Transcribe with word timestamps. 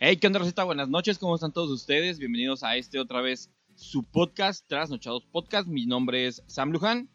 Hey, 0.00 0.16
¿qué 0.16 0.28
onda, 0.28 0.38
Rosita? 0.38 0.62
Buenas 0.62 0.88
noches, 0.88 1.18
¿cómo 1.18 1.34
están 1.34 1.52
todos 1.52 1.70
ustedes? 1.70 2.20
Bienvenidos 2.20 2.62
a 2.62 2.76
este 2.76 3.00
otra 3.00 3.20
vez 3.20 3.50
su 3.74 4.04
podcast, 4.04 4.64
Trasnochados 4.68 5.24
Podcast. 5.24 5.66
Mi 5.66 5.86
nombre 5.86 6.28
es 6.28 6.40
Sam 6.46 6.70
Luján. 6.70 7.08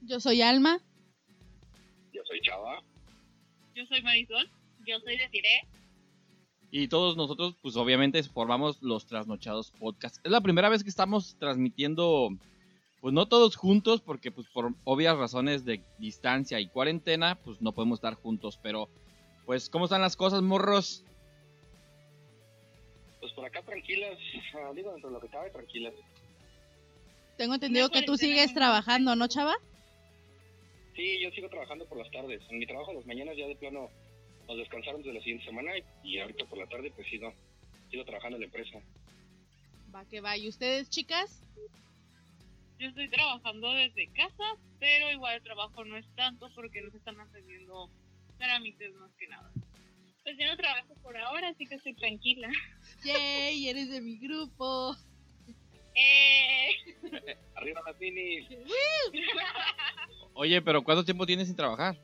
Yo 0.00 0.18
soy 0.20 0.40
Alma. 0.40 0.80
Yo 2.14 2.22
soy 2.26 2.40
Chava. 2.40 2.82
Yo 3.74 3.84
soy 3.84 4.00
Marisol. 4.00 4.50
Yo 4.86 4.98
soy 5.00 5.18
Desiree. 5.18 5.68
Y 6.70 6.88
todos 6.88 7.14
nosotros, 7.18 7.56
pues 7.60 7.76
obviamente 7.76 8.22
formamos 8.22 8.80
los 8.80 9.04
Trasnochados 9.04 9.70
Podcast. 9.72 10.16
Es 10.24 10.32
la 10.32 10.40
primera 10.40 10.70
vez 10.70 10.82
que 10.82 10.88
estamos 10.88 11.36
transmitiendo, 11.38 12.30
pues 13.02 13.12
no 13.12 13.28
todos 13.28 13.54
juntos, 13.54 14.00
porque 14.00 14.32
pues 14.32 14.46
por 14.48 14.72
obvias 14.84 15.18
razones 15.18 15.66
de 15.66 15.82
distancia 15.98 16.58
y 16.58 16.68
cuarentena, 16.68 17.34
pues 17.34 17.60
no 17.60 17.72
podemos 17.72 17.98
estar 17.98 18.14
juntos. 18.14 18.58
Pero, 18.62 18.88
pues, 19.44 19.68
¿cómo 19.68 19.84
están 19.84 20.00
las 20.00 20.16
cosas, 20.16 20.40
morros? 20.40 21.04
Pues 23.24 23.32
por 23.32 23.46
acá 23.46 23.62
tranquilas, 23.62 24.18
digo 24.74 24.92
dentro 24.92 25.08
de 25.08 25.14
lo 25.14 25.18
que 25.18 25.28
cabe 25.28 25.48
tranquilas. 25.48 25.94
Tengo 27.38 27.54
entendido 27.54 27.88
que 27.88 28.02
tú 28.02 28.12
cuarentena 28.12 28.34
sigues 28.34 28.52
trabajando, 28.52 29.16
¿no, 29.16 29.28
Chava? 29.28 29.54
Sí, 30.94 31.22
yo 31.22 31.30
sigo 31.30 31.48
trabajando 31.48 31.86
por 31.86 31.96
las 31.96 32.10
tardes. 32.10 32.42
En 32.50 32.58
mi 32.58 32.66
trabajo 32.66 32.92
las 32.92 33.06
mañanas 33.06 33.34
ya 33.38 33.46
de 33.46 33.56
plano 33.56 33.88
nos 34.46 34.58
descansaron 34.58 35.00
desde 35.00 35.14
la 35.14 35.20
siguiente 35.20 35.46
semana 35.46 35.72
y, 35.78 35.84
y 36.02 36.18
ahorita 36.18 36.44
por 36.44 36.58
la 36.58 36.66
tarde 36.66 36.92
pues 36.94 37.08
sigo, 37.08 37.32
sigo 37.90 38.04
trabajando 38.04 38.36
en 38.36 38.42
la 38.42 38.46
empresa. 38.46 38.78
Va 39.94 40.04
que 40.04 40.20
va. 40.20 40.36
¿Y 40.36 40.46
ustedes, 40.46 40.90
chicas? 40.90 41.42
Yo 42.78 42.88
estoy 42.88 43.08
trabajando 43.08 43.72
desde 43.72 44.06
casa, 44.08 44.58
pero 44.78 45.10
igual 45.10 45.36
el 45.36 45.42
trabajo 45.42 45.82
no 45.86 45.96
es 45.96 46.06
tanto 46.14 46.50
porque 46.54 46.82
nos 46.82 46.94
están 46.94 47.18
atendiendo 47.18 47.88
trámites 48.36 48.94
más 48.96 49.14
que 49.14 49.28
nada. 49.28 49.50
Pues 50.24 50.36
yo 50.38 50.46
no 50.46 50.56
trabajo 50.56 50.94
por 51.02 51.16
ahora, 51.16 51.48
así 51.48 51.66
que 51.66 51.74
estoy 51.74 51.94
tranquila. 51.94 52.48
¡Yay! 53.04 53.68
Eres 53.68 53.90
de 53.90 54.00
mi 54.00 54.16
grupo. 54.16 54.96
Eh, 55.94 56.70
Arriba 57.54 57.82
minis. 58.00 58.48
Oye, 60.34 60.60
pero 60.62 60.82
¿cuánto 60.82 61.04
tiempo 61.04 61.26
tienes 61.26 61.46
sin 61.46 61.56
trabajar? 61.56 61.96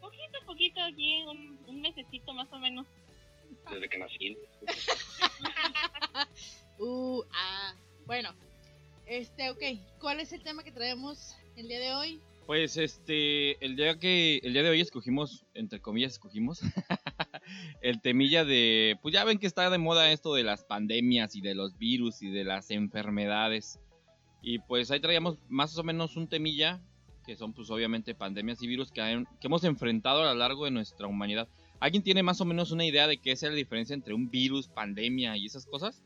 poquito 0.00 0.38
a 0.38 0.44
poquito 0.44 0.82
aquí, 0.82 1.22
un, 1.24 1.58
un 1.66 1.80
mesecito 1.80 2.32
más 2.34 2.52
o 2.52 2.58
menos. 2.58 2.86
Desde 3.70 3.88
que 3.88 3.98
nací. 3.98 4.36
Uh, 6.78 7.22
ah. 7.32 7.74
Bueno, 8.06 8.34
este, 9.06 9.50
ok. 9.50 9.60
¿Cuál 10.00 10.18
es 10.18 10.32
el 10.32 10.42
tema 10.42 10.64
que 10.64 10.72
traemos 10.72 11.36
el 11.54 11.68
día 11.68 11.78
de 11.78 11.94
hoy? 11.94 12.20
Pues 12.46 12.76
este, 12.76 13.64
el 13.64 13.76
día 13.76 13.98
que 13.98 14.38
el 14.42 14.52
día 14.52 14.62
de 14.62 14.70
hoy 14.70 14.80
escogimos, 14.80 15.46
entre 15.54 15.80
comillas 15.80 16.12
escogimos, 16.12 16.60
el 17.82 18.00
temilla 18.00 18.44
de, 18.44 18.98
pues 19.00 19.14
ya 19.14 19.24
ven 19.24 19.38
que 19.38 19.46
está 19.46 19.70
de 19.70 19.78
moda 19.78 20.10
esto 20.10 20.34
de 20.34 20.42
las 20.42 20.64
pandemias 20.64 21.36
y 21.36 21.40
de 21.40 21.54
los 21.54 21.78
virus 21.78 22.20
y 22.20 22.30
de 22.30 22.44
las 22.44 22.70
enfermedades. 22.70 23.78
Y 24.42 24.58
pues 24.58 24.90
ahí 24.90 24.98
traíamos 24.98 25.38
más 25.48 25.78
o 25.78 25.84
menos 25.84 26.16
un 26.16 26.28
temilla, 26.28 26.80
que 27.24 27.36
son 27.36 27.52
pues 27.52 27.70
obviamente 27.70 28.14
pandemias 28.14 28.60
y 28.60 28.66
virus 28.66 28.90
que, 28.90 29.24
que 29.40 29.46
hemos 29.46 29.62
enfrentado 29.62 30.22
a 30.22 30.32
lo 30.32 30.38
largo 30.38 30.64
de 30.64 30.72
nuestra 30.72 31.06
humanidad. 31.06 31.48
¿Alguien 31.78 32.02
tiene 32.02 32.24
más 32.24 32.40
o 32.40 32.44
menos 32.44 32.72
una 32.72 32.84
idea 32.84 33.06
de 33.06 33.18
qué 33.18 33.32
es 33.32 33.42
la 33.42 33.50
diferencia 33.50 33.94
entre 33.94 34.14
un 34.14 34.30
virus, 34.30 34.68
pandemia 34.68 35.36
y 35.36 35.46
esas 35.46 35.64
cosas? 35.64 36.04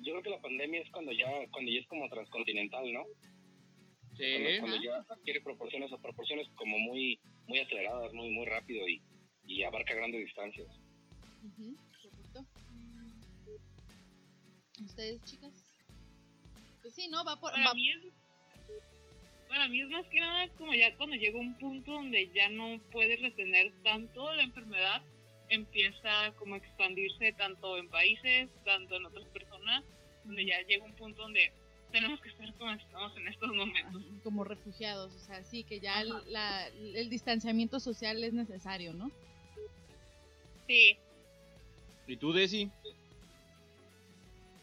Yo 0.00 0.12
creo 0.12 0.22
que 0.22 0.30
la 0.30 0.40
pandemia 0.40 0.80
es 0.80 0.90
cuando 0.90 1.12
ya, 1.12 1.26
cuando 1.50 1.70
ya 1.70 1.80
es 1.80 1.86
como 1.88 2.08
transcontinental, 2.08 2.90
¿no? 2.92 3.04
Cuando, 4.16 4.48
Sí. 4.50 4.58
cuando 4.60 4.82
ya 4.82 4.96
adquiere 5.08 5.40
proporciones 5.42 5.92
o 5.92 5.98
proporciones 6.00 6.48
como 6.54 6.78
muy, 6.78 7.20
muy 7.46 7.58
aceleradas, 7.60 8.12
muy, 8.12 8.30
muy 8.30 8.46
rápido 8.46 8.88
y, 8.88 9.02
y 9.44 9.62
abarca 9.62 9.94
grandes 9.94 10.24
distancias. 10.24 10.68
Correcto. 12.02 12.46
¿Ustedes, 14.84 15.22
chicas? 15.24 15.52
Pues 16.82 16.94
sí, 16.94 17.08
¿no? 17.08 17.24
Va 17.24 17.36
por... 17.38 17.52
Para 17.52 17.66
va- 17.68 17.74
mí 17.74 17.90
es 17.90 18.00
para 19.48 19.68
mí 19.68 19.80
es 19.80 19.88
más 19.88 20.04
que 20.08 20.18
nada 20.18 20.48
como 20.58 20.74
ya 20.74 20.94
cuando 20.96 21.14
llega 21.14 21.38
un 21.38 21.56
punto 21.58 21.92
donde 21.92 22.28
ya 22.34 22.48
no 22.50 22.80
puedes 22.90 23.20
retener 23.20 23.72
tanto 23.84 24.32
la 24.34 24.42
enfermedad, 24.42 25.02
empieza 25.50 26.32
como 26.36 26.54
a 26.54 26.58
expandirse 26.58 27.32
tanto 27.34 27.78
en 27.78 27.88
países, 27.88 28.50
tanto 28.64 28.96
en 28.96 29.06
otras 29.06 29.24
personas, 29.28 29.84
donde 30.24 30.44
ya 30.46 30.60
llega 30.62 30.84
un 30.84 30.94
punto 30.96 31.22
donde 31.22 31.52
tenemos 31.92 32.20
que 32.20 32.28
estar 32.28 32.52
como 32.54 32.72
estamos 32.72 33.16
en 33.16 33.28
estos 33.28 33.48
momentos. 33.54 34.02
Como 34.22 34.44
refugiados, 34.44 35.12
o 35.14 35.18
sea, 35.20 35.42
sí, 35.44 35.64
que 35.64 35.80
ya 35.80 36.00
el, 36.02 36.12
la- 36.32 36.68
el 36.68 37.08
distanciamiento 37.08 37.80
social 37.80 38.22
es 38.22 38.32
necesario, 38.32 38.92
¿no? 38.92 39.10
Sí, 40.66 40.96
¿Y 42.08 42.16
tú, 42.16 42.32
Desi? 42.32 42.70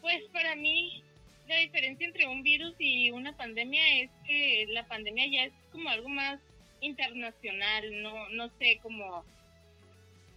pues 0.00 0.22
para 0.32 0.54
mí 0.54 1.02
la 1.48 1.56
diferencia 1.56 2.06
entre 2.06 2.26
un 2.26 2.42
virus 2.42 2.74
y 2.78 3.10
una 3.10 3.34
pandemia 3.36 4.00
es 4.02 4.10
que 4.26 4.66
la 4.68 4.86
pandemia 4.86 5.26
ya 5.26 5.44
es 5.44 5.52
como 5.72 5.88
algo 5.88 6.08
más 6.10 6.40
internacional, 6.80 8.02
no, 8.02 8.28
no 8.30 8.50
sé, 8.58 8.78
como, 8.82 9.24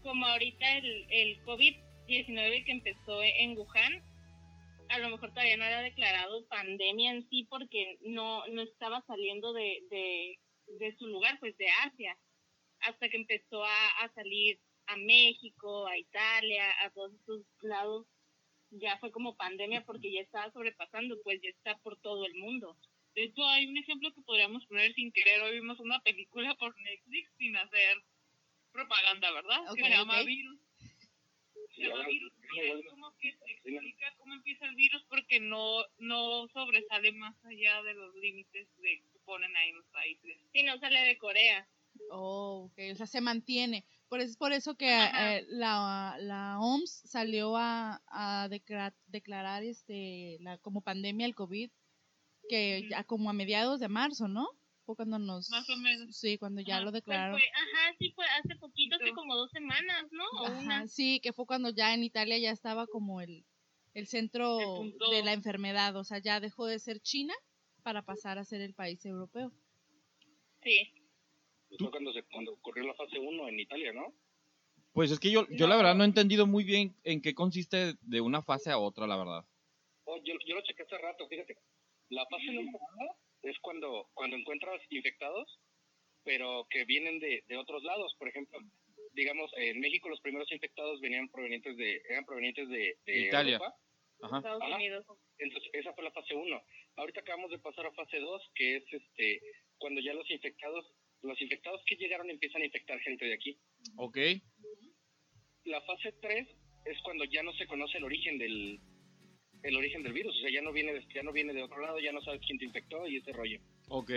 como 0.03 0.25
ahorita 0.25 0.77
el, 0.77 1.05
el 1.09 1.43
COVID-19 1.43 2.63
que 2.65 2.71
empezó 2.71 3.21
en 3.23 3.57
Wuhan, 3.57 4.01
a 4.89 4.99
lo 4.99 5.09
mejor 5.09 5.29
todavía 5.31 5.57
no 5.57 5.65
era 5.65 5.81
declarado 5.81 6.47
pandemia 6.47 7.11
en 7.11 7.27
sí 7.29 7.45
porque 7.49 7.97
no, 8.01 8.45
no 8.47 8.61
estaba 8.61 9.03
saliendo 9.07 9.53
de, 9.53 9.83
de, 9.89 10.39
de 10.79 10.95
su 10.97 11.07
lugar, 11.07 11.39
pues 11.39 11.57
de 11.57 11.67
Asia, 11.85 12.17
hasta 12.79 13.09
que 13.09 13.17
empezó 13.17 13.63
a, 13.63 13.87
a 14.01 14.13
salir 14.13 14.59
a 14.87 14.97
México, 14.97 15.87
a 15.87 15.97
Italia, 15.97 16.63
a 16.81 16.89
todos 16.91 17.13
esos 17.13 17.41
lados 17.61 18.07
ya 18.71 18.97
fue 18.99 19.11
como 19.11 19.35
pandemia 19.35 19.85
porque 19.85 20.11
ya 20.11 20.21
estaba 20.21 20.51
sobrepasando, 20.51 21.17
pues 21.23 21.39
ya 21.41 21.49
está 21.49 21.77
por 21.79 21.99
todo 22.01 22.25
el 22.25 22.35
mundo. 22.35 22.77
De 23.15 23.23
hecho, 23.23 23.43
hay 23.45 23.67
un 23.67 23.77
ejemplo 23.77 24.13
que 24.13 24.21
podríamos 24.21 24.65
poner 24.67 24.93
sin 24.93 25.11
querer. 25.11 25.41
Hoy 25.41 25.53
vimos 25.53 25.79
una 25.79 25.99
película 26.01 26.53
por 26.55 26.79
Netflix 26.81 27.31
sin 27.37 27.55
hacer 27.55 27.97
propaganda, 28.71 29.31
¿verdad? 29.31 29.61
Que 29.75 29.83
se 29.83 29.89
llama. 29.89 30.21
Virus. 30.23 30.59
Se 31.75 31.81
llama 31.83 32.05
Virus 32.07 32.33
es 32.55 32.85
como 32.89 33.06
que 33.19 33.31
se 33.31 33.51
explica 33.51 34.13
cómo 34.17 34.33
empieza 34.33 34.65
el 34.65 34.75
virus 34.75 35.03
porque 35.09 35.39
no, 35.39 35.83
no 35.97 36.47
sobresale 36.49 37.11
más 37.13 37.35
allá 37.45 37.81
de 37.83 37.93
los 37.93 38.15
límites 38.15 38.67
de, 38.77 39.01
que 39.11 39.19
ponen 39.25 39.55
ahí 39.55 39.71
los 39.71 39.85
países. 39.87 40.37
Si 40.53 40.63
no 40.63 40.77
sale 40.79 40.99
de 41.01 41.17
Corea. 41.17 41.67
Oh, 42.11 42.69
ok, 42.71 42.79
o 42.93 42.95
sea, 42.95 43.07
se 43.07 43.21
mantiene. 43.21 43.85
Por 44.07 44.19
eso, 44.21 44.31
es 44.31 44.37
por 44.37 44.53
eso 44.53 44.75
que 44.75 44.87
eh, 44.87 45.45
la, 45.49 46.15
la 46.19 46.59
OMS 46.59 47.09
salió 47.09 47.57
a, 47.57 48.01
a 48.07 48.47
decra- 48.49 48.95
declarar 49.07 49.63
este 49.63 50.37
la 50.41 50.57
como 50.59 50.81
pandemia 50.81 51.25
el 51.25 51.35
COVID, 51.35 51.69
que 52.47 52.87
ya 52.89 53.03
como 53.03 53.29
a 53.29 53.33
mediados 53.33 53.79
de 53.79 53.89
marzo, 53.89 54.27
¿no? 54.27 54.47
Fue 54.87 54.95
cuando 54.95 55.19
nos... 55.19 55.49
Más 55.49 55.69
o 55.69 55.75
menos. 55.75 56.15
Sí, 56.15 56.37
cuando 56.37 56.61
ya 56.61 56.75
Ajá, 56.77 56.85
lo 56.85 56.91
Pues 56.91 57.03
declararon. 57.03 57.37
fue, 57.37 57.45
ajá, 57.53 57.93
sí 57.99 58.09
fue 58.15 58.25
hace 58.25 58.55
poquito, 58.55 58.95
hace 58.95 59.11
como 59.11 59.35
dos 59.35 59.51
semanas, 59.51 60.05
¿no? 60.11 60.23
O 60.41 60.45
Ajá, 60.45 60.59
una. 60.59 60.87
sí, 60.87 61.19
que 61.21 61.33
fue 61.33 61.45
cuando 61.45 61.71
ya 61.71 61.93
en 61.93 62.05
Italia 62.05 62.37
ya 62.37 62.51
estaba 62.51 62.87
como 62.87 63.19
el, 63.19 63.43
el 63.93 64.07
centro 64.07 64.57
El 64.81 64.97
de 65.11 65.23
la 65.25 65.33
enfermedad, 65.33 65.93
o 65.97 66.05
sea, 66.05 66.19
ya 66.19 66.39
dejó 66.39 66.67
de 66.67 66.79
ser 66.79 67.01
China 67.01 67.33
para 67.83 68.01
pasar 68.01 68.37
a 68.37 68.45
ser 68.45 68.61
el 68.61 68.73
país 68.73 69.05
europeo. 69.05 69.51
Sí. 70.63 70.89
Pues 71.67 71.79
Fue 71.81 71.91
cuando, 71.91 72.13
se, 72.13 72.23
cuando 72.23 72.53
ocurrió 72.53 72.85
la 72.87 72.93
fase 72.93 73.19
1 73.19 73.49
en 73.49 73.59
Italia, 73.59 73.91
¿no? 73.91 74.13
Pues 74.93 75.11
es 75.11 75.19
que 75.19 75.31
yo, 75.31 75.45
yo 75.49 75.67
la 75.67 75.75
verdad 75.75 75.95
no 75.95 76.05
he 76.05 76.07
entendido 76.07 76.47
muy 76.47 76.63
bien 76.63 76.95
en 77.03 77.21
qué 77.21 77.35
consiste 77.35 77.95
de 77.99 78.21
una 78.21 78.41
fase 78.41 78.71
a 78.71 78.77
otra, 78.79 79.05
la 79.05 79.17
verdad. 79.17 79.45
Oh, 80.05 80.15
yo, 80.23 80.33
yo 80.45 80.55
lo 80.55 80.61
chequé 80.61 80.83
hace 80.83 80.97
rato, 80.97 81.27
fíjate. 81.27 81.57
La 82.07 82.25
fase 82.27 82.45
número 82.45 82.79
uno 82.95 83.26
es 83.49 83.57
cuando, 83.59 84.09
cuando 84.13 84.35
encuentras 84.35 84.81
infectados, 84.89 85.59
pero 86.23 86.67
que 86.69 86.85
vienen 86.85 87.19
de, 87.19 87.43
de 87.47 87.57
otros 87.57 87.83
lados. 87.83 88.15
Por 88.19 88.27
ejemplo, 88.27 88.59
digamos, 89.13 89.51
en 89.57 89.79
México 89.79 90.09
los 90.09 90.21
primeros 90.21 90.51
infectados 90.51 90.99
venían 91.01 91.29
provenientes 91.29 91.75
de, 91.77 92.01
eran 92.09 92.25
provenientes 92.25 92.67
de, 92.69 92.97
de 93.05 93.19
Italia. 93.27 93.55
Europa. 93.55 93.75
Ajá. 94.21 94.37
Estados 94.37 94.63
Ajá. 94.63 94.75
Unidos. 94.75 95.05
Entonces, 95.37 95.69
esa 95.73 95.93
fue 95.93 96.03
la 96.03 96.11
fase 96.11 96.33
1. 96.33 96.61
Ahorita 96.97 97.21
acabamos 97.21 97.51
de 97.51 97.59
pasar 97.59 97.85
a 97.85 97.91
fase 97.93 98.19
2, 98.19 98.51
que 98.55 98.77
es 98.77 98.83
este 98.91 99.41
cuando 99.77 100.01
ya 100.01 100.13
los 100.13 100.29
infectados, 100.31 100.85
los 101.21 101.39
infectados 101.41 101.81
que 101.85 101.95
llegaron 101.95 102.29
empiezan 102.29 102.61
a 102.61 102.65
infectar 102.65 102.99
gente 103.01 103.25
de 103.25 103.33
aquí. 103.33 103.59
Ok. 103.97 104.17
La 105.65 105.81
fase 105.81 106.13
3 106.21 106.47
es 106.85 107.01
cuando 107.03 107.25
ya 107.25 107.43
no 107.43 107.53
se 107.53 107.67
conoce 107.67 107.97
el 107.97 108.05
origen 108.05 108.37
del 108.37 108.79
el 109.63 109.75
origen 109.75 110.03
del 110.03 110.13
virus, 110.13 110.35
o 110.37 110.39
sea, 110.41 110.49
ya 110.51 110.61
no 110.61 110.71
viene 110.71 110.93
de, 110.93 111.05
ya 111.13 111.23
no 111.23 111.31
viene 111.31 111.53
de 111.53 111.63
otro 111.63 111.79
lado, 111.81 111.99
ya 111.99 112.11
no 112.11 112.21
sabes 112.21 112.41
quién 112.45 112.57
te 112.59 112.65
infectó 112.65 113.07
y 113.07 113.17
ese 113.17 113.31
rollo. 113.33 113.59
Ok. 113.89 114.11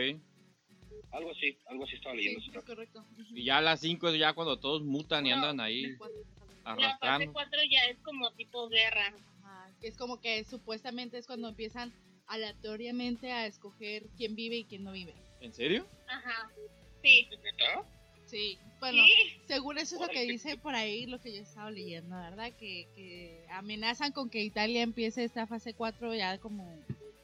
Algo 1.12 1.30
así, 1.32 1.56
algo 1.66 1.84
así 1.84 1.96
estaba 1.96 2.14
Sí, 2.14 2.22
leyendo. 2.22 2.58
es 2.58 2.64
correcto. 2.64 3.04
Y 3.34 3.44
ya 3.44 3.60
las 3.60 3.80
5 3.80 4.08
es 4.10 4.18
ya 4.18 4.32
cuando 4.32 4.58
todos 4.58 4.82
mutan 4.82 5.26
y 5.26 5.32
andan 5.32 5.60
ahí 5.60 5.96
cuatro. 5.96 6.16
La 6.64 6.74
fase 6.74 6.84
arrastrando. 6.84 7.32
4 7.32 7.60
ya 7.70 7.84
es 7.86 7.98
como 7.98 8.30
tipo 8.32 8.68
guerra. 8.68 9.14
Ajá, 9.42 9.70
que 9.80 9.88
es 9.88 9.96
como 9.96 10.20
que 10.20 10.44
supuestamente 10.44 11.18
es 11.18 11.26
cuando 11.26 11.48
empiezan 11.48 11.92
aleatoriamente 12.26 13.32
a 13.32 13.46
escoger 13.46 14.04
quién 14.16 14.36
vive 14.36 14.56
y 14.58 14.64
quién 14.64 14.84
no 14.84 14.92
vive. 14.92 15.14
¿En 15.40 15.52
serio? 15.52 15.88
Ajá. 16.06 16.50
Sí. 17.02 17.28
Sí, 18.30 18.58
bueno, 18.78 19.02
Sí, 19.02 19.40
según 19.46 19.78
eso 19.78 19.96
es 19.96 20.00
lo 20.00 20.08
que 20.08 20.22
dice 20.22 20.56
por 20.56 20.74
ahí, 20.74 21.06
lo 21.06 21.20
que 21.20 21.34
yo 21.34 21.42
estaba 21.42 21.70
leyendo, 21.70 22.16
¿verdad? 22.16 22.52
Que, 22.58 22.86
que 22.94 23.44
amenazan 23.50 24.12
con 24.12 24.30
que 24.30 24.40
Italia 24.42 24.82
empiece 24.82 25.24
esta 25.24 25.48
fase 25.48 25.74
4 25.74 26.14
ya 26.14 26.38
como 26.38 26.78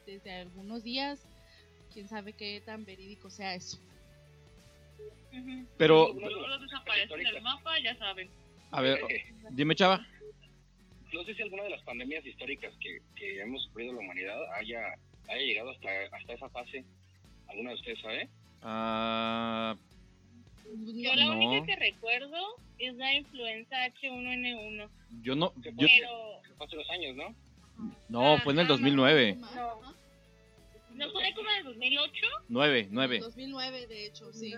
desde 0.05 0.33
algunos 0.33 0.83
días. 0.83 1.25
Quién 1.93 2.09
sabe 2.09 2.33
qué 2.33 2.61
tan 2.65 2.85
verídico 2.85 3.31
sea 3.31 3.55
eso. 3.55 3.79
Pero, 5.79 6.13
los 6.13 6.61
desaparecen 6.61 7.23
del 7.23 7.43
mapa, 7.43 7.79
ya 7.79 7.97
saben. 7.97 8.29
a 8.71 8.81
ver, 8.81 9.01
dime, 9.51 9.77
chava. 9.77 10.05
no 11.13 11.25
sé 11.25 11.35
si 11.35 11.43
alguna 11.43 11.65
de 11.65 11.71
las 11.71 11.83
pandemias 11.83 12.27
históricas 12.27 12.75
que, 12.81 12.99
que 13.15 13.41
hemos 13.41 13.63
sufrido 13.65 13.93
la 13.93 14.01
humanidad 14.01 14.39
haya, 14.55 14.81
haya 15.29 15.43
llegado 15.43 15.71
hasta, 15.71 15.89
hasta 16.13 16.33
esa 16.33 16.49
fase. 16.49 16.85
¿Alguna 17.49 17.71
de 17.71 17.77
ustedes 17.77 18.01
sabe? 18.01 18.29
Ah, 18.63 19.77
Yo 20.75 21.15
la 21.15 21.25
No. 21.27 21.37
única 21.39 21.67
que 21.67 21.77
recuerdo 21.77 22.37
es 22.79 22.95
la 22.95 23.15
influenza 23.15 23.77
H1N1. 23.87 24.89
yo 25.23 25.35
no, 25.37 25.53
¿Qué 25.63 25.71
yo, 25.77 25.87
Pero 25.87 26.57
Fue 26.57 26.67
hace 26.67 26.77
unos 26.77 26.91
años, 26.91 27.17
¿no? 27.17 27.35
no, 28.09 28.39
fue 28.39 28.53
en 28.53 28.59
el 28.61 28.65
Ajá, 28.67 28.73
2009. 28.75 29.37
No. 29.55 29.97
¿no 30.95 31.11
fue 31.13 31.33
como 31.35 31.51
en 31.51 31.57
el 31.59 31.65
2008? 31.65 32.13
9, 32.49 32.89
9. 32.91 33.19
2009, 33.21 33.87
de 33.87 34.07
hecho, 34.07 34.33
sí. 34.33 34.55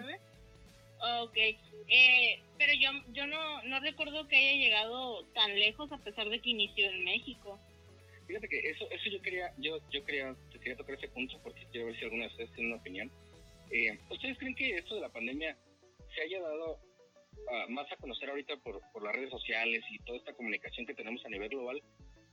Ok, 1.20 1.36
eh, 1.36 2.40
pero 2.58 2.72
yo, 2.74 2.90
yo 3.12 3.26
no, 3.26 3.62
no 3.62 3.80
recuerdo 3.80 4.26
que 4.26 4.36
haya 4.36 4.52
llegado 4.60 5.24
tan 5.34 5.56
lejos 5.58 5.90
a 5.92 5.98
pesar 5.98 6.28
de 6.28 6.40
que 6.40 6.50
inició 6.50 6.90
en 6.90 7.04
México. 7.04 7.58
Fíjate 8.26 8.48
que 8.48 8.58
eso, 8.58 8.88
eso 8.90 9.08
yo 9.10 9.22
quería, 9.22 9.52
yo, 9.58 9.78
yo 9.90 10.04
quería, 10.04 10.34
quería 10.52 10.76
tocar 10.76 10.96
ese 10.96 11.08
punto 11.08 11.38
porque 11.42 11.64
quiero 11.70 11.86
ver 11.86 11.96
si 11.98 12.04
alguna 12.04 12.24
de 12.24 12.30
ustedes 12.30 12.52
tiene 12.52 12.72
una 12.72 12.80
opinión. 12.80 13.10
Eh, 13.70 13.98
¿Ustedes 14.10 14.36
creen 14.38 14.54
que 14.54 14.76
esto 14.76 14.96
de 14.96 15.00
la 15.02 15.08
pandemia 15.08 15.56
se 16.18 16.24
haya 16.24 16.40
dado 16.40 16.78
ah, 17.52 17.66
más 17.68 17.90
a 17.92 17.96
conocer 17.96 18.28
ahorita 18.28 18.56
por, 18.58 18.80
por 18.92 19.02
las 19.04 19.14
redes 19.14 19.30
sociales 19.30 19.82
y 19.90 19.98
toda 20.00 20.18
esta 20.18 20.34
comunicación 20.34 20.86
que 20.86 20.94
tenemos 20.94 21.24
a 21.24 21.28
nivel 21.28 21.48
global, 21.48 21.80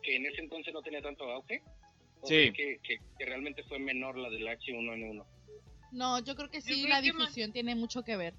que 0.01 0.15
en 0.15 0.25
ese 0.25 0.41
entonces 0.41 0.73
no 0.73 0.81
tenía 0.81 1.01
tanto 1.01 1.23
auge? 1.31 1.61
¿O 2.21 2.27
Sí. 2.27 2.51
Que, 2.53 2.79
que, 2.81 2.97
que 3.19 3.25
realmente 3.25 3.63
fue 3.65 3.77
menor 3.77 4.17
la 4.17 4.29
del 4.29 4.47
H1N1? 4.47 5.25
No, 5.91 6.23
yo 6.23 6.35
creo 6.35 6.49
que 6.49 6.61
sí, 6.61 6.81
creo 6.83 6.89
la 6.89 7.01
que 7.01 7.13
más- 7.13 7.27
difusión 7.27 7.53
tiene 7.53 7.75
mucho 7.75 8.03
que 8.03 8.17
ver. 8.17 8.33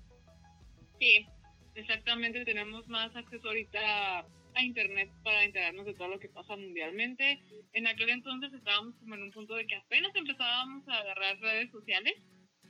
Sí, 0.98 1.26
Exactamente, 1.74 2.42
tenemos 2.46 2.88
más 2.88 3.14
acceso 3.14 3.48
ahorita 3.48 4.20
a 4.20 4.62
internet 4.62 5.10
para 5.22 5.44
enterarnos 5.44 5.84
de 5.84 5.92
todo 5.92 6.08
lo 6.08 6.18
que 6.18 6.30
pasa 6.30 6.56
mundialmente. 6.56 7.38
En 7.74 7.86
aquel 7.86 8.08
entonces 8.08 8.50
estábamos 8.54 8.94
como 8.96 9.14
en 9.14 9.24
un 9.24 9.30
punto 9.30 9.54
de 9.56 9.66
que 9.66 9.74
apenas 9.76 10.10
empezábamos 10.14 10.88
a 10.88 10.96
agarrar 11.00 11.38
redes 11.38 11.70
sociales 11.70 12.14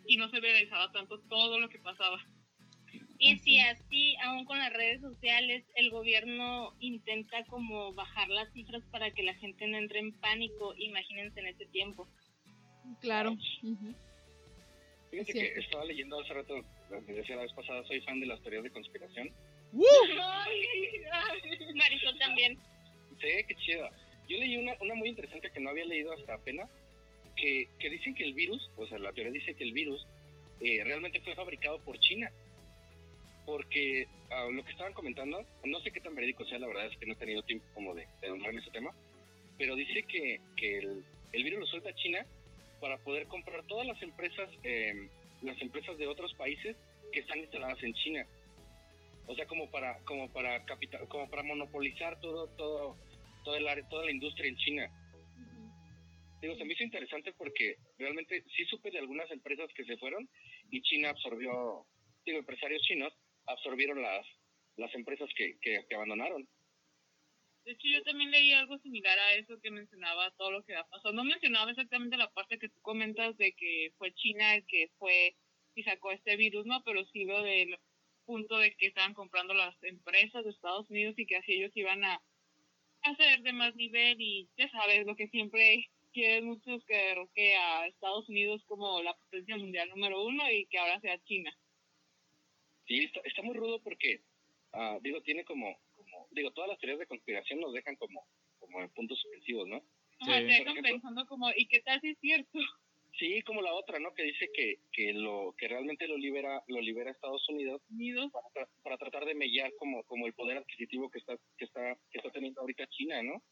y 0.08 0.16
no 0.16 0.28
se 0.30 0.40
realizaba 0.40 0.90
tanto 0.90 1.20
todo 1.28 1.60
lo 1.60 1.68
que 1.68 1.78
pasaba. 1.78 2.18
Y 3.18 3.36
si 3.38 3.60
así, 3.60 4.16
aún 4.24 4.44
con 4.44 4.58
las 4.58 4.72
redes 4.72 5.00
sociales, 5.00 5.64
el 5.74 5.90
gobierno 5.90 6.74
intenta 6.80 7.44
como 7.46 7.92
bajar 7.94 8.28
las 8.28 8.52
cifras 8.52 8.82
para 8.90 9.10
que 9.10 9.22
la 9.22 9.34
gente 9.34 9.66
no 9.66 9.78
entre 9.78 10.00
en 10.00 10.12
pánico, 10.20 10.74
imagínense 10.76 11.40
en 11.40 11.46
ese 11.46 11.66
tiempo. 11.66 12.08
Claro. 13.00 13.32
Ujú. 13.62 13.94
Fíjate 15.10 15.30
Es 15.30 15.36
cierto. 15.36 15.54
que 15.54 15.60
estaba 15.60 15.84
leyendo 15.84 16.20
hace 16.20 16.34
rato, 16.34 16.64
les 16.90 17.06
decía 17.06 17.36
la 17.36 17.42
vez 17.42 17.52
pasada, 17.52 17.84
soy 17.86 18.00
fan 18.02 18.20
de 18.20 18.26
las 18.26 18.40
teorías 18.42 18.64
de 18.64 18.70
conspiración. 18.70 19.30
Marisol 21.74 22.18
también. 22.18 22.58
Sí, 23.20 23.28
qué 23.48 23.54
chido. 23.64 23.88
Yo 24.28 24.38
leí 24.38 24.56
una, 24.56 24.74
una 24.80 24.94
muy 24.94 25.08
interesante 25.08 25.50
que 25.50 25.60
no 25.60 25.70
había 25.70 25.84
leído 25.84 26.12
hasta 26.12 26.34
apenas, 26.34 26.68
que, 27.36 27.68
que 27.78 27.90
dicen 27.90 28.14
que 28.14 28.24
el 28.24 28.34
virus, 28.34 28.70
o 28.76 28.86
sea, 28.86 28.98
la 28.98 29.12
teoría 29.12 29.32
dice 29.32 29.54
que 29.54 29.64
el 29.64 29.72
virus 29.72 30.06
eh, 30.60 30.82
realmente 30.84 31.20
fue 31.20 31.34
fabricado 31.34 31.78
por 31.80 31.98
China. 32.00 32.30
Porque 33.46 34.06
ah, 34.30 34.48
lo 34.52 34.64
que 34.64 34.72
estaban 34.72 34.92
comentando, 34.92 35.42
no 35.64 35.80
sé 35.80 35.92
qué 35.92 36.00
tan 36.00 36.14
verídico 36.14 36.44
sea, 36.44 36.58
la 36.58 36.66
verdad 36.66 36.86
es 36.86 36.98
que 36.98 37.06
no 37.06 37.14
he 37.14 37.16
tenido 37.16 37.42
tiempo 37.42 37.64
como 37.72 37.94
de, 37.94 38.06
de 38.20 38.28
en 38.28 38.58
ese 38.58 38.70
tema, 38.70 38.92
pero 39.56 39.76
dice 39.76 40.02
que, 40.02 40.40
que 40.56 40.78
el, 40.78 41.04
el 41.32 41.44
virus 41.44 41.60
lo 41.60 41.66
suelta 41.66 41.94
China 41.94 42.26
para 42.80 42.98
poder 42.98 43.26
comprar 43.26 43.64
todas 43.66 43.86
las 43.86 44.00
empresas, 44.02 44.50
eh, 44.64 45.08
las 45.42 45.60
empresas 45.62 45.96
de 45.98 46.06
otros 46.06 46.34
países 46.34 46.76
que 47.12 47.20
están 47.20 47.38
instaladas 47.38 47.82
en 47.82 47.94
China. 47.94 48.26
O 49.26 49.34
sea, 49.34 49.46
como 49.46 49.70
para, 49.70 49.98
como 50.04 50.30
para 50.32 50.64
capital, 50.64 51.08
como 51.08 51.28
para 51.28 51.42
monopolizar 51.42 52.20
todo, 52.20 52.48
todo, 52.56 52.96
toda 53.44 53.58
el 53.58 53.68
área, 53.68 53.88
toda 53.88 54.04
la 54.04 54.12
industria 54.12 54.48
en 54.48 54.56
China. 54.56 54.90
Digo, 56.40 56.54
se 56.56 56.64
me 56.64 56.74
hizo 56.74 56.84
interesante 56.84 57.32
porque 57.32 57.76
realmente 57.98 58.44
sí 58.54 58.64
supe 58.66 58.90
de 58.90 58.98
algunas 58.98 59.30
empresas 59.30 59.68
que 59.74 59.84
se 59.84 59.96
fueron 59.96 60.28
y 60.70 60.82
China 60.82 61.10
absorbió, 61.10 61.86
digo, 62.24 62.38
empresarios 62.38 62.82
chinos 62.82 63.12
absorbieron 63.46 64.02
las, 64.02 64.26
las 64.76 64.94
empresas 64.94 65.28
que, 65.36 65.58
que, 65.60 65.94
abandonaron. 65.94 66.48
De 67.64 67.72
hecho, 67.72 67.88
yo 67.88 68.02
también 68.04 68.30
leí 68.30 68.52
algo 68.52 68.78
similar 68.78 69.18
a 69.18 69.34
eso 69.34 69.58
que 69.60 69.70
mencionaba 69.70 70.30
todo 70.32 70.52
lo 70.52 70.64
que 70.64 70.76
ha 70.76 70.84
pasado. 70.84 71.12
No 71.12 71.24
mencionaba 71.24 71.70
exactamente 71.70 72.16
la 72.16 72.30
parte 72.30 72.58
que 72.58 72.68
tú 72.68 72.80
comentas 72.80 73.36
de 73.38 73.52
que 73.52 73.92
fue 73.98 74.14
China 74.14 74.54
el 74.54 74.64
que 74.66 74.88
fue 74.98 75.34
y 75.74 75.82
sacó 75.82 76.12
este 76.12 76.36
virus, 76.36 76.64
¿no? 76.64 76.82
Pero 76.84 77.04
sí 77.06 77.24
lo 77.24 77.42
del 77.42 77.76
punto 78.24 78.58
de 78.58 78.74
que 78.76 78.86
estaban 78.86 79.14
comprando 79.14 79.54
las 79.54 79.74
empresas 79.82 80.44
de 80.44 80.50
Estados 80.50 80.88
Unidos 80.90 81.14
y 81.18 81.26
que 81.26 81.36
así 81.36 81.54
ellos 81.54 81.72
iban 81.74 82.04
a 82.04 82.20
hacer 83.02 83.42
de 83.42 83.52
más 83.52 83.74
nivel 83.74 84.20
y 84.20 84.48
ya 84.56 84.68
sabes, 84.70 85.06
lo 85.06 85.16
que 85.16 85.28
siempre 85.28 85.88
quieren 86.12 86.46
muchos 86.46 86.84
que 86.86 86.96
derroque 86.96 87.54
a 87.56 87.86
Estados 87.86 88.28
Unidos 88.28 88.62
como 88.66 89.02
la 89.02 89.14
potencia 89.14 89.56
mundial 89.56 89.88
número 89.90 90.24
uno 90.24 90.50
y 90.50 90.66
que 90.66 90.78
ahora 90.78 91.00
sea 91.00 91.18
China. 91.24 91.56
Sí, 92.86 93.04
está, 93.04 93.20
está 93.24 93.42
muy 93.42 93.54
rudo 93.56 93.82
porque, 93.82 94.22
ah, 94.72 94.98
digo, 95.02 95.20
tiene 95.22 95.44
como, 95.44 95.78
como, 95.96 96.28
digo, 96.30 96.50
todas 96.52 96.68
las 96.70 96.78
teorías 96.78 96.98
de 97.00 97.06
conspiración 97.06 97.60
nos 97.60 97.72
dejan 97.72 97.96
como, 97.96 98.26
como 98.58 98.80
en 98.80 98.90
puntos 98.90 99.20
suspensivos, 99.20 99.68
¿no? 99.68 99.80
Sí. 100.20 100.26
te 100.30 100.42
dejan 100.44 100.82
pensando 100.82 101.26
como, 101.26 101.50
¿y 101.56 101.66
qué 101.66 101.80
tal 101.80 102.00
si 102.00 102.10
es 102.10 102.18
cierto? 102.20 102.58
Sí, 103.18 103.40
como 103.42 103.62
la 103.62 103.72
otra, 103.72 103.98
¿no? 103.98 104.12
Que 104.14 104.24
dice 104.24 104.50
que, 104.54 104.78
que 104.92 105.12
lo 105.14 105.54
que 105.56 105.68
realmente 105.68 106.06
lo 106.06 106.18
libera 106.18 106.62
lo 106.68 106.80
libera 106.82 107.10
Estados 107.10 107.48
Unidos 107.48 107.80
Unidos 107.90 108.30
para, 108.30 108.48
tra- 108.50 108.68
para 108.82 108.98
tratar 108.98 109.24
de 109.24 109.34
mellar 109.34 109.72
como 109.78 110.04
como 110.04 110.26
el 110.26 110.34
poder 110.34 110.58
adquisitivo 110.58 111.10
que 111.10 111.18
está 111.20 111.36
que 111.56 111.64
está 111.64 111.96
que 112.10 112.18
está 112.18 112.30
teniendo 112.30 112.60
ahorita 112.60 112.86
China, 112.88 113.22
¿no? 113.22 113.42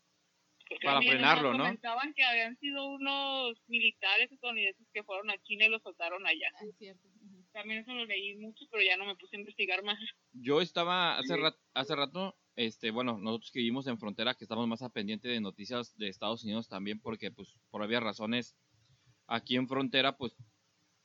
Porque 0.69 0.87
Para 0.87 1.01
frenarlo, 1.01 1.53
¿no? 1.53 1.65
Comentaban 1.65 2.13
que 2.15 2.23
habían 2.25 2.59
sido 2.59 2.87
unos 2.89 3.59
militares 3.67 4.31
estadounidenses 4.33 4.87
que 4.93 5.03
fueron 5.03 5.31
a 5.31 5.39
China 5.43 5.65
y 5.67 5.69
los 5.71 5.83
soltaron 5.83 6.27
allá. 6.27 6.51
Ah, 6.61 6.65
es 6.69 6.77
cierto. 6.77 7.09
También 7.55 7.81
eso 7.81 7.95
lo 7.95 8.05
leí 8.05 8.35
mucho, 8.37 8.65
pero 8.69 8.83
ya 8.83 8.97
no 8.97 9.07
me 9.07 9.15
puse 9.15 9.37
a 9.37 9.39
investigar 9.39 9.85
más. 9.85 9.97
Yo 10.33 10.61
estaba 10.61 11.17
hace, 11.17 11.37
rat- 11.37 11.57
hace 11.73 11.95
rato, 11.95 12.37
este, 12.57 12.91
bueno, 12.91 13.17
nosotros 13.17 13.53
que 13.53 13.61
vivimos 13.61 13.87
en 13.87 13.97
frontera, 13.97 14.35
que 14.35 14.45
estamos 14.45 14.67
más 14.67 14.83
a 14.83 14.89
pendiente 14.89 15.29
de 15.29 15.41
noticias 15.41 15.97
de 15.97 16.09
Estados 16.09 16.43
Unidos 16.43 16.69
también, 16.69 16.99
porque 16.99 17.31
pues 17.31 17.55
por 17.71 17.81
obvias 17.81 18.03
razones, 18.03 18.57
aquí 19.29 19.55
en 19.55 19.69
frontera, 19.69 20.17
pues 20.17 20.35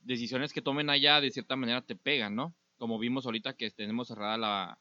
decisiones 0.01 0.51
que 0.51 0.63
tomen 0.63 0.89
allá 0.89 1.21
de 1.21 1.29
cierta 1.29 1.55
manera 1.55 1.83
te 1.85 1.95
pegan, 1.95 2.33
¿no? 2.35 2.55
Como 2.77 2.97
vimos 2.97 3.27
ahorita 3.27 3.55
que 3.55 3.69
tenemos 3.69 4.07
cerrada 4.07 4.37
la, 4.39 4.79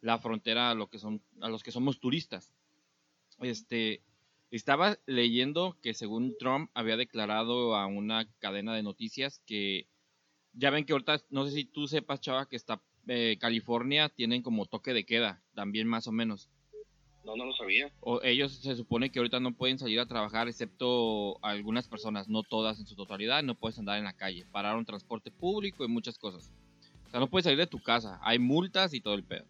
la 0.00 0.18
frontera 0.18 0.70
a, 0.70 0.74
lo 0.74 0.88
que 0.88 0.98
son, 0.98 1.22
a 1.42 1.50
los 1.50 1.62
que 1.62 1.72
somos 1.72 2.00
turistas. 2.00 2.54
Este, 3.40 4.02
estaba 4.50 4.96
leyendo 5.04 5.76
que 5.82 5.92
según 5.92 6.38
Trump 6.38 6.70
había 6.72 6.96
declarado 6.96 7.76
a 7.76 7.84
una 7.86 8.32
cadena 8.38 8.74
de 8.74 8.82
noticias 8.82 9.40
que 9.44 9.88
ya 10.54 10.70
ven 10.70 10.84
que 10.84 10.92
ahorita, 10.92 11.20
no 11.30 11.46
sé 11.46 11.52
si 11.52 11.64
tú 11.64 11.86
sepas, 11.86 12.20
chava, 12.20 12.48
que 12.48 12.56
está 12.56 12.80
eh, 13.08 13.36
California 13.40 14.08
tienen 14.08 14.42
como 14.42 14.66
toque 14.66 14.92
de 14.92 15.04
queda, 15.04 15.42
también 15.54 15.88
más 15.88 16.06
o 16.06 16.12
menos. 16.12 16.48
no 17.24 17.36
no 17.36 17.46
lo 17.46 17.52
sabía. 17.52 17.90
O 18.00 18.20
ellos 18.22 18.52
se 18.52 18.76
supone 18.76 19.10
que 19.10 19.18
ahorita 19.18 19.40
no 19.40 19.52
pueden 19.52 19.78
salir 19.78 19.98
a 20.00 20.06
trabajar 20.06 20.48
excepto 20.48 21.44
algunas 21.44 21.88
personas, 21.88 22.28
no 22.28 22.42
todas 22.42 22.78
en 22.78 22.86
su 22.86 22.94
totalidad, 22.94 23.42
no 23.42 23.54
puedes 23.54 23.78
andar 23.78 23.98
en 23.98 24.04
la 24.04 24.12
calle, 24.12 24.46
pararon 24.52 24.84
transporte 24.84 25.30
público 25.30 25.84
y 25.84 25.88
muchas 25.88 26.18
cosas. 26.18 26.50
O 27.06 27.10
sea, 27.10 27.20
no 27.20 27.28
puedes 27.28 27.44
salir 27.44 27.58
de 27.58 27.66
tu 27.66 27.82
casa, 27.82 28.20
hay 28.22 28.38
multas 28.38 28.94
y 28.94 29.00
todo 29.00 29.14
el 29.14 29.24
pedo. 29.24 29.46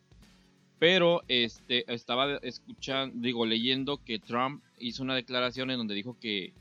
Pero 0.78 1.23
este 1.28 1.85
estaba 1.92 2.38
escuchando, 2.38 3.14
digo, 3.21 3.47
leyendo 3.47 3.99
que 3.99 4.18
Trump 4.18 4.64
hizo 4.78 5.02
una 5.02 5.14
declaración 5.14 5.71
en 5.71 5.78
donde 5.78 5.94
dijo 5.94 6.18
que 6.18 6.54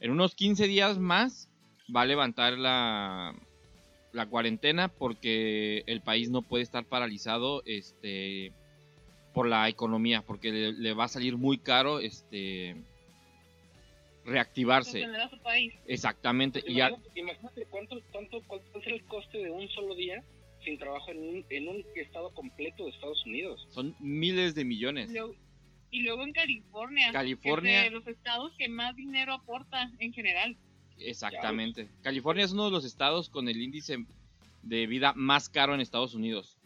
en 0.00 0.10
unos 0.10 0.34
15 0.34 0.66
días 0.68 0.98
más 0.98 1.50
va 1.94 2.02
a 2.02 2.06
levantar 2.06 2.56
la, 2.56 3.34
la 4.12 4.26
cuarentena 4.26 4.88
porque 4.88 5.82
el 5.86 6.00
país 6.00 6.30
no 6.30 6.42
puede 6.42 6.62
estar 6.64 6.84
paralizado 6.84 7.62
este 7.66 8.52
por 9.34 9.46
la 9.48 9.68
economía 9.68 10.22
porque 10.22 10.50
le, 10.50 10.72
le 10.72 10.92
va 10.94 11.04
a 11.04 11.08
salir 11.08 11.36
muy 11.36 11.58
caro 11.58 12.00
este 12.00 12.74
reactivarse 14.24 15.04
a 15.04 15.28
su 15.30 15.38
país. 15.40 15.72
exactamente 15.86 16.62
y 16.66 16.80
a- 16.80 16.88
Imagínate, 16.88 17.20
imagínate 17.20 17.64
cuánto 17.70 18.00
cuánto 18.12 18.42
cuánto 18.46 18.80
ser 18.82 18.92
el 18.94 19.04
coste 19.04 19.38
de 19.38 19.50
un 19.50 19.68
solo 19.70 19.94
día 19.94 20.22
sin 20.64 20.78
trabajo 20.78 21.10
en 21.10 21.18
un, 21.18 21.44
en 21.50 21.68
un 21.68 21.84
estado 21.94 22.30
completo 22.34 22.84
de 22.84 22.90
Estados 22.90 23.24
Unidos. 23.26 23.66
son 23.70 23.94
miles 24.00 24.54
de 24.54 24.64
millones 24.64 25.10
Y 25.10 25.14
luego, 25.14 25.34
y 25.90 26.00
luego 26.02 26.22
en 26.24 26.32
California. 26.32 27.12
California. 27.12 27.84
Es 27.84 27.90
de 27.90 27.90
los 27.98 28.06
estados 28.06 28.52
que 28.58 28.68
más 28.68 28.94
dinero 28.96 29.32
aporta 29.32 29.90
en 29.98 30.12
general. 30.12 30.56
Exactamente 31.00 31.88
California 32.02 32.44
es 32.44 32.52
uno 32.52 32.64
de 32.66 32.70
los 32.70 32.84
estados 32.84 33.28
con 33.30 33.48
el 33.48 33.60
índice 33.60 34.04
de 34.62 34.86
vida 34.86 35.12
más 35.14 35.48
caro 35.48 35.74
en 35.74 35.80
Estados 35.80 36.14
Unidos. 36.14 36.56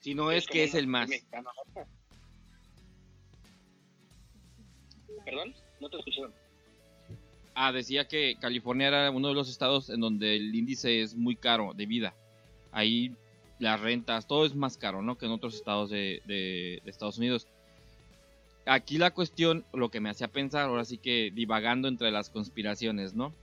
Si 0.00 0.14
no 0.14 0.30
es, 0.30 0.46
que 0.46 0.64
es 0.64 0.74
el 0.74 0.86
más. 0.86 1.08
mexicana, 1.08 1.50
¿no? 1.74 1.82
¿Perdón? 5.24 5.54
No 5.80 5.88
te 5.88 5.98
escucharon. 5.98 6.32
Ah, 7.54 7.72
decía 7.72 8.06
que 8.08 8.36
California 8.40 8.88
era 8.88 9.10
uno 9.10 9.28
de 9.28 9.34
los 9.34 9.48
estados 9.48 9.88
en 9.90 10.00
donde 10.00 10.36
el 10.36 10.54
índice 10.54 11.00
es 11.02 11.14
muy 11.14 11.36
caro 11.36 11.72
de 11.74 11.86
vida. 11.86 12.14
Ahí 12.72 13.14
las 13.58 13.80
rentas, 13.80 14.26
todo 14.26 14.44
es 14.44 14.54
más 14.54 14.76
caro, 14.76 15.02
¿no? 15.02 15.16
Que 15.16 15.26
en 15.26 15.32
otros 15.32 15.54
estados 15.54 15.88
de, 15.90 16.20
de- 16.26 16.80
de 16.84 16.90
Estados 16.90 17.18
Unidos. 17.18 17.46
Aquí 18.66 18.98
la 18.98 19.12
cuestión, 19.12 19.64
lo 19.72 19.90
que 19.90 20.00
me 20.00 20.10
hacía 20.10 20.28
pensar, 20.28 20.64
ahora 20.64 20.84
sí 20.84 20.98
que 20.98 21.30
divagando 21.34 21.88
entre 21.88 22.10
las 22.10 22.30
conspiraciones, 22.30 23.14
¿no? 23.14 23.34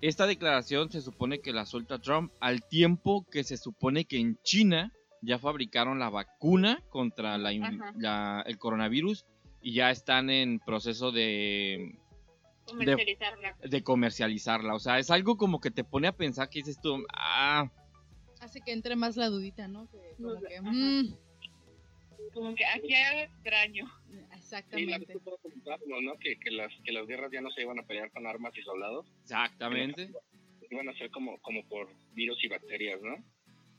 Esta 0.00 0.26
declaración 0.26 0.90
se 0.90 1.00
supone 1.00 1.40
que 1.40 1.52
la 1.52 1.66
suelta 1.66 1.98
Trump 1.98 2.32
al 2.40 2.62
tiempo 2.62 3.26
que 3.30 3.42
se 3.42 3.56
supone 3.56 4.04
que 4.04 4.18
en 4.18 4.38
China 4.42 4.92
ya 5.22 5.38
fabricaron 5.38 5.98
la 5.98 6.10
vacuna 6.10 6.82
contra 6.90 7.38
la 7.38 7.50
el 8.46 8.58
coronavirus 8.58 9.26
y 9.60 9.74
ya 9.74 9.90
están 9.90 10.30
en 10.30 10.60
proceso 10.60 11.10
de, 11.10 11.98
Comercializarla. 12.66 13.56
de 13.62 13.82
comercializarla. 13.82 14.74
O 14.74 14.78
sea, 14.78 14.98
es 14.98 15.10
algo 15.10 15.36
como 15.36 15.60
que 15.60 15.70
te 15.70 15.84
pone 15.84 16.06
a 16.08 16.12
pensar 16.16 16.48
que 16.48 16.60
dices 16.60 16.80
tú, 16.80 17.04
ah, 17.12 17.70
Hace 18.40 18.60
que 18.60 18.72
entre 18.72 18.94
más 18.94 19.16
la 19.16 19.28
dudita, 19.28 19.66
¿no? 19.66 19.88
Que 19.90 20.14
como 20.16 20.70
mm, 20.70 21.16
Como 22.32 22.54
que 22.54 22.64
aquí 22.64 22.94
hay 22.94 23.02
algo 23.02 23.34
extraño. 23.34 23.86
Sí, 24.08 24.16
la 24.16 24.36
exactamente. 24.36 25.14
pasada 25.14 25.36
comentábamos, 25.42 26.02
¿no? 26.02 26.18
Que, 26.18 26.38
que, 26.38 26.50
las, 26.50 26.72
que 26.84 26.92
las 26.92 27.06
guerras 27.06 27.30
ya 27.32 27.40
no 27.40 27.50
se 27.50 27.62
iban 27.62 27.78
a 27.78 27.82
pelear 27.82 28.10
con 28.10 28.26
armas 28.26 28.56
y 28.56 28.62
soldados, 28.62 29.06
exactamente. 29.22 30.10
iban 30.70 30.88
a 30.88 30.94
ser 30.94 31.10
como, 31.10 31.38
como 31.38 31.66
por 31.68 31.88
virus 32.14 32.42
y 32.44 32.48
bacterias, 32.48 33.00
¿no? 33.02 33.14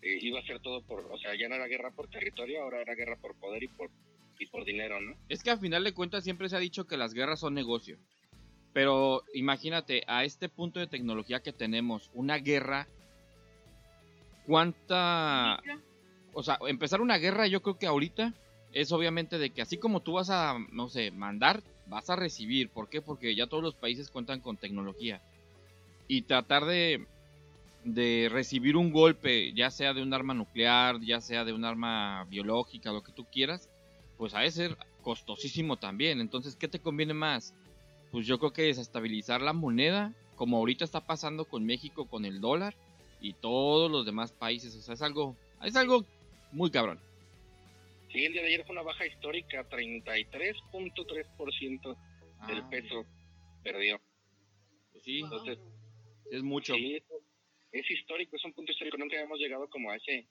Eh, 0.02 0.18
iba 0.22 0.40
a 0.40 0.44
ser 0.44 0.60
todo 0.62 0.82
por, 0.84 1.12
o 1.12 1.18
sea, 1.18 1.36
ya 1.36 1.50
no 1.50 1.56
era 1.56 1.68
guerra 1.68 1.92
por 1.92 2.10
territorio, 2.10 2.62
ahora 2.62 2.82
era 2.82 2.96
guerra 2.96 3.18
por 3.18 3.36
poder 3.36 3.64
y 3.64 3.68
por, 3.68 3.90
y 4.40 4.46
por 4.46 4.64
dinero, 4.64 5.00
¿no? 5.02 5.16
Es 5.28 5.44
que 5.44 5.52
al 5.52 5.60
final 5.60 5.84
de 5.84 5.94
cuentas 5.94 6.24
siempre 6.24 6.48
se 6.48 6.56
ha 6.56 6.60
dicho 6.60 6.88
que 6.88 6.98
las 6.98 7.14
guerras 7.14 7.42
son 7.42 7.54
negocio. 7.54 7.98
Pero 8.72 9.24
imagínate, 9.34 10.04
a 10.08 10.24
este 10.24 10.48
punto 10.48 10.80
de 10.80 10.88
tecnología 10.88 11.42
que 11.42 11.52
tenemos, 11.52 12.10
una 12.14 12.38
guerra, 12.38 12.88
¿cuánta... 14.46 15.62
o 16.40 16.44
sea, 16.44 16.58
empezar 16.68 17.02
una 17.02 17.18
guerra 17.18 17.48
yo 17.48 17.62
creo 17.62 17.78
que 17.78 17.86
ahorita 17.86 18.34
es 18.72 18.94
obviamente 18.94 19.38
de 19.38 19.50
que 19.50 19.62
así 19.62 19.78
como 19.78 20.00
tú 20.00 20.14
vas 20.14 20.30
a, 20.30 20.58
no 20.72 20.88
sé, 20.88 21.12
mandar, 21.12 21.62
vas 21.88 22.10
a 22.10 22.16
recibir. 22.16 22.70
¿Por 22.70 22.88
qué? 22.88 23.02
Porque 23.02 23.36
ya 23.36 23.48
todos 23.48 23.62
los 23.62 23.76
países 23.76 24.10
cuentan 24.10 24.40
con 24.40 24.56
tecnología. 24.56 25.22
Y 26.08 26.22
tratar 26.22 26.64
de, 26.64 27.06
de 27.84 28.30
recibir 28.32 28.78
un 28.78 28.92
golpe, 28.92 29.52
ya 29.52 29.70
sea 29.70 29.94
de 29.94 30.02
un 30.02 30.14
arma 30.14 30.34
nuclear, 30.34 31.02
ya 31.02 31.20
sea 31.20 31.44
de 31.44 31.52
un 31.52 31.66
arma 31.66 32.24
biológica, 32.30 32.94
lo 32.94 33.04
que 33.04 33.12
tú 33.12 33.26
quieras, 33.26 33.68
pues 34.18 34.34
ha 34.34 34.40
de 34.40 34.52
ser 34.52 34.78
costosísimo 35.04 35.76
también. 35.76 36.22
Entonces, 36.22 36.56
¿qué 36.56 36.70
te 36.70 36.80
conviene 36.80 37.14
más? 37.14 37.54
Pues 38.12 38.26
yo 38.26 38.40
creo 38.40 38.54
que 38.54 38.62
desestabilizar 38.62 39.42
la 39.42 39.52
moneda, 39.52 40.14
como 40.38 40.56
ahorita 40.56 40.86
está 40.86 41.02
pasando 41.02 41.44
con 41.44 41.66
México 41.66 42.06
con 42.06 42.24
el 42.24 42.40
dólar 42.40 42.76
y 43.20 43.34
todos 43.34 43.92
los 43.92 44.06
demás 44.06 44.32
países. 44.32 44.74
O 44.78 44.82
sea, 44.82 44.94
es 44.94 45.02
algo, 45.02 45.36
es 45.64 45.76
algo 45.76 46.06
muy 46.52 46.72
cabrón. 46.72 47.00
Sí, 48.12 48.26
el 48.26 48.34
día 48.34 48.42
de 48.42 48.48
ayer 48.48 48.64
fue 48.66 48.74
una 48.74 48.82
baja 48.82 49.06
histórica, 49.06 49.70
33.3% 49.70 51.98
del 52.48 52.60
Ah, 52.62 52.70
peso 52.70 53.06
perdió. 53.64 54.00
pues 54.92 55.04
sí, 55.04 55.22
Wow. 55.22 55.32
entonces, 55.32 55.60
es 56.32 56.42
mucho. 56.44 56.74
Sí, 56.74 56.96
es, 56.96 57.04
es 57.72 57.92
histórico, 57.92 58.36
es 58.36 58.44
un 58.46 58.54
punto 58.54 58.72
histórico, 58.72 58.98
nunca 58.98 59.16
habíamos 59.18 59.38
llegado 59.40 59.70
como 59.70 59.92
a 59.92 59.96
ese, 59.98 60.28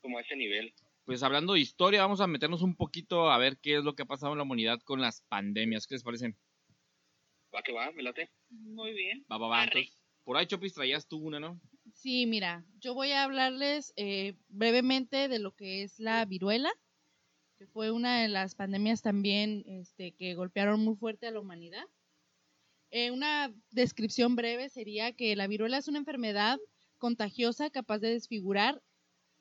como 0.00 0.18
a 0.18 0.22
ese 0.22 0.34
nivel. 0.36 0.72
Pues 1.04 1.22
hablando 1.22 1.52
de 1.52 1.60
historia, 1.60 2.02
vamos 2.02 2.20
a 2.20 2.26
meternos 2.26 2.62
un 2.62 2.74
poquito 2.74 3.30
a 3.30 3.38
ver 3.38 3.58
qué 3.62 3.76
es 3.76 3.84
lo 3.84 3.94
que 3.94 4.02
ha 4.02 4.06
pasado 4.06 4.32
en 4.32 4.38
la 4.38 4.44
humanidad 4.44 4.80
con 4.82 5.00
las 5.00 5.22
pandemias. 5.28 5.86
¿Qué 5.86 5.94
les 5.94 6.02
parece? 6.02 6.34
Va 7.54 7.62
que 7.62 7.72
va, 7.72 7.92
me 7.92 8.02
late. 8.02 8.28
Muy 8.50 8.92
bien. 8.92 9.24
Va, 9.30 9.38
va, 9.38 9.46
va. 9.46 9.64
Entonces, 9.64 9.96
por 10.24 10.36
ahí, 10.36 10.46
Chopis, 10.46 10.74
traías 10.74 11.06
tú 11.06 11.18
una, 11.18 11.38
¿no? 11.38 11.60
Sí, 11.96 12.26
mira, 12.26 12.64
yo 12.78 12.92
voy 12.94 13.12
a 13.12 13.24
hablarles 13.24 13.94
eh, 13.96 14.34
brevemente 14.48 15.28
de 15.28 15.38
lo 15.38 15.56
que 15.56 15.82
es 15.82 15.98
la 15.98 16.22
viruela, 16.26 16.70
que 17.58 17.66
fue 17.66 17.90
una 17.90 18.20
de 18.20 18.28
las 18.28 18.54
pandemias 18.54 19.00
también 19.00 19.64
este, 19.66 20.12
que 20.12 20.34
golpearon 20.34 20.80
muy 20.80 20.94
fuerte 20.96 21.26
a 21.26 21.30
la 21.30 21.40
humanidad. 21.40 21.84
Eh, 22.90 23.10
una 23.10 23.52
descripción 23.70 24.36
breve 24.36 24.68
sería 24.68 25.12
que 25.12 25.34
la 25.36 25.46
viruela 25.46 25.78
es 25.78 25.88
una 25.88 25.98
enfermedad 25.98 26.58
contagiosa 26.98 27.70
capaz 27.70 27.98
de 27.98 28.10
desfigurar 28.10 28.82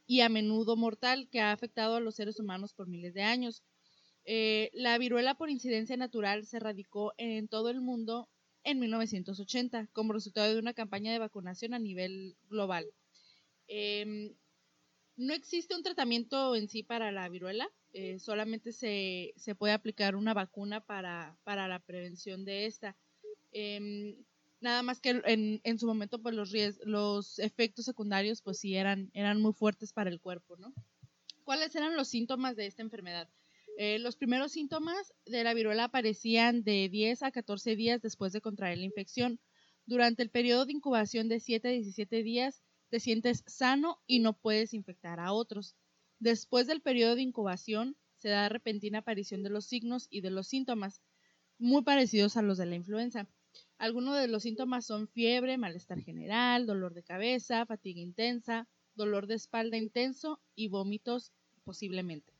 y 0.07 0.21
a 0.21 0.29
menudo 0.29 0.77
mortal 0.77 1.27
que 1.29 1.41
ha 1.41 1.51
afectado 1.51 1.95
a 1.95 1.99
los 1.99 2.15
seres 2.15 2.39
humanos 2.39 2.73
por 2.73 2.87
miles 2.87 3.13
de 3.13 3.23
años. 3.23 3.63
Eh, 4.23 4.71
la 4.73 4.97
viruela 4.97 5.35
por 5.35 5.49
incidencia 5.49 5.97
natural 5.97 6.45
se 6.45 6.59
radicó 6.59 7.13
en 7.17 7.49
todo 7.49 7.69
el 7.69 7.81
mundo 7.81 8.29
en 8.65 8.79
1980 8.79 9.87
como 9.93 10.13
resultado 10.13 10.53
de 10.53 10.59
una 10.59 10.73
campaña 10.73 11.13
de 11.13 11.19
vacunación 11.19 11.73
a 11.73 11.79
nivel 11.79 12.35
global. 12.49 12.85
Em, 13.67 14.35
no 15.17 15.33
existe 15.33 15.75
un 15.75 15.83
tratamiento 15.83 16.55
en 16.55 16.67
sí 16.67 16.83
para 16.83 17.11
la 17.11 17.29
viruela, 17.29 17.69
eh, 17.93 18.19
solamente 18.19 18.73
se, 18.73 19.33
se 19.37 19.55
puede 19.55 19.73
aplicar 19.73 20.15
una 20.17 20.33
vacuna 20.33 20.81
para, 20.85 21.37
para 21.45 21.67
la 21.69 21.79
prevención 21.79 22.43
de 22.43 22.65
esta. 22.65 22.97
Em, 23.53 24.17
nada 24.59 24.83
más 24.83 24.99
que 24.99 25.21
en, 25.25 25.61
en 25.63 25.79
su 25.79 25.87
momento 25.87 26.21
pues 26.21 26.35
los, 26.35 26.51
ries- 26.53 26.81
los 26.83 27.39
efectos 27.39 27.85
secundarios 27.85 28.41
pues 28.41 28.59
sí 28.59 28.75
eran, 28.75 29.09
eran 29.13 29.41
muy 29.41 29.53
fuertes 29.53 29.93
para 29.93 30.09
el 30.09 30.19
cuerpo, 30.19 30.57
¿no? 30.57 30.73
¿Cuáles 31.45 31.75
eran 31.75 31.95
los 31.95 32.09
síntomas 32.09 32.55
de 32.57 32.65
esta 32.67 32.81
enfermedad? 32.81 33.29
Eh, 33.77 33.99
los 33.99 34.15
primeros 34.15 34.53
síntomas 34.53 35.13
de 35.25 35.43
la 35.43 35.53
viruela 35.53 35.85
aparecían 35.85 36.63
de 36.63 36.87
10 36.87 37.23
a 37.23 37.31
14 37.31 37.75
días 37.75 38.01
después 38.01 38.31
de 38.31 38.39
contraer 38.39 38.77
la 38.77 38.85
infección. 38.85 39.39
Durante 39.85 40.23
el 40.23 40.29
periodo 40.29 40.65
de 40.65 40.71
incubación 40.71 41.27
de 41.27 41.41
7 41.41 41.67
a 41.67 41.71
17 41.71 42.23
días 42.23 42.63
te 42.89 43.01
sientes 43.01 43.43
sano 43.47 43.99
y 44.07 44.19
no 44.19 44.33
puedes 44.33 44.73
infectar 44.73 45.19
a 45.19 45.33
otros. 45.33 45.75
Después 46.19 46.67
del 46.67 46.81
periodo 46.81 47.15
de 47.15 47.23
incubación 47.23 47.97
se 48.15 48.29
da 48.29 48.47
repentina 48.47 48.99
aparición 48.99 49.43
de 49.43 49.49
los 49.49 49.65
signos 49.65 50.07
y 50.09 50.21
de 50.21 50.29
los 50.29 50.47
síntomas, 50.47 51.01
muy 51.57 51.83
parecidos 51.83 52.37
a 52.37 52.41
los 52.41 52.57
de 52.57 52.67
la 52.67 52.75
influenza. 52.75 53.27
Algunos 53.77 54.17
de 54.17 54.29
los 54.29 54.43
síntomas 54.43 54.85
son 54.85 55.09
fiebre, 55.09 55.57
malestar 55.57 55.99
general, 55.99 56.65
dolor 56.65 56.93
de 56.93 57.03
cabeza, 57.03 57.65
fatiga 57.65 57.99
intensa, 57.99 58.69
dolor 58.95 59.27
de 59.27 59.35
espalda 59.35 59.77
intenso 59.77 60.41
y 60.55 60.69
vómitos 60.69 61.33
posiblemente. 61.65 62.34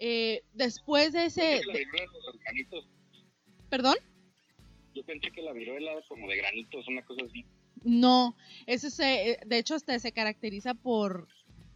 Eh, 0.00 0.42
después 0.54 1.12
de 1.12 1.26
ese... 1.26 1.60
Pensé 1.62 1.70
que 1.70 1.82
la 1.82 1.92
viruela 1.92 2.02
era 2.02 2.12
de 2.12 2.18
los 2.26 2.38
granitos. 2.40 2.88
¿Perdón? 3.68 3.96
Yo 4.94 5.04
pensé 5.04 5.30
que 5.30 5.42
la 5.42 5.52
viruela 5.52 5.92
como 6.08 6.28
de 6.28 6.36
granitos, 6.36 6.88
una 6.88 7.04
cosa 7.04 7.24
así. 7.26 7.44
No, 7.84 8.34
eso 8.66 8.90
se, 8.90 9.38
de 9.46 9.58
hecho 9.58 9.74
hasta 9.74 9.98
se 9.98 10.12
caracteriza 10.12 10.74
por 10.74 11.28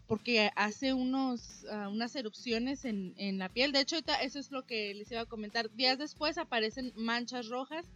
porque 0.07 0.51
hace 0.55 0.93
unos 0.93 1.65
ah, 1.71 1.89
unas 1.89 2.15
erupciones 2.15 2.85
en, 2.85 3.15
en 3.17 3.39
la 3.39 3.49
piel. 3.49 3.73
De 3.73 3.81
hecho, 3.81 3.97
eso 4.21 4.39
es 4.39 4.51
lo 4.51 4.67
que 4.67 4.93
les 4.95 5.11
iba 5.11 5.23
a 5.23 5.27
comentar. 5.27 5.71
Días 5.71 5.99
después 5.99 6.37
aparecen 6.37 6.93
manchas 6.95 7.49
rojas 7.49 7.87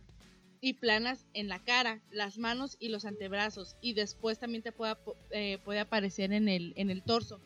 y 0.61 0.75
planas 0.75 1.27
en 1.35 1.49
la 1.49 1.63
cara, 1.63 2.01
las 2.11 2.39
manos 2.39 2.77
y 2.81 2.89
los 2.89 3.05
antebrazos. 3.05 3.77
Y 3.81 3.93
después 3.93 4.39
también 4.39 4.63
te 4.63 4.73
puede, 4.73 4.97
eh, 5.31 5.59
puede 5.65 5.81
aparecer 5.81 6.33
en 6.33 6.49
el, 6.49 6.73
en 6.77 6.91
el 6.91 7.03
torso. 7.03 7.41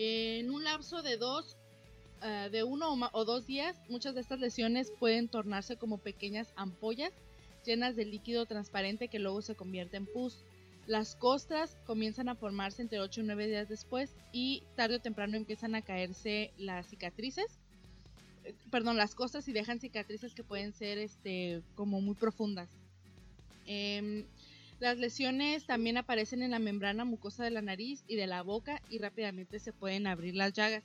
En 0.00 0.50
un 0.52 0.62
lapso 0.62 1.02
de 1.02 1.16
dos, 1.16 1.56
ah, 2.20 2.48
de 2.50 2.62
uno 2.62 2.94
o 3.12 3.24
dos 3.24 3.46
días, 3.46 3.76
muchas 3.88 4.14
de 4.14 4.20
estas 4.20 4.38
lesiones 4.38 4.92
pueden 5.00 5.28
tornarse 5.28 5.76
como 5.76 5.98
pequeñas 5.98 6.52
ampollas 6.54 7.12
llenas 7.64 7.96
de 7.96 8.04
líquido 8.04 8.46
transparente 8.46 9.08
que 9.08 9.18
luego 9.18 9.42
se 9.42 9.56
convierte 9.56 9.96
en 9.96 10.06
pus. 10.06 10.44
Las 10.86 11.16
costras 11.16 11.76
comienzan 11.84 12.28
a 12.28 12.36
formarse 12.36 12.80
entre 12.80 13.00
8 13.00 13.22
y 13.22 13.24
9 13.24 13.48
días 13.48 13.68
después 13.68 14.14
y 14.32 14.62
tarde 14.76 14.96
o 14.96 15.00
temprano 15.00 15.36
empiezan 15.36 15.74
a 15.74 15.82
caerse 15.82 16.52
las 16.56 16.86
cicatrices. 16.86 17.58
Eh, 18.44 18.54
Perdón, 18.70 18.96
las 18.96 19.16
costras 19.16 19.48
y 19.48 19.52
dejan 19.52 19.80
cicatrices 19.80 20.32
que 20.32 20.44
pueden 20.44 20.72
ser 20.72 20.98
este, 20.98 21.60
como 21.74 22.00
muy 22.00 22.14
profundas. 22.14 22.70
Em, 23.66 24.24
las 24.80 24.98
lesiones 24.98 25.66
también 25.66 25.96
aparecen 25.96 26.42
en 26.42 26.52
la 26.52 26.58
membrana 26.58 27.04
mucosa 27.04 27.44
de 27.44 27.50
la 27.50 27.62
nariz 27.62 28.04
y 28.06 28.16
de 28.16 28.26
la 28.26 28.42
boca 28.42 28.82
y 28.90 28.98
rápidamente 28.98 29.58
se 29.58 29.72
pueden 29.72 30.06
abrir 30.06 30.34
las 30.34 30.52
llagas. 30.52 30.82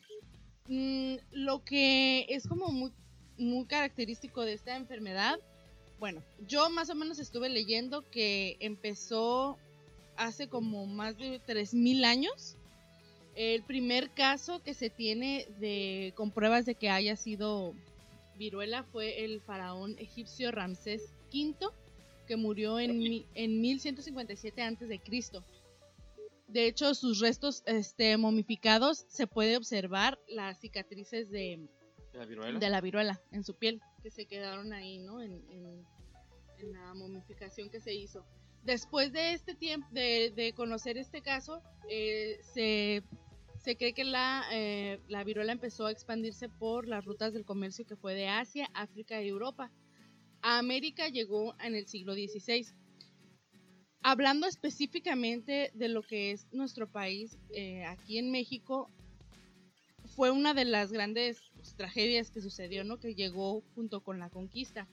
Mm, 0.67 1.15
lo 1.31 1.63
que 1.63 2.25
es 2.29 2.47
como 2.47 2.69
muy, 2.69 2.91
muy 3.37 3.65
característico 3.65 4.41
de 4.43 4.53
esta 4.53 4.75
enfermedad 4.75 5.39
bueno, 6.03 6.21
yo 6.49 6.69
más 6.69 6.89
o 6.89 6.95
menos 6.95 7.17
estuve 7.17 7.47
leyendo 7.47 8.03
que 8.11 8.57
empezó 8.59 9.57
hace 10.17 10.49
como 10.49 10.85
más 10.85 11.17
de 11.17 11.39
3.000 11.39 12.03
años. 12.03 12.57
El 13.37 13.63
primer 13.63 14.09
caso 14.09 14.61
que 14.61 14.73
se 14.73 14.89
tiene 14.89 15.47
de, 15.61 16.11
con 16.17 16.31
pruebas 16.31 16.65
de 16.65 16.75
que 16.75 16.89
haya 16.89 17.15
sido 17.15 17.73
viruela 18.37 18.83
fue 18.83 19.23
el 19.23 19.39
faraón 19.39 19.97
egipcio 19.97 20.51
Ramsés 20.51 21.13
V, 21.33 21.69
que 22.25 22.35
murió 22.37 22.79
en, 22.79 22.97
mi- 22.97 23.27
en 23.35 23.61
1157 23.61 24.61
antes 24.61 24.87
de 24.89 24.99
Cristo. 24.99 25.45
De 26.47 26.67
hecho, 26.67 26.93
sus 26.93 27.19
restos 27.19 27.63
este, 27.65 28.15
momificados 28.17 29.05
se 29.09 29.27
puede 29.27 29.57
observar 29.57 30.19
las 30.27 30.59
cicatrices 30.59 31.29
de, 31.29 31.67
¿De 32.11 32.19
la 32.19 32.25
viruela? 32.25 32.59
de 32.59 32.69
la 32.69 32.81
viruela 32.81 33.21
en 33.31 33.43
su 33.43 33.55
piel, 33.55 33.81
que 34.03 34.11
se 34.11 34.25
quedaron 34.25 34.71
ahí, 34.73 34.99
¿no? 34.99 35.21
En, 35.21 35.31
en- 35.49 35.85
en 36.59 36.71
la 36.71 36.93
momificación 36.93 37.69
que 37.69 37.79
se 37.81 37.93
hizo. 37.93 38.25
Después 38.63 39.11
de 39.11 39.33
este 39.33 39.55
tiempo, 39.55 39.87
de, 39.91 40.31
de 40.35 40.53
conocer 40.53 40.97
este 40.97 41.21
caso, 41.21 41.61
eh, 41.89 42.39
se, 42.53 43.03
se 43.59 43.75
cree 43.75 43.93
que 43.93 44.05
la, 44.05 44.45
eh, 44.53 45.01
la 45.09 45.23
viruela 45.25 45.51
empezó 45.51 45.87
a 45.87 45.91
expandirse 45.91 46.47
por 46.47 46.87
las 46.87 47.03
rutas 47.03 47.33
del 47.33 47.43
comercio 47.43 47.85
que 47.85 47.97
fue 47.97 48.13
de 48.13 48.27
Asia, 48.29 48.69
África 48.73 49.21
y 49.21 49.27
Europa. 49.27 49.71
A 50.43 50.59
América 50.59 51.07
llegó 51.07 51.55
en 51.61 51.73
el 51.73 51.87
siglo 51.87 52.13
XVI. 52.15 52.67
Hablando 54.01 54.45
específicamente 54.45 55.71
de 55.73 55.87
lo 55.87 56.03
que 56.03 56.31
es 56.31 56.47
nuestro 56.51 56.91
país, 56.91 57.37
eh, 57.55 57.85
aquí 57.85 58.17
en 58.17 58.29
México, 58.29 58.91
fue 60.17 60.31
una 60.31 60.53
de 60.53 60.65
las 60.65 60.91
grandes 60.91 61.41
pues, 61.55 61.75
tragedias 61.77 62.29
que 62.29 62.41
sucedió, 62.41 62.83
¿no? 62.83 62.99
Que 62.99 63.15
llegó 63.15 63.63
junto 63.73 64.01
con 64.01 64.19
la 64.19 64.29
conquista. 64.29 64.89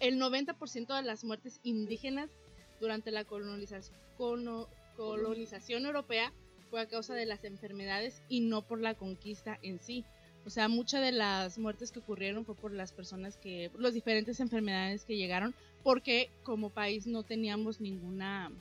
El 0.00 0.20
90% 0.20 0.94
de 0.94 1.02
las 1.02 1.24
muertes 1.24 1.58
indígenas 1.62 2.30
durante 2.78 3.10
la 3.12 3.24
colonización, 3.24 3.96
colonización 4.96 5.86
europea 5.86 6.30
fue 6.68 6.82
a 6.82 6.88
causa 6.88 7.14
de 7.14 7.24
las 7.24 7.42
enfermedades 7.44 8.20
y 8.28 8.40
no 8.40 8.60
por 8.60 8.82
la 8.82 8.92
conquista 8.92 9.58
en 9.62 9.80
sí. 9.80 10.04
O 10.46 10.50
sea, 10.50 10.68
muchas 10.68 11.02
de 11.02 11.10
las 11.10 11.58
muertes 11.58 11.90
que 11.90 11.98
ocurrieron 11.98 12.44
fue 12.44 12.54
por 12.54 12.72
las 12.72 12.92
personas 12.92 13.36
que, 13.36 13.68
por 13.72 13.80
las 13.82 13.94
diferentes 13.94 14.38
enfermedades 14.38 15.04
que 15.04 15.16
llegaron, 15.16 15.54
porque 15.82 16.30
como 16.44 16.70
país 16.70 17.06
no 17.08 17.24
teníamos 17.24 17.80
ninguna, 17.80 18.52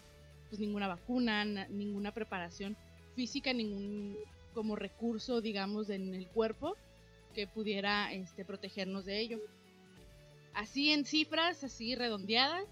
pues 0.49 0.59
ninguna 0.59 0.87
vacuna, 0.87 1.45
na- 1.45 1.67
ninguna 1.67 2.11
preparación 2.11 2.75
física, 3.15 3.53
ningún 3.53 4.17
como 4.55 4.75
recurso, 4.75 5.41
digamos, 5.41 5.89
en 5.91 6.15
el 6.15 6.27
cuerpo 6.27 6.75
que 7.35 7.45
pudiera 7.45 8.11
este, 8.13 8.45
protegernos 8.45 9.05
de 9.05 9.19
ello. 9.19 9.39
Así 10.53 10.91
en 10.91 11.05
cifras, 11.05 11.63
así 11.63 11.95
redondeadas, 11.95 12.65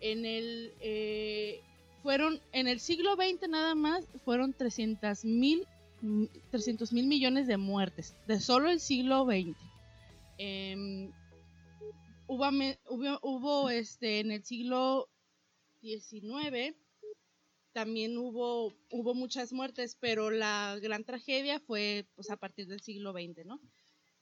en 0.00 0.24
el 0.24 0.72
eh, 0.80 1.60
fueron 2.02 2.40
en 2.52 2.68
el 2.68 2.80
siglo 2.80 3.14
XX 3.16 3.48
nada 3.48 3.74
más 3.74 4.04
fueron 4.24 4.52
300 4.52 5.24
mil 5.24 5.66
300 6.50 6.92
mil 6.92 7.06
millones 7.06 7.46
de 7.46 7.56
muertes 7.56 8.16
de 8.26 8.40
solo 8.40 8.70
el 8.70 8.80
siglo 8.80 9.24
XX. 9.24 9.56
Em, 10.38 11.12
hubo, 12.26 13.70
este 13.70 14.20
en 14.20 14.32
el 14.32 14.44
siglo 14.44 15.08
XIX 15.80 16.76
también 17.72 18.16
hubo 18.18 18.72
hubo 18.90 19.14
muchas 19.14 19.52
muertes, 19.52 19.96
pero 19.98 20.30
la 20.30 20.78
gran 20.80 21.04
tragedia 21.04 21.58
fue 21.60 22.06
pues 22.14 22.30
a 22.30 22.36
partir 22.36 22.66
del 22.66 22.80
siglo 22.80 23.12
XX. 23.12 23.46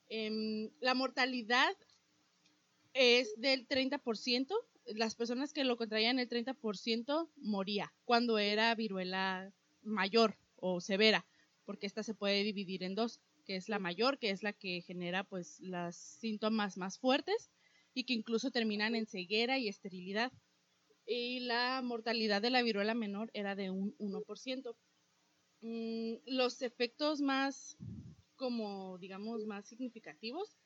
Em, 0.09 0.71
la 0.81 0.95
mortalidad 0.95 1.75
es 2.95 3.35
del 3.41 3.67
30%. 3.67 4.55
Las 4.87 5.15
personas 5.15 5.53
que 5.53 5.65
lo 5.65 5.77
contraían 5.77 6.19
el 6.19 6.29
30% 6.29 7.31
moría 7.37 7.93
cuando 8.05 8.39
era 8.39 8.75
viruela 8.75 9.53
mayor 9.83 10.37
o 10.57 10.81
severa, 10.81 11.25
porque 11.65 11.87
esta 11.87 12.03
se 12.03 12.15
puede 12.15 12.43
dividir 12.43 12.83
en 12.83 12.95
dos, 12.95 13.21
que 13.45 13.57
es 13.57 13.69
la 13.69 13.79
mayor, 13.79 14.19
que 14.19 14.31
es 14.31 14.43
la 14.43 14.53
que 14.53 14.83
genera 14.83 15.25
pues 15.25 15.61
los 15.61 15.97
síntomas 15.97 16.77
más 16.77 16.99
fuertes 16.99 17.51
y 17.95 18.05
que 18.05 18.15
incluso 18.15 18.51
terminan 18.51 18.95
en 18.95 19.07
ceguera 19.07 19.59
y 19.59 19.69
esterilidad. 19.69 20.33
Y 21.07 21.41
la 21.41 21.83
mortalidad 21.83 22.41
de 22.41 22.51
la 22.51 22.63
viruela 22.63 22.95
menor 22.95 23.31
era 23.35 23.55
de 23.55 23.71
un 23.71 23.95
1%. 23.99 24.77
Mm, 25.61 26.15
los 26.27 26.63
efectos 26.63 27.21
más, 27.21 27.77
como 28.37 28.99
digamos, 28.99 29.47
más 29.47 29.67
significativos 29.67 30.57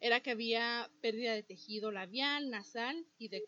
era 0.00 0.20
que 0.20 0.30
había 0.30 0.90
pérdida 1.02 1.34
de 1.34 1.42
tejido 1.42 1.90
labial, 1.92 2.50
nasal 2.50 3.06
y, 3.18 3.28
de 3.28 3.44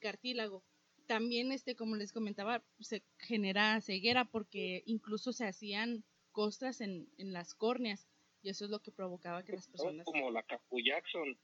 cartílago. 0.00 0.64
También, 1.06 1.52
este, 1.52 1.76
como 1.76 1.96
les 1.96 2.12
comentaba, 2.12 2.64
se 2.80 3.02
genera 3.18 3.80
ceguera 3.82 4.24
porque 4.24 4.82
incluso 4.86 5.32
se 5.32 5.46
hacían 5.46 6.04
costras 6.40 6.80
en, 6.80 7.06
en 7.18 7.34
las 7.34 7.54
córneas 7.54 8.08
y 8.42 8.48
eso 8.48 8.64
es 8.64 8.70
lo 8.70 8.80
que 8.80 8.90
provocaba 8.90 9.44
que 9.44 9.52
las 9.52 9.68
personas... 9.68 10.06
Como 10.06 10.30
la 10.30 10.42
Capu 10.42 10.80
Jackson. 10.80 11.38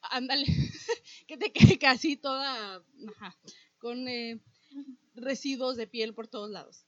Ándale, 0.00 0.46
que 1.28 1.36
te 1.36 1.52
quede 1.52 1.78
casi 1.78 2.16
toda 2.16 2.84
ajá, 3.08 3.38
con 3.78 4.08
eh, 4.08 4.40
residuos 5.14 5.76
de 5.76 5.86
piel 5.86 6.12
por 6.12 6.26
todos 6.26 6.50
lados. 6.50 6.84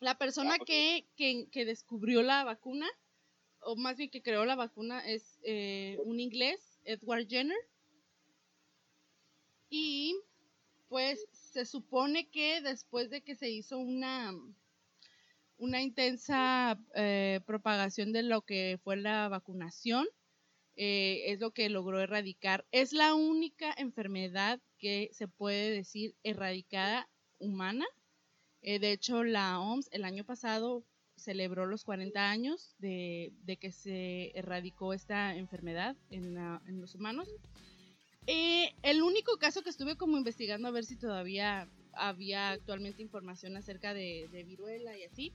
La 0.00 0.16
persona 0.16 0.56
Ah, 0.58 0.64
que, 0.64 1.06
que, 1.14 1.50
que 1.52 1.66
descubrió 1.66 2.22
la 2.22 2.42
vacuna, 2.44 2.88
o 3.60 3.76
más 3.76 3.98
bien 3.98 4.08
que 4.08 4.22
creó 4.22 4.46
la 4.46 4.56
vacuna, 4.56 5.06
es 5.06 5.38
eh, 5.42 5.98
un 6.04 6.20
inglés, 6.20 6.80
Edward 6.84 7.28
Jenner. 7.28 7.68
Y 9.68 10.18
pues 10.88 11.28
se 11.32 11.66
supone 11.66 12.30
que 12.30 12.62
después 12.62 13.10
de 13.10 13.20
que 13.20 13.34
se 13.34 13.50
hizo 13.50 13.78
una, 13.78 14.32
una 15.58 15.82
intensa 15.82 16.78
eh, 16.94 17.40
propagación 17.46 18.12
de 18.12 18.22
lo 18.22 18.42
que 18.42 18.78
fue 18.82 18.96
la 18.96 19.28
vacunación, 19.28 20.06
eh, 20.76 21.24
es 21.32 21.40
lo 21.40 21.50
que 21.50 21.68
logró 21.68 22.00
erradicar. 22.00 22.64
Es 22.70 22.92
la 22.92 23.14
única 23.14 23.74
enfermedad 23.76 24.60
que 24.78 25.10
se 25.12 25.26
puede 25.28 25.70
decir 25.70 26.14
erradicada 26.22 27.08
humana. 27.38 27.84
Eh, 28.62 28.78
de 28.78 28.92
hecho, 28.92 29.24
la 29.24 29.60
OMS 29.60 29.88
el 29.92 30.04
año 30.04 30.24
pasado 30.24 30.84
celebró 31.16 31.66
los 31.66 31.82
40 31.84 32.30
años 32.30 32.76
de, 32.78 33.32
de 33.42 33.56
que 33.56 33.72
se 33.72 34.30
erradicó 34.38 34.92
esta 34.94 35.34
enfermedad 35.36 35.96
en, 36.10 36.34
la- 36.34 36.62
en 36.66 36.80
los 36.80 36.94
humanos. 36.94 37.28
Eh, 38.26 38.72
el 38.82 39.02
único 39.02 39.36
caso 39.38 39.62
que 39.62 39.70
estuve 39.70 39.96
como 39.96 40.16
investigando 40.16 40.68
a 40.68 40.72
ver 40.72 40.84
si 40.84 40.96
todavía 40.96 41.68
había 41.98 42.50
actualmente 42.50 43.02
información 43.02 43.56
acerca 43.56 43.94
de, 43.94 44.28
de 44.32 44.44
viruela 44.44 44.96
y 44.96 45.04
así, 45.04 45.32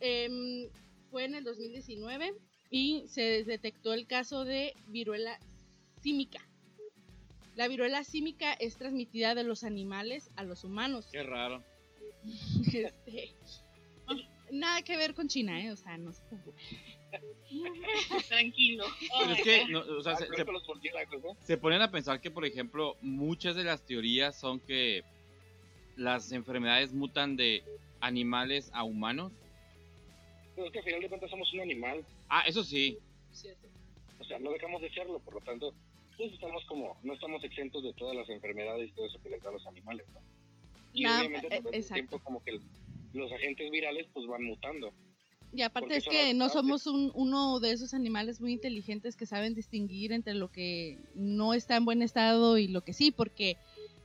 em, 0.00 0.68
fue 1.10 1.24
en 1.24 1.34
el 1.34 1.44
2019 1.44 2.34
y 2.70 3.04
se 3.08 3.44
detectó 3.44 3.92
el 3.92 4.06
caso 4.06 4.44
de 4.44 4.74
viruela 4.88 5.38
símica. 6.02 6.40
La 7.56 7.68
viruela 7.68 8.02
símica 8.02 8.52
es 8.54 8.76
transmitida 8.76 9.34
de 9.34 9.44
los 9.44 9.62
animales 9.62 10.30
a 10.36 10.42
los 10.42 10.64
humanos. 10.64 11.06
Qué 11.12 11.22
raro. 11.22 11.62
Este, 12.66 13.32
nada 14.50 14.82
que 14.82 14.96
ver 14.96 15.14
con 15.14 15.28
China, 15.28 15.62
¿eh? 15.62 15.70
O 15.70 15.76
sea, 15.76 15.96
no 15.98 16.12
se 16.12 16.22
preocupe. 16.24 16.58
Tranquilo. 18.28 18.84
Pero 19.20 19.32
es 19.34 19.42
que, 19.42 19.64
no, 19.68 19.80
o 19.80 20.02
sea, 20.02 20.12
Ah, 20.14 20.16
se, 20.16 20.26
creo 20.26 20.38
se- 20.60 21.18
¿no? 21.18 21.36
se 21.40 21.56
ponen 21.58 21.82
a 21.82 21.90
pensar 21.90 22.20
que, 22.20 22.30
por 22.30 22.44
ejemplo, 22.44 22.96
muchas 23.02 23.54
de 23.56 23.64
las 23.64 23.84
teorías 23.84 24.38
son 24.38 24.58
que 24.60 25.04
las 25.96 26.32
enfermedades 26.32 26.92
mutan 26.92 27.36
de 27.36 27.62
animales 28.00 28.70
a 28.74 28.84
humanos. 28.84 29.32
Pero 30.54 30.66
es 30.66 30.72
que 30.72 30.78
al 30.78 30.84
final 30.84 31.00
de 31.00 31.08
cuentas 31.08 31.30
somos 31.30 31.52
un 31.52 31.60
animal. 31.60 32.04
Ah, 32.28 32.42
eso 32.46 32.62
sí. 32.62 32.98
Cierto. 33.32 33.66
O 34.20 34.24
sea, 34.24 34.38
no 34.38 34.50
dejamos 34.52 34.80
de 34.82 34.90
serlo, 34.90 35.18
por 35.20 35.34
lo 35.34 35.40
tanto, 35.40 35.74
pues 36.16 36.32
estamos 36.32 36.64
como, 36.66 36.96
no 37.02 37.14
estamos 37.14 37.42
exentos 37.44 37.82
de 37.82 37.92
todas 37.94 38.16
las 38.16 38.28
enfermedades 38.28 38.88
y 38.88 38.92
todo 38.92 39.06
eso 39.06 39.20
que 39.22 39.30
les 39.30 39.42
da 39.42 39.50
a 39.50 39.52
los 39.52 39.66
animales, 39.66 40.06
¿no? 40.14 40.20
Y 40.92 41.06
obviamente 41.06 41.48
a 41.52 41.56
eh, 41.56 41.62
exacto. 41.72 41.94
tiempo 41.94 42.18
como 42.20 42.42
que 42.42 42.52
el- 42.52 42.60
los 43.12 43.32
agentes 43.32 43.68
virales 43.70 44.06
pues 44.12 44.26
van 44.26 44.44
mutando. 44.44 44.92
Y 45.52 45.62
aparte 45.62 45.96
es 45.96 46.04
que 46.04 46.34
no 46.34 46.48
somos 46.48 46.86
un- 46.88 47.12
uno 47.14 47.60
de 47.60 47.70
esos 47.72 47.94
animales 47.94 48.40
muy 48.40 48.52
inteligentes 48.52 49.14
que 49.16 49.24
saben 49.26 49.54
distinguir 49.54 50.12
entre 50.12 50.34
lo 50.34 50.50
que 50.50 50.98
no 51.14 51.54
está 51.54 51.76
en 51.76 51.84
buen 51.84 52.02
estado 52.02 52.58
y 52.58 52.66
lo 52.68 52.82
que 52.82 52.92
sí, 52.92 53.12
porque 53.12 53.56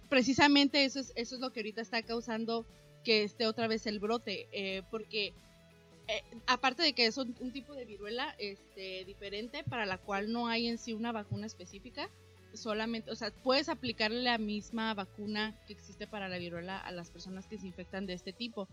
precisamente 0.10 0.84
eso 0.84 1.00
es, 1.00 1.12
eso 1.16 1.36
es 1.36 1.42
lo 1.42 1.52
que 1.52 1.62
ahorita 1.62 1.82
está 1.82 2.02
causando 2.04 2.66
que 3.04 3.24
esté 3.24 3.48
otra 3.48 3.68
vez 3.68 3.86
el 3.88 4.00
brote, 4.00 4.48
eh, 4.52 4.84
porque 4.92 5.34
eh, 6.08 6.24
aparte 6.48 6.84
de 6.84 6.94
que 6.94 7.06
es 7.06 7.18
un, 7.18 7.34
tipo 7.54 7.74
de 7.74 7.86
viruela 7.86 8.36
este, 8.40 9.06
diferente 9.06 9.64
para 9.64 9.86
la 9.86 9.98
cual 9.98 10.32
no 10.32 10.48
hay 10.48 10.68
en 10.68 10.78
sí 10.78 10.94
una 10.94 11.12
vacuna 11.12 11.46
específica, 11.46 12.10
solamente, 12.54 13.12
o 13.12 13.16
sea, 13.16 13.32
puedes 13.32 13.70
aplicarle 13.70 14.24
la 14.24 14.38
misma 14.38 14.94
vacuna 14.94 15.56
que 15.68 15.74
existe 15.74 16.08
para 16.08 16.28
la 16.28 16.40
viruela 16.40 16.80
a 16.80 16.92
las 16.92 17.12
personas 17.12 17.46
que 17.48 17.60
se 17.60 17.68
infectan 17.68 18.06
de 18.06 18.14
este 18.14 18.34
tipo, 18.34 18.68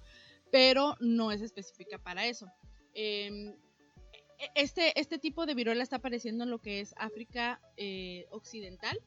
pero 0.50 0.96
no 1.00 1.30
es 1.30 1.42
específica 1.42 1.98
para 1.98 2.26
eso. 2.26 2.46
Eh, 2.94 3.54
este, 4.54 4.98
este 4.98 5.18
tipo 5.18 5.46
de 5.46 5.54
viruela 5.54 5.82
está 5.82 5.96
apareciendo 5.96 6.44
en 6.44 6.50
lo 6.50 6.58
que 6.58 6.80
es 6.80 6.94
África 6.98 7.60
eh, 7.76 8.26
Occidental. 8.30 8.98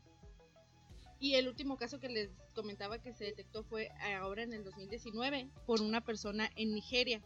Y 1.20 1.36
el 1.36 1.48
último 1.48 1.78
caso 1.78 2.00
que 2.00 2.10
les 2.10 2.30
comentaba 2.56 3.02
que 3.02 3.14
se 3.14 3.26
detectó 3.26 3.64
fue 3.64 3.90
ahora 4.18 4.44
en 4.44 4.54
el 4.54 4.64
2019 4.64 5.50
por 5.66 5.82
una 5.82 6.02
persona 6.02 6.50
en 6.56 6.74
Nigeria. 6.74 7.22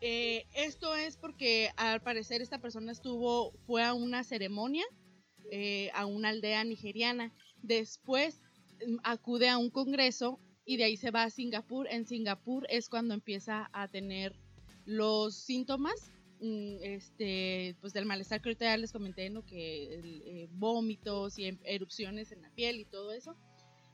Eh, 0.00 0.46
esto 0.54 0.94
es 0.94 1.16
porque 1.16 1.70
al 1.76 2.02
parecer 2.02 2.42
esta 2.42 2.60
persona 2.60 2.92
estuvo, 2.92 3.52
fue 3.66 3.84
a 3.84 3.94
una 3.94 4.24
ceremonia 4.24 4.84
eh, 5.50 5.90
a 5.94 6.06
una 6.06 6.28
aldea 6.28 6.62
nigeriana. 6.64 7.32
Después 7.62 8.42
mm, 8.86 8.96
acude 9.02 9.48
a 9.48 9.58
un 9.58 9.70
congreso 9.70 10.40
y 10.64 10.76
de 10.76 10.84
ahí 10.84 10.96
se 10.96 11.10
va 11.10 11.22
a 11.22 11.30
Singapur. 11.30 11.86
En 11.88 12.06
Singapur 12.06 12.66
es 12.68 12.88
cuando 12.88 13.14
empieza 13.14 13.70
a 13.72 13.88
tener 13.88 14.36
los 14.84 15.36
síntomas 15.36 16.12
este 16.40 17.76
pues 17.80 17.92
del 17.92 18.06
malestar 18.06 18.40
que 18.40 18.48
ahorita 18.50 18.64
ya 18.66 18.76
les 18.76 18.92
comenté 18.92 19.30
no 19.30 19.44
que 19.44 19.94
el, 19.94 20.22
eh, 20.24 20.48
vómitos 20.52 21.38
y 21.38 21.46
em- 21.46 21.58
erupciones 21.64 22.32
en 22.32 22.42
la 22.42 22.50
piel 22.50 22.80
y 22.80 22.84
todo 22.84 23.12
eso. 23.12 23.36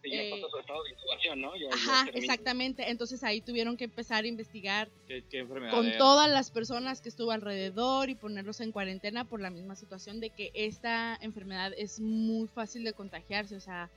Y 0.03 0.11
ya 0.11 0.21
Eh, 0.23 0.31
pasó 0.31 0.51
su 0.51 0.59
estado 0.59 0.85
de 0.85 0.91
incubación, 0.91 1.41
¿no? 1.41 1.57
Ya- 1.57 1.75
ajá 1.75 2.11
exactamente. 2.13 2.91
Entonces 2.91 3.25
ahí 3.25 3.41
tuvieron 3.41 3.77
que 3.79 3.85
empezar 3.85 4.25
a 4.25 4.27
investigar 4.27 4.91
¿Qué, 5.07 5.25
qué 5.31 5.39
enfermedad 5.39 5.73
con 5.73 5.87
era? 5.87 5.97
todas 5.99 6.31
las 6.31 6.51
personas 6.51 7.01
que 7.01 7.09
estuvo 7.09 7.31
alrededor 7.31 8.11
y 8.11 8.15
ponerlos 8.15 8.61
en 8.61 8.71
cuarentena 8.73 9.25
por 9.25 9.41
la 9.41 9.49
misma 9.51 9.77
situación 9.77 10.21
de 10.21 10.29
que 10.31 10.51
esta 10.55 11.17
enfermedad 11.23 11.73
es 11.79 12.01
muy 12.01 12.49
fácil 12.49 12.85
de 12.85 12.93
contagiarse, 12.93 13.57
o 13.57 13.61
sea, 13.61 13.91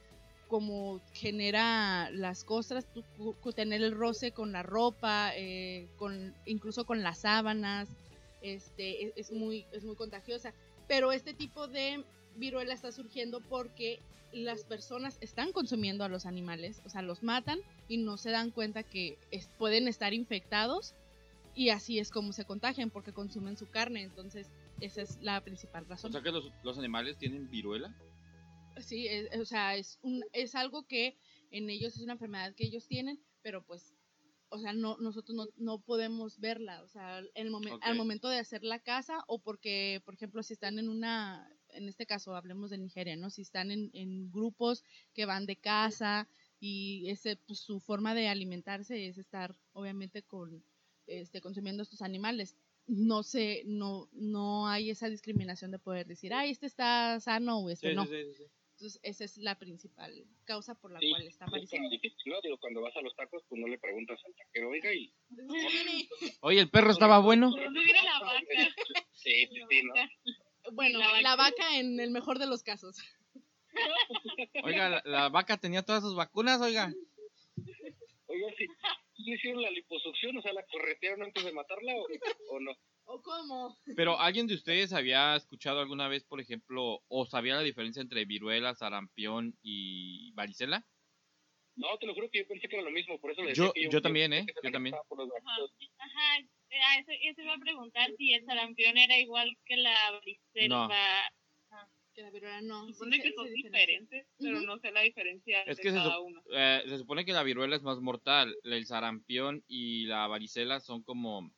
como 0.47 1.01
genera 1.11 2.09
las 2.11 2.45
costras, 2.45 2.87
tener 3.53 3.81
el 3.81 3.91
roce 3.91 4.31
con 4.31 4.53
la 4.53 4.63
ropa, 4.63 5.31
eh, 5.35 5.89
con 5.97 6.33
incluso 6.45 6.85
con 6.85 7.03
las 7.03 7.19
sábanas, 7.19 7.89
este, 8.41 9.05
es, 9.07 9.13
es 9.15 9.31
muy 9.31 9.65
es 9.71 9.83
muy 9.83 9.95
contagiosa. 9.95 10.53
Pero 10.87 11.11
este 11.11 11.33
tipo 11.33 11.67
de 11.67 12.03
viruela 12.35 12.73
está 12.73 12.91
surgiendo 12.91 13.41
porque 13.41 13.99
las 14.31 14.63
personas 14.63 15.17
están 15.21 15.51
consumiendo 15.51 16.03
a 16.03 16.09
los 16.09 16.25
animales, 16.25 16.81
o 16.85 16.89
sea, 16.89 17.01
los 17.01 17.23
matan 17.23 17.59
y 17.87 17.97
no 17.97 18.17
se 18.17 18.29
dan 18.31 18.51
cuenta 18.51 18.83
que 18.83 19.17
es- 19.31 19.47
pueden 19.57 19.87
estar 19.87 20.13
infectados 20.13 20.93
y 21.55 21.69
así 21.69 21.97
es 21.97 22.11
como 22.11 22.33
se 22.33 22.45
contagian 22.45 22.89
porque 22.91 23.13
consumen 23.13 23.57
su 23.57 23.67
carne. 23.69 24.03
Entonces, 24.03 24.47
esa 24.79 25.01
es 25.01 25.17
la 25.21 25.41
principal 25.41 25.85
O 25.85 25.87
razón. 25.89 26.11
sea 26.11 26.21
que 26.21 26.31
los, 26.31 26.51
los 26.63 26.77
animales 26.77 27.17
tienen 27.17 27.49
viruela. 27.49 27.95
Sí, 28.79 29.07
es- 29.07 29.39
o 29.39 29.45
sea, 29.45 29.75
es, 29.75 29.97
un, 30.03 30.23
es 30.33 30.53
algo 30.53 30.85
que 30.85 31.17
en 31.51 31.69
ellos 31.69 31.95
es 31.95 32.03
una 32.03 32.13
enfermedad 32.13 32.53
que 32.53 32.65
ellos 32.65 32.87
tienen, 32.87 33.19
pero 33.41 33.63
pues, 33.63 33.95
o 34.49 34.59
sea, 34.59 34.73
no, 34.73 34.97
nosotros 34.97 35.35
no, 35.35 35.47
no 35.57 35.79
podemos 35.79 36.39
verla, 36.39 36.81
o 36.83 36.87
sea, 36.87 37.19
el 37.19 37.49
momen- 37.51 37.79
al 37.81 37.95
momento 37.97 38.29
de 38.29 38.39
hacer 38.39 38.63
la 38.63 38.79
casa 38.79 39.23
o 39.27 39.39
porque, 39.39 40.01
por 40.05 40.13
ejemplo, 40.13 40.41
si 40.43 40.53
están 40.53 40.79
en 40.79 40.89
una, 40.89 41.49
en 41.69 41.89
este 41.89 42.05
caso 42.05 42.35
hablemos 42.35 42.69
de 42.69 42.77
Nigeria, 42.77 43.15
¿no? 43.17 43.29
Si 43.29 43.41
están 43.41 43.71
en, 43.71 43.89
en 43.93 44.31
grupos 44.31 44.83
que 45.13 45.25
van 45.25 45.45
de 45.45 45.57
casa 45.57 46.27
y 46.59 47.09
ese, 47.09 47.35
pues, 47.35 47.59
su 47.59 47.79
forma 47.79 48.15
de 48.15 48.29
alimentarse 48.29 49.07
es 49.07 49.17
estar, 49.17 49.55
obviamente, 49.73 50.23
con, 50.23 50.63
este, 51.07 51.41
consumiendo 51.41 51.83
estos 51.83 52.01
animales. 52.01 52.55
No 52.87 53.21
sé, 53.23 53.63
no, 53.65 54.07
no 54.13 54.67
hay 54.69 54.89
esa 54.89 55.09
discriminación 55.09 55.71
de 55.71 55.79
poder 55.79 56.07
decir, 56.07 56.33
ay, 56.33 56.51
este 56.51 56.67
está 56.67 57.19
sano 57.19 57.59
o 57.59 57.69
este 57.69 57.89
Sí, 57.89 57.95
no. 57.95 58.05
sí, 58.05 58.11
sí, 58.11 58.33
sí. 58.37 58.43
Entonces, 58.79 58.99
esa 59.01 59.23
es 59.25 59.37
la 59.37 59.57
principal 59.57 60.13
causa 60.45 60.75
por 60.75 60.91
la 60.91 60.99
Sí, 60.99 61.09
cual 61.09 61.23
está 61.23 61.45
es 61.45 61.49
apareciendo. 61.49 61.89
difícil, 61.89 62.31
¿no? 62.31 62.39
Digo, 62.41 62.59
cuando 62.59 62.81
vas 62.81 62.95
a 62.95 63.01
los 63.01 63.15
tacos, 63.15 63.41
pues 63.49 63.59
no 63.59 63.67
le 63.67 63.79
preguntas 63.79 64.19
al 64.23 64.35
taquero, 64.35 64.69
oiga, 64.69 64.93
y... 64.93 65.11
Oye, 66.41 66.59
el 66.59 66.69
perro 66.69 66.91
estaba 66.91 67.17
bueno. 67.17 67.49
¿Dónde 67.49 67.79
viene 67.83 67.99
la 68.03 68.19
vaca? 68.23 68.39
Sí, 69.13 69.47
sí, 69.47 69.61
sí, 69.67 69.81
¿no? 69.83 69.93
Bueno, 70.73 70.99
La 70.99 71.21
la 71.23 71.35
vaca. 71.35 71.55
vaca 71.57 71.79
en 71.79 71.99
el 71.99 72.11
mejor 72.11 72.37
de 72.37 72.45
los 72.45 72.61
casos. 72.61 72.97
Oiga, 74.63 74.89
la, 74.89 75.01
la 75.05 75.29
vaca 75.29 75.57
tenía 75.57 75.81
todas 75.83 76.03
sus 76.03 76.15
vacunas, 76.15 76.61
oiga. 76.61 76.93
Oiga, 78.27 78.47
sí, 78.59 78.67
¿le 79.25 79.35
hicieron 79.35 79.61
la 79.63 79.71
liposucción? 79.71 80.37
O 80.37 80.41
sea, 80.43 80.53
¿la 80.53 80.63
corretearon 80.67 81.23
antes 81.23 81.43
de 81.43 81.51
matarla 81.51 81.93
o, 81.95 82.05
o 82.55 82.59
no? 82.59 82.77
¿O 83.09 83.21
cómo? 83.21 83.77
Pero 83.95 84.19
¿alguien 84.19 84.47
de 84.47 84.53
ustedes 84.55 84.91
había 84.91 85.35
escuchado 85.35 85.79
alguna 85.79 86.09
vez, 86.09 86.25
por 86.25 86.41
ejemplo, 86.41 86.99
o 87.07 87.25
sabía 87.25 87.55
la 87.55 87.61
diferencia 87.61 88.01
entre 88.01 88.25
viruela, 88.25 88.75
sarampión 88.75 89.57
y 89.61 90.31
varicela? 90.33 90.85
No, 91.77 91.97
te 91.99 92.05
lo 92.07 92.13
juro 92.13 92.29
que 92.29 92.39
yo 92.39 92.47
pensé 92.47 92.67
que 92.67 92.75
era 92.75 92.83
lo 92.83 92.91
mismo, 92.91 93.17
por 93.19 93.31
eso 93.31 93.43
le 93.43 93.49
decía 93.49 93.65
Yo- 93.65 93.73
que 93.73 93.89
yo 93.89 94.01
también, 94.01 94.33
¿eh? 94.33 94.45
Yo 94.63 94.71
también. 94.71 94.95
Ajá. 94.95 95.55
Ajá, 95.99 96.39
eh, 96.39 96.99
eso, 96.99 97.11
eso 97.23 97.41
iba 97.43 97.53
a 97.53 97.59
preguntar 97.59 98.09
si 98.17 98.33
el 98.33 98.43
sarampión 98.45 98.97
era 98.97 99.17
igual 99.17 99.55
que 99.63 99.77
la 99.77 99.95
varicela. 100.11 100.89
Que 102.13 102.23
la 102.23 102.31
viruela 102.31 102.61
no. 102.61 102.87
sí 102.87 102.93
Supone 102.93 103.17
se- 103.17 103.21
que 103.21 103.29
se 103.29 103.35
son 103.35 103.53
diferentes, 103.53 104.27
pero 104.39 104.61
no 104.61 104.79
sé 104.79 104.91
la 104.91 105.01
diferencia 105.01 105.61
Es 105.61 105.77
de 105.77 105.83
que 105.83 105.91
se, 105.91 105.97
cada 105.97 106.15
sup- 106.17 106.25
uno. 106.25 106.41
eh, 106.51 106.81
se 106.87 106.97
supone 106.97 107.23
que 107.25 107.31
la 107.31 107.43
viruela 107.43 107.75
es 107.75 107.83
más 107.83 107.99
mortal, 107.99 108.55
el 108.63 108.85
sarampión 108.87 109.63
y 109.67 110.07
la 110.07 110.25
varicela 110.25 110.79
son 110.79 111.03
como 111.03 111.51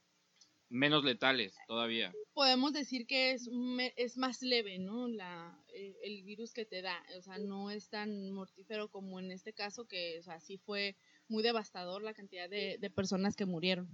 menos 0.70 1.04
letales 1.04 1.56
todavía. 1.68 2.14
Podemos 2.34 2.74
decir 2.74 3.06
que 3.08 3.32
es, 3.32 3.48
me- 3.52 3.94
es 3.98 4.18
más 4.18 4.42
leve, 4.42 4.78
¿no? 4.80 5.08
La, 5.08 5.58
eh, 5.74 5.96
el 6.04 6.24
virus 6.24 6.54
que 6.54 6.66
te 6.66 6.82
da. 6.82 7.02
O 7.18 7.22
sea, 7.22 7.38
no 7.40 7.72
es 7.72 7.90
tan 7.90 8.32
mortífero 8.32 8.88
como 8.90 9.20
en 9.20 9.32
este 9.32 9.54
caso, 9.54 9.88
que, 9.88 10.20
o 10.20 10.24
sea, 10.24 10.40
sí 10.40 10.58
fue 10.58 10.96
muy 11.28 11.44
devastador 11.44 12.04
la 12.04 12.14
cantidad 12.14 12.50
de, 12.50 12.78
de 12.78 12.90
personas 12.90 13.36
que 13.36 13.46
murieron. 13.46 13.90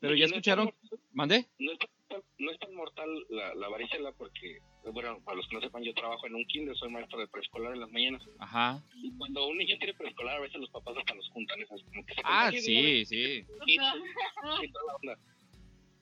Pero 0.00 0.14
Y 0.14 0.18
ya 0.20 0.24
no 0.26 0.26
es 0.26 0.32
escucharon, 0.32 0.64
mortal- 0.66 1.00
¿mandé? 1.12 1.46
No 1.58 1.72
es, 1.72 1.78
tan, 2.08 2.22
no 2.38 2.50
es 2.50 2.58
tan 2.58 2.74
mortal 2.74 3.08
la, 3.30 3.54
la 3.54 3.68
varicela 3.68 4.12
porque, 4.12 4.58
bueno, 4.92 5.22
para 5.24 5.36
los 5.38 5.48
que 5.48 5.54
no 5.54 5.62
sepan, 5.62 5.82
yo 5.82 5.94
trabajo 5.94 6.26
en 6.26 6.34
un 6.34 6.44
kinder, 6.46 6.76
soy 6.76 6.90
maestro 6.90 7.18
de 7.20 7.28
preescolar 7.28 7.72
en 7.72 7.80
las 7.80 7.90
mañanas. 7.90 8.20
Ajá. 8.38 8.84
Y 8.96 9.16
cuando 9.16 9.46
un 9.46 9.56
niño 9.56 9.76
tiene 9.78 9.94
preescolar, 9.94 10.36
a 10.36 10.40
veces 10.40 10.60
los 10.60 10.70
papás 10.70 10.96
hasta 10.98 11.14
los 11.14 11.26
juntan, 11.30 11.60
esas 11.62 11.80
como 11.84 12.04
que 12.04 12.14
se 12.14 12.20
Ah, 12.24 12.50
sí, 12.52 13.04
sí. 13.06 13.46
Toda 13.46 14.84
la 14.86 14.96
onda. 14.96 15.18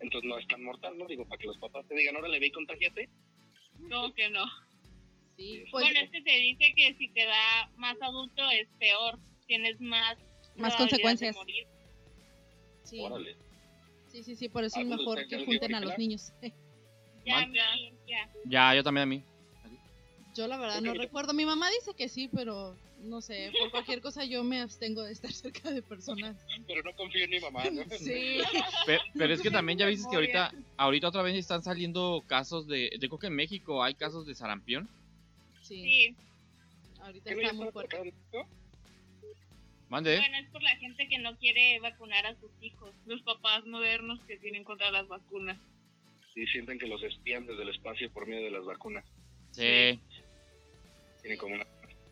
Entonces 0.03 0.29
no 0.29 0.39
es 0.39 0.47
tan 0.49 0.63
mortal, 0.65 0.99
¿no? 0.99 1.07
Digo, 1.07 1.27
para 1.27 1.39
que 1.41 1.47
los 1.47 1.59
papás 1.59 1.87
te 1.89 1.95
digan, 1.95 2.17
ahora 2.17 2.29
le 2.29 2.41
ve 2.41 2.47
y 2.49 2.51
contagiate. 2.53 3.09
No, 3.79 4.13
que 4.13 4.29
no. 4.31 4.45
Sí, 5.37 5.65
pues 5.71 5.85
bueno, 5.85 6.01
es 6.01 6.11
que 6.11 6.23
se 6.23 6.39
dice 6.39 6.73
que 6.77 6.95
si 6.99 7.09
te 7.11 7.25
da 7.25 7.71
más 7.77 7.97
adulto 8.03 8.43
es 8.51 8.69
peor, 8.79 9.19
tienes 9.47 9.81
más 9.81 10.17
Más 10.57 10.77
consecuencias. 10.77 11.35
de 11.35 11.41
morir. 11.41 11.67
sí, 12.85 13.01
Órale. 13.01 13.37
sí, 14.09 14.23
sí, 14.23 14.37
sí, 14.37 14.49
por 14.49 14.65
eso 14.65 14.79
Ah, 14.79 14.83
es 14.83 14.89
pues, 14.89 14.99
mejor 14.99 15.19
¿usted 15.19 15.39
que 15.39 15.45
junten 15.47 15.75
a 15.75 15.81
los 15.81 15.97
niños. 15.99 16.33
Ya, 17.25 17.47
ya, 17.55 17.65
ya. 18.09 18.33
Ya, 18.47 18.75
yo 18.75 18.83
también 18.83 19.03
a 19.05 19.07
mí. 19.07 19.23
Yo 20.35 20.49
la 20.49 20.59
verdad 20.59 20.81
no 20.81 20.93
recuerdo. 20.93 21.33
Mi 21.33 21.45
mamá 21.47 21.71
dice 21.71 21.95
que 21.97 22.09
sí, 22.09 22.29
pero 22.35 22.77
no 23.03 23.21
sé, 23.21 23.51
por 23.59 23.71
cualquier 23.71 24.01
cosa 24.01 24.25
yo 24.25 24.43
me 24.45 24.61
abstengo 24.61 25.03
de 25.03 25.13
estar 25.13 25.31
cerca 25.33 25.71
de 25.71 25.83
personas. 25.83 26.37
Pero 26.67 26.83
no 26.83 26.95
confío 26.95 27.25
en 27.25 27.31
mi 27.31 27.41
mamá, 27.41 27.65
¿no? 27.71 27.83
Sí. 27.99 28.39
Pe- 28.87 29.01
Pero, 29.15 29.35
es 29.35 29.41
que 29.41 29.51
también 29.51 29.79
ya 29.79 29.87
viste 29.87 30.09
que 30.11 30.17
ahorita, 30.17 30.53
ahorita 30.77 31.09
otra 31.09 31.23
vez 31.23 31.35
están 31.37 31.63
saliendo 31.63 32.23
casos 32.27 32.67
de, 32.67 32.91
yo 33.01 33.09
creo 33.09 33.19
que 33.19 33.27
en 33.29 33.37
México 33.37 33.83
hay 33.83 33.95
casos 33.95 34.27
de 34.27 34.35
sarampión. 34.35 34.89
Sí, 35.63 35.83
Sí, 35.83 36.17
ahorita 37.01 37.31
¿Qué 37.31 37.37
no 37.37 37.43
está 37.43 37.53
muy 37.55 37.71
fuerte. 37.71 38.15
Mande. 39.89 40.17
bueno, 40.17 40.39
es 40.39 40.49
por 40.51 40.63
la 40.63 40.75
gente 40.77 41.07
que 41.09 41.19
no 41.19 41.37
quiere 41.37 41.79
vacunar 41.81 42.25
a 42.27 42.35
sus 42.41 42.51
hijos. 42.63 42.95
Los 43.07 43.21
papás 43.23 43.67
modernos 43.67 44.19
que 44.27 44.39
tienen 44.39 44.65
contra 44.65 44.91
las 44.91 45.07
vacunas. 45.07 45.59
Sí, 46.35 46.47
sienten 46.47 46.79
que 46.79 46.87
los 46.87 47.03
espían 47.03 47.47
desde 47.47 47.63
el 47.63 47.69
espacio 47.69 48.11
por 48.11 48.27
medio 48.27 48.45
de 48.45 48.51
las 48.53 48.65
vacunas. 48.65 49.05
Sí. 49.51 50.01
Tienen 51.21 51.39
como 51.39 51.55
una... 51.57 51.67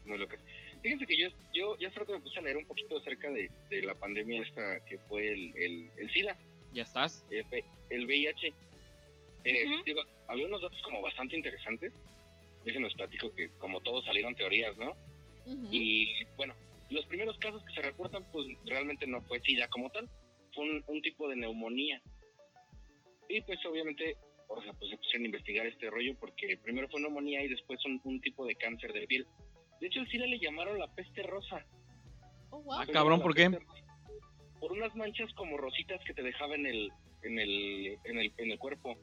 Muy 0.04 0.18
loca. 0.18 0.36
Fíjense 0.82 1.06
que 1.06 1.16
yo, 1.16 1.28
yo 1.52 1.76
ya 1.78 1.88
hace 1.88 1.98
rato 1.98 2.12
me 2.12 2.20
puse 2.20 2.38
a 2.38 2.42
leer 2.42 2.56
un 2.56 2.66
poquito 2.66 2.96
acerca 2.96 3.30
de, 3.30 3.50
de 3.68 3.82
la 3.82 3.94
pandemia 3.94 4.42
esta 4.42 4.84
que 4.86 4.98
fue 4.98 5.28
el, 5.28 5.56
el, 5.56 5.90
el 5.98 6.10
SIDA, 6.10 6.36
¿Ya 6.72 6.82
estás? 6.84 7.24
el, 7.30 7.44
el 7.90 8.06
VIH. 8.06 8.52
Eh, 9.44 9.64
digo, 9.84 10.02
había 10.28 10.46
unos 10.46 10.62
datos 10.62 10.80
como 10.82 11.02
bastante 11.02 11.36
interesantes. 11.36 11.92
Déjenme 12.64 12.90
platico 12.90 13.34
que 13.34 13.48
como 13.58 13.80
todos 13.80 14.04
salieron 14.04 14.34
teorías, 14.34 14.76
¿no? 14.76 14.94
Y 15.72 16.24
bueno, 16.36 16.54
los 16.90 17.04
primeros 17.06 17.36
casos 17.38 17.62
que 17.64 17.72
se 17.74 17.82
reportan, 17.82 18.24
pues 18.30 18.46
realmente 18.66 19.06
no 19.06 19.20
fue 19.22 19.40
SIDA 19.40 19.68
como 19.68 19.90
tal, 19.90 20.08
fue 20.54 20.64
un, 20.64 20.84
un 20.86 21.02
tipo 21.02 21.28
de 21.28 21.36
neumonía. 21.36 22.00
Y 23.28 23.40
pues 23.42 23.64
obviamente, 23.66 24.16
o 24.48 24.62
sea, 24.62 24.72
pues 24.74 24.90
se 24.90 24.96
pusieron 24.96 25.22
a 25.22 25.26
investigar 25.26 25.66
este 25.66 25.90
rollo 25.90 26.14
porque 26.20 26.56
primero 26.62 26.88
fue 26.88 27.00
neumonía 27.00 27.42
y 27.42 27.48
después 27.48 27.84
un, 27.86 28.00
un 28.04 28.20
tipo 28.20 28.46
de 28.46 28.54
cáncer 28.56 28.92
de 28.92 29.06
piel. 29.06 29.26
De 29.80 29.86
hecho, 29.86 30.00
el 30.00 30.08
SIDA 30.08 30.26
le 30.26 30.38
llamaron 30.38 30.78
la 30.78 30.86
peste 30.94 31.22
rosa. 31.22 31.64
Oh, 32.50 32.62
wow. 32.62 32.80
Ah, 32.80 32.86
cabrón, 32.92 33.20
¿por 33.22 33.34
qué? 33.34 33.50
Por 34.60 34.72
unas 34.72 34.94
manchas 34.94 35.32
como 35.34 35.56
rositas 35.56 36.00
que 36.04 36.12
te 36.12 36.22
dejaba 36.22 36.54
en 36.54 36.66
el, 36.66 36.90
en 37.22 37.38
el, 37.38 37.98
en 38.04 38.18
el, 38.18 38.32
en 38.36 38.50
el 38.50 38.58
cuerpo. 38.58 38.96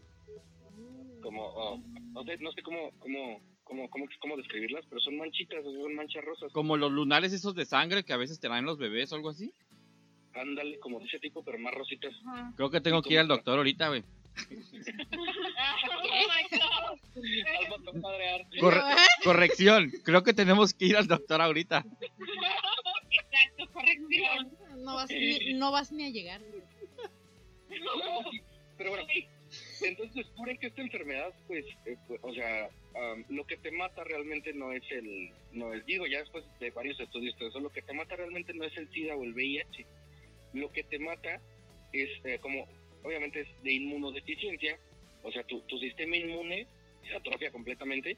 Como, 1.22 1.44
oh, 1.44 1.78
no 2.14 2.24
sé, 2.24 2.38
no 2.38 2.52
sé 2.52 2.62
cómo, 2.62 2.92
cómo, 3.00 3.42
cómo, 3.64 3.90
cómo, 3.90 4.06
cómo 4.20 4.38
describirlas, 4.38 4.86
pero 4.88 5.02
son 5.02 5.18
manchitas, 5.18 5.66
o 5.66 5.72
sea, 5.72 5.82
son 5.82 5.96
manchas 5.96 6.24
rosas. 6.24 6.52
Como 6.54 6.78
los 6.78 6.92
lunares 6.92 7.34
esos 7.34 7.56
de 7.56 7.66
sangre 7.66 8.04
que 8.04 8.14
a 8.14 8.18
veces 8.18 8.40
te 8.40 8.48
dan 8.48 8.66
los 8.66 8.78
bebés 8.78 9.12
o 9.12 9.16
algo 9.16 9.30
así. 9.30 9.52
Ándale, 10.36 10.78
como 10.80 11.00
de 11.00 11.06
ese 11.06 11.18
tipo, 11.20 11.44
pero 11.44 11.58
más 11.58 11.74
rositas. 11.74 12.14
Creo 12.56 12.70
que 12.70 12.82
tengo 12.82 13.02
que 13.02 13.14
ir 13.14 13.20
al 13.20 13.28
doctor 13.28 13.58
ahorita, 13.58 13.88
güey. 13.90 14.04
Oh 15.18 16.28
my 16.28 16.44
God. 16.58 17.00
Corre- 18.60 18.80
¿eh? 18.80 19.08
corrección, 19.24 19.92
creo 20.04 20.24
que 20.24 20.34
tenemos 20.34 20.74
que 20.74 20.86
ir 20.86 20.98
al 20.98 21.08
doctor 21.08 21.42
ahorita. 21.42 21.84
Exacto, 23.12 23.68
corrección. 23.74 24.58
No 24.78 24.96
vas, 24.96 25.10
ni, 25.10 25.54
no 25.56 25.72
vas 25.72 25.92
ni 25.92 26.06
a 26.06 26.10
llegar. 26.10 26.42
Pero 28.78 28.92
bueno, 28.92 29.08
Entonces 29.82 30.16
descubren 30.16 30.58
que 30.58 30.68
esta 30.68 30.82
enfermedad, 30.82 31.34
pues, 31.48 31.66
eh, 31.86 31.98
pues, 32.08 32.20
o 32.24 32.34
sea, 32.34 32.70
lo 33.30 33.46
que 33.46 33.58
te 33.58 33.72
mata 33.72 34.04
realmente 34.04 34.54
no 34.54 34.72
es 34.72 34.84
el, 34.92 35.32
no 35.52 35.74
es, 35.74 35.86
digo, 35.86 36.06
ya 36.08 36.20
después 36.20 36.44
de 36.60 36.72
varios 36.72 37.00
estudios, 37.00 37.36
todo 37.38 37.50
eso, 37.50 37.60
lo 37.60 37.72
que 37.72 37.82
te 37.82 37.94
mata 37.94 38.16
realmente 38.16 38.54
no 38.54 38.64
es 38.66 38.76
el 38.78 38.90
SIDA 38.92 39.16
o 39.16 39.24
el 39.24 39.34
VIH. 39.34 39.86
Lo 40.54 40.72
que 40.72 40.84
te 40.84 41.00
mata 41.00 41.42
es, 41.94 42.10
eh, 42.24 42.40
como, 42.40 42.68
obviamente 43.08 43.42
es 43.42 43.64
de 43.64 43.74
inmunodeficiencia, 43.74 44.78
o 45.24 45.32
sea, 45.32 45.44
tu, 45.44 45.62
tu 45.62 45.78
sistema 45.80 46.16
inmune 46.18 46.68
se 47.08 47.16
atrofia 47.16 47.52
completamente 47.52 48.18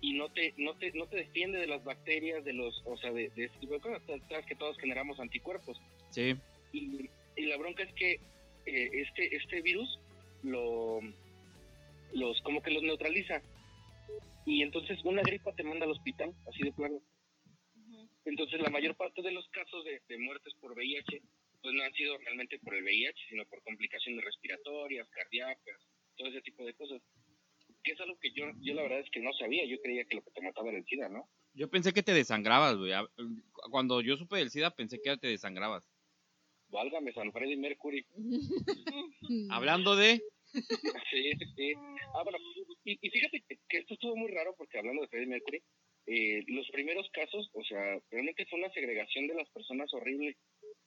y 0.00 0.12
no 0.14 0.28
te, 0.30 0.52
no 0.58 0.74
te, 0.74 0.92
no 0.92 1.06
te 1.06 1.16
defiende 1.16 1.58
de 1.58 1.66
las 1.66 1.82
bacterias, 1.84 2.44
de 2.44 2.52
los, 2.52 2.82
o 2.84 2.96
sea, 2.98 3.12
de, 3.12 3.30
de 3.30 3.44
ese 3.46 3.58
tipo 3.60 3.74
de 3.74 3.80
cosas. 3.80 4.02
Sabes 4.28 4.46
que 4.46 4.54
todos 4.54 4.76
generamos 4.78 5.18
anticuerpos 5.18 5.80
Sí. 6.10 6.34
y, 6.72 7.08
y 7.36 7.46
la 7.46 7.56
bronca 7.56 7.82
es 7.82 7.92
que 7.94 8.12
eh, 8.66 8.90
este 8.94 9.36
este 9.36 9.62
virus 9.62 9.98
lo 10.42 11.00
los 12.12 12.40
como 12.42 12.62
que 12.62 12.70
los 12.70 12.82
neutraliza 12.82 13.40
y 14.44 14.62
entonces 14.62 14.98
una 15.04 15.22
gripa 15.22 15.52
te 15.54 15.62
manda 15.62 15.84
al 15.84 15.92
hospital 15.92 16.32
así 16.48 16.62
de 16.62 16.72
plano 16.72 17.00
entonces 18.24 18.60
la 18.60 18.70
mayor 18.70 18.94
parte 18.96 19.22
de 19.22 19.30
los 19.32 19.46
casos 19.48 19.84
de, 19.84 20.00
de 20.08 20.18
muertes 20.18 20.52
por 20.60 20.72
VIH 20.72 21.20
pues 21.66 21.74
no 21.74 21.82
han 21.82 21.92
sido 21.94 22.16
realmente 22.18 22.60
por 22.60 22.76
el 22.76 22.84
VIH 22.84 23.26
sino 23.28 23.44
por 23.46 23.60
complicaciones 23.64 24.24
respiratorias 24.24 25.08
cardíacas 25.10 25.80
todo 26.16 26.28
ese 26.28 26.40
tipo 26.42 26.64
de 26.64 26.74
cosas 26.74 27.02
que 27.82 27.90
es 27.90 28.00
algo 28.00 28.16
que 28.20 28.30
yo 28.30 28.44
yo 28.60 28.74
la 28.74 28.82
verdad 28.82 29.00
es 29.00 29.10
que 29.10 29.18
no 29.18 29.32
sabía 29.32 29.66
yo 29.66 29.80
creía 29.82 30.04
que 30.04 30.14
lo 30.14 30.22
que 30.22 30.30
te 30.30 30.42
mataba 30.42 30.68
era 30.68 30.78
el 30.78 30.84
SIDA 30.84 31.08
no 31.08 31.28
Yo 31.54 31.68
pensé 31.68 31.92
que 31.92 32.04
te 32.04 32.12
desangrabas, 32.12 32.76
güey. 32.76 32.92
Cuando 33.72 34.00
yo 34.00 34.16
supe 34.16 34.36
del 34.36 34.50
SIDA 34.50 34.70
pensé 34.70 35.00
que 35.02 35.16
te 35.16 35.26
desangrabas. 35.26 35.90
válgame 36.68 37.12
San 37.12 37.32
Freddy 37.32 37.56
Mercury 37.56 38.06
Hablando 39.50 39.96
de... 39.96 40.22
Sí, 41.10 41.32
sí, 41.38 41.46
sí. 41.56 41.72
Ah, 42.14 42.22
bueno, 42.22 42.38
y, 42.84 42.92
y 43.02 43.10
fíjate 43.10 43.42
que, 43.48 43.58
que 43.68 43.78
esto 43.78 43.94
estuvo 43.94 44.14
muy 44.14 44.30
raro 44.30 44.54
porque 44.56 44.78
hablando 44.78 45.02
de 45.02 45.08
Freddie 45.08 45.26
Mercury, 45.26 45.60
eh, 46.06 46.44
los 46.46 46.68
primeros 46.70 47.08
casos, 47.10 47.50
o 47.52 47.64
sea, 47.64 48.00
realmente 48.10 48.46
fue 48.46 48.60
una 48.60 48.70
segregación 48.70 49.26
de 49.26 49.34
las 49.34 49.48
personas 49.50 49.92
horrible, 49.92 50.36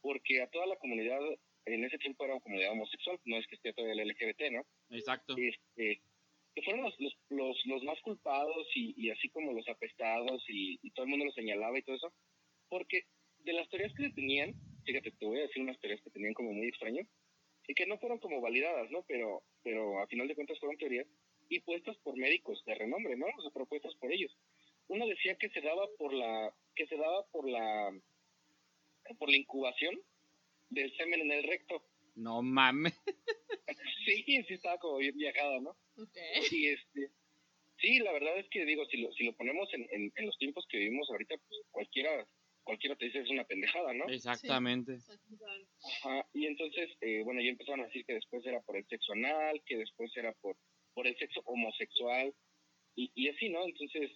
porque 0.02 0.42
a 0.42 0.50
toda 0.50 0.66
la 0.66 0.78
comunidad, 0.78 1.20
en 1.66 1.86
ese 1.86 1.98
tiempo 1.98 2.24
era 2.24 2.34
una 2.34 2.44
comunidad 2.44 2.72
homosexual, 2.72 3.20
no 3.26 3.38
es 3.38 3.48
que 3.48 3.56
esté 3.56 3.74
todavía 3.74 4.02
el 4.02 4.10
LGBT, 4.10 4.52
¿no? 4.52 4.66
Exacto. 4.90 5.36
Este, 5.38 6.02
que 6.56 6.62
fueron 6.64 6.84
los, 6.84 7.00
los, 7.00 7.16
los, 7.30 7.66
los 7.66 7.84
más 7.84 8.00
culpados 8.02 8.68
y, 8.76 8.94
y 8.98 9.12
así 9.12 9.30
como 9.30 9.54
los 9.54 9.68
apestados 9.68 10.44
y, 10.48 10.80
y 10.82 10.92
todo 10.92 11.06
el 11.06 11.12
mundo 11.12 11.26
los 11.26 11.36
señalaba 11.36 11.78
y 11.78 11.84
todo 11.84 11.96
eso, 11.96 12.14
porque 12.70 13.04
de 13.40 13.54
las 13.54 13.70
teorías 13.70 13.94
que 13.94 14.10
tenían, 14.10 14.54
fíjate, 14.86 15.12
te 15.12 15.26
voy 15.26 15.40
a 15.40 15.44
decir 15.44 15.62
unas 15.62 15.80
teorías 15.80 16.02
que 16.02 16.10
tenían 16.10 16.34
como 16.34 16.54
muy 16.54 16.68
extrañas, 16.68 17.08
y 17.70 17.76
que 17.76 17.86
no 17.86 18.00
fueron 18.00 18.18
como 18.18 18.42
validadas, 18.42 18.90
¿no? 18.90 19.04
Pero, 19.08 19.44
pero 19.62 20.02
a 20.02 20.08
final 20.08 20.28
de 20.28 20.34
cuentas 20.34 20.60
fueron 20.60 20.78
teorías 20.78 21.06
y 21.50 21.60
puestas 21.60 21.96
por 21.98 22.18
médicos 22.18 22.64
de 22.66 22.74
renombre, 22.74 23.16
¿no? 23.16 23.28
O 23.38 23.42
sea, 23.44 23.52
propuestas 23.52 23.94
por 23.98 24.12
ellos. 24.12 24.36
Uno 24.88 25.06
decía 25.06 25.36
que 25.36 25.50
se 25.50 25.62
daba 25.62 25.88
por 26.00 26.12
la, 26.12 26.52
que 26.76 26.88
se 26.88 26.98
daba 26.98 27.28
por 27.28 27.48
la, 27.48 27.92
por 29.16 29.30
la 29.30 29.38
incubación 29.38 30.00
del 30.70 30.96
semen 30.98 31.22
en 31.22 31.32
el 31.32 31.44
recto. 31.44 31.84
No 32.16 32.42
mames. 32.42 32.94
Sí, 34.06 34.24
sí 34.48 34.54
estaba 34.56 34.78
como 34.80 34.98
bien 34.98 35.16
viajada, 35.16 35.60
¿no? 35.60 35.70
Ok. 35.98 36.18
Y 36.52 36.68
este, 36.68 37.12
sí, 37.78 38.00
la 38.00 38.12
verdad 38.12 38.38
es 38.40 38.48
que 38.50 38.66
digo, 38.66 38.84
si 38.88 38.98
lo, 38.98 39.12
si 39.14 39.24
lo 39.24 39.34
ponemos 39.34 39.72
en, 39.74 39.88
en, 39.92 40.12
en 40.16 40.26
los 40.26 40.38
tiempos 40.38 40.66
que 40.68 40.78
vivimos 40.80 41.08
ahorita, 41.12 41.36
pues 41.38 41.62
cualquiera, 41.70 42.28
cualquiera 42.64 42.96
te 42.96 43.06
dice 43.06 43.20
es 43.20 43.30
una 43.30 43.44
pendejada, 43.44 43.94
¿no? 43.94 44.08
Exactamente. 44.08 44.98
Ajá, 45.84 46.28
y 46.34 46.48
entonces, 46.48 46.90
eh, 47.02 47.22
bueno, 47.24 47.42
ya 47.42 47.50
empezaron 47.50 47.82
a 47.82 47.86
decir 47.86 48.06
que 48.06 48.14
después 48.14 48.44
era 48.46 48.62
por 48.62 48.78
el 48.78 48.88
sexo 48.88 49.14
anal, 49.14 49.62
que 49.66 49.78
después 49.78 50.16
era 50.18 50.34
por, 50.42 50.58
por 50.96 51.06
el 51.06 51.16
sexo 51.18 51.42
homosexual, 51.46 52.34
y, 52.96 53.12
y 53.14 53.30
así, 53.30 53.50
¿no? 53.50 53.66
Entonces, 53.66 54.12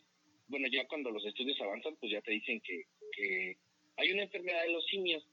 bueno, 0.47 0.67
ya 0.71 0.87
cuando 0.87 1.11
los 1.11 1.25
estudios 1.25 1.59
avanzan, 1.61 1.95
pues 1.97 2.11
ya 2.11 2.21
te 2.21 2.31
dicen 2.31 2.61
que, 2.61 2.83
que 3.11 3.57
hay 3.97 4.11
una 4.11 4.23
enfermedad 4.23 4.63
de 4.63 4.71
los 4.71 4.85
simios 4.85 5.23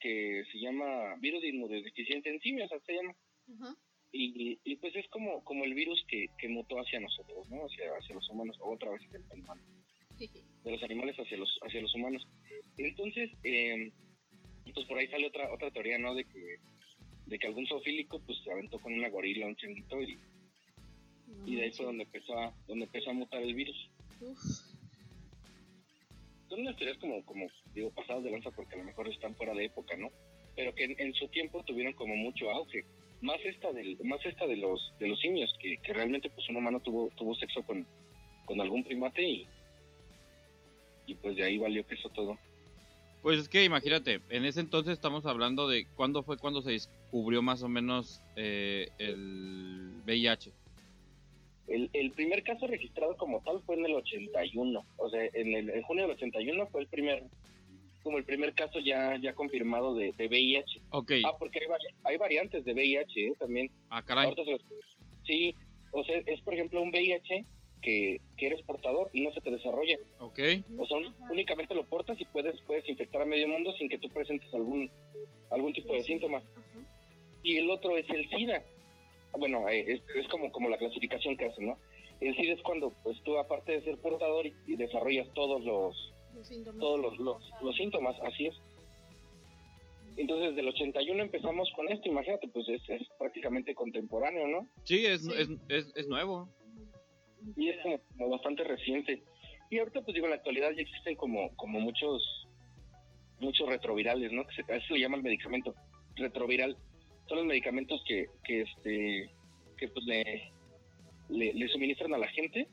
que 0.00 0.44
se 0.52 0.58
llama 0.58 1.16
virus 1.20 1.42
de 1.42 1.48
inmunodeficiencia 1.48 2.30
en 2.30 2.40
simios, 2.40 2.70
así 2.72 2.84
se 2.86 2.94
llama, 2.94 3.14
y, 4.12 4.58
y 4.64 4.76
pues 4.76 4.94
es 4.96 5.08
como, 5.08 5.42
como 5.44 5.64
el 5.64 5.74
virus 5.74 6.02
que, 6.08 6.26
que 6.38 6.48
mutó 6.48 6.78
hacia 6.78 7.00
nosotros, 7.00 7.48
¿no? 7.50 7.66
Hacia, 7.66 7.90
hacia 7.98 8.14
los 8.14 8.28
humanos, 8.30 8.56
o 8.60 8.74
otra 8.74 8.90
vez 8.90 9.02
hacia 9.02 9.18
el 9.18 9.40
humano 9.40 9.62
de 10.64 10.70
los 10.70 10.82
animales 10.82 11.16
hacia 11.16 11.36
los 11.36 11.58
hacia 11.62 11.82
los 11.82 11.94
humanos. 11.94 12.26
Entonces, 12.78 13.30
eh, 13.44 13.92
pues 14.72 14.86
por 14.86 14.98
ahí 14.98 15.08
sale 15.08 15.26
otra 15.26 15.52
otra 15.52 15.70
teoría, 15.70 15.98
¿no? 15.98 16.14
De 16.14 16.24
que 16.24 16.56
de 17.26 17.38
que 17.38 17.46
algún 17.46 17.66
zoofílico 17.66 18.20
pues 18.20 18.38
se 18.44 18.50
aventó 18.50 18.78
con 18.78 18.94
una 18.94 19.08
gorila, 19.08 19.46
un 19.46 19.56
changuito 19.56 20.00
y, 20.00 20.18
y 21.44 21.56
de 21.56 21.62
ahí 21.62 21.72
fue 21.72 21.86
donde 21.86 22.04
empezó 22.04 22.38
a, 22.38 22.54
donde 22.66 22.84
empezó 22.86 23.10
a 23.10 23.14
mutar 23.14 23.42
el 23.42 23.54
virus. 23.54 23.90
Uf. 24.20 24.38
Son 26.56 26.62
unas 26.62 26.76
teorías 26.78 26.96
como 26.96 27.22
como 27.26 27.48
digo 27.74 27.90
pasadas 27.90 28.24
de 28.24 28.30
lanza 28.30 28.50
porque 28.50 28.76
a 28.76 28.78
lo 28.78 28.84
mejor 28.84 29.06
están 29.08 29.34
fuera 29.34 29.52
de 29.52 29.66
época, 29.66 29.94
¿no? 29.98 30.10
Pero 30.54 30.74
que 30.74 30.84
en, 30.84 31.12
su 31.12 31.28
tiempo 31.28 31.62
tuvieron 31.64 31.92
como 31.92 32.16
mucho 32.16 32.50
auge. 32.50 32.82
Más 33.20 33.36
esta 33.44 33.70
del 33.74 33.98
más 34.02 34.24
esta 34.24 34.46
de 34.46 34.56
los 34.56 34.94
de 34.98 35.08
los 35.08 35.20
simios 35.20 35.54
que, 35.60 35.76
que 35.76 35.92
realmente 35.92 36.30
pues 36.30 36.48
un 36.48 36.56
humano 36.56 36.80
tuvo 36.80 37.10
tuvo 37.14 37.34
sexo 37.34 37.62
con 37.62 37.86
con 38.46 38.58
algún 38.58 38.84
primate 38.84 39.22
y 39.22 39.46
y 41.06 41.14
pues 41.16 41.36
de 41.36 41.44
ahí 41.44 41.58
valió 41.58 41.86
queso 41.86 42.08
todo. 42.08 42.38
Pues 43.20 43.38
es 43.38 43.50
que 43.50 43.62
imagínate, 43.64 44.22
en 44.30 44.46
ese 44.46 44.60
entonces 44.60 44.94
estamos 44.94 45.26
hablando 45.26 45.68
de 45.68 45.86
cuándo 45.94 46.22
fue 46.22 46.38
cuando 46.38 46.62
se 46.62 46.70
descubrió 46.70 47.42
más 47.42 47.62
o 47.62 47.68
menos 47.68 48.22
eh, 48.34 48.88
el 48.98 50.00
VIH. 50.06 50.52
El, 51.68 51.90
el 51.92 52.12
primer 52.12 52.42
caso 52.44 52.66
registrado 52.66 53.16
como 53.16 53.42
tal 53.42 53.60
fue 53.62 53.74
en 53.76 53.86
el 53.86 53.94
81, 53.94 54.84
o 54.98 55.10
sea, 55.10 55.24
en 55.32 55.54
el 55.54 55.70
en 55.70 55.82
junio 55.82 56.04
del 56.04 56.12
81 56.16 56.66
fue 56.68 56.82
el 56.82 56.86
primer, 56.86 57.24
como 58.04 58.18
el 58.18 58.24
primer 58.24 58.54
caso 58.54 58.78
ya 58.80 59.16
ya 59.20 59.34
confirmado 59.34 59.94
de, 59.94 60.12
de 60.12 60.28
VIH. 60.28 60.80
Ok, 60.90 61.12
Ah, 61.24 61.34
porque 61.38 61.58
hay, 61.60 61.66
vari- 61.66 61.94
hay 62.04 62.16
variantes 62.18 62.64
de 62.64 62.72
VIH 62.72 63.26
¿eh? 63.28 63.32
también. 63.38 63.70
ah, 63.90 64.02
caray. 64.02 64.32
Los- 64.36 64.60
sí, 65.24 65.54
o 65.92 66.04
sea, 66.04 66.16
es 66.26 66.40
por 66.42 66.54
ejemplo 66.54 66.80
un 66.82 66.90
VIH 66.90 67.44
que, 67.82 68.20
que 68.36 68.46
eres 68.46 68.62
portador 68.62 69.10
y 69.12 69.22
no 69.22 69.32
se 69.32 69.40
te 69.40 69.50
desarrolla. 69.50 69.96
Ok, 70.20 70.38
O 70.78 70.86
sea, 70.86 70.98
un- 70.98 71.14
únicamente 71.30 71.74
lo 71.74 71.84
portas 71.84 72.20
y 72.20 72.24
puedes 72.26 72.60
puedes 72.62 72.88
infectar 72.88 73.22
a 73.22 73.26
medio 73.26 73.48
mundo 73.48 73.72
sin 73.72 73.88
que 73.88 73.98
tú 73.98 74.08
presentes 74.10 74.52
algún 74.54 74.88
algún 75.50 75.72
tipo 75.72 75.92
de 75.94 76.02
síntomas. 76.04 76.44
Y 77.42 77.56
el 77.58 77.68
otro 77.70 77.96
es 77.96 78.08
el 78.10 78.28
SIDA. 78.30 78.62
Bueno, 79.32 79.68
eh, 79.68 79.84
es, 79.86 80.02
es 80.16 80.28
como, 80.28 80.50
como 80.52 80.68
la 80.68 80.78
clasificación 80.78 81.36
que 81.36 81.46
hacen, 81.46 81.66
¿no? 81.66 81.78
El 82.20 82.34
SIDA 82.34 82.54
es 82.54 82.62
cuando 82.62 82.90
pues 83.02 83.20
tú 83.24 83.36
aparte 83.38 83.72
de 83.72 83.82
ser 83.82 83.98
portador 83.98 84.46
y, 84.46 84.54
y 84.66 84.76
desarrollas 84.76 85.28
todos 85.34 85.62
los 85.64 86.14
Los 86.34 86.46
síntomas. 86.46 86.80
todos 86.80 87.00
los, 87.00 87.18
los, 87.18 87.50
los 87.62 87.76
síntomas, 87.76 88.16
así 88.22 88.46
es. 88.46 88.54
Entonces, 90.16 90.56
del 90.56 90.68
81 90.68 91.22
empezamos 91.22 91.70
con 91.76 91.88
esto, 91.92 92.08
imagínate, 92.08 92.48
pues 92.48 92.66
es, 92.70 92.80
es 92.88 93.02
prácticamente 93.18 93.74
contemporáneo, 93.74 94.48
¿no? 94.48 94.66
sí, 94.84 95.04
es, 95.04 95.22
Sí. 95.24 95.32
Es, 95.36 95.48
es, 95.68 95.92
es 95.96 96.08
nuevo. 96.08 96.48
Y 97.54 97.68
es 97.68 97.76
como, 97.82 97.98
como 98.16 98.30
bastante 98.30 98.64
reciente. 98.64 99.22
Y 99.70 99.78
ahorita, 99.78 100.00
pues 100.00 100.14
digo, 100.14 100.26
en 100.26 100.30
la 100.30 100.36
actualidad 100.36 100.70
ya 100.72 100.80
existen 100.82 101.16
como, 101.16 101.54
como 101.56 101.80
muchos 101.80 102.22
muchos 103.40 103.68
retrovirales, 103.68 104.32
¿no? 104.32 104.46
Que 104.46 104.54
se, 104.62 104.72
a 104.72 104.76
eso 104.76 104.86
se 104.88 104.94
le 104.94 105.00
llama 105.00 105.18
el 105.18 105.22
medicamento, 105.22 105.74
retroviral. 106.14 106.76
Son 107.28 107.38
los 107.38 107.46
medicamentos 107.46 108.02
que, 108.06 108.26
que 108.44 108.62
este, 108.62 109.30
que 109.76 109.88
pues 109.88 110.04
le, 110.06 110.52
le, 111.28 111.68
suministran 111.68 112.14
a 112.14 112.18
la 112.18 112.28
gente 112.28 112.68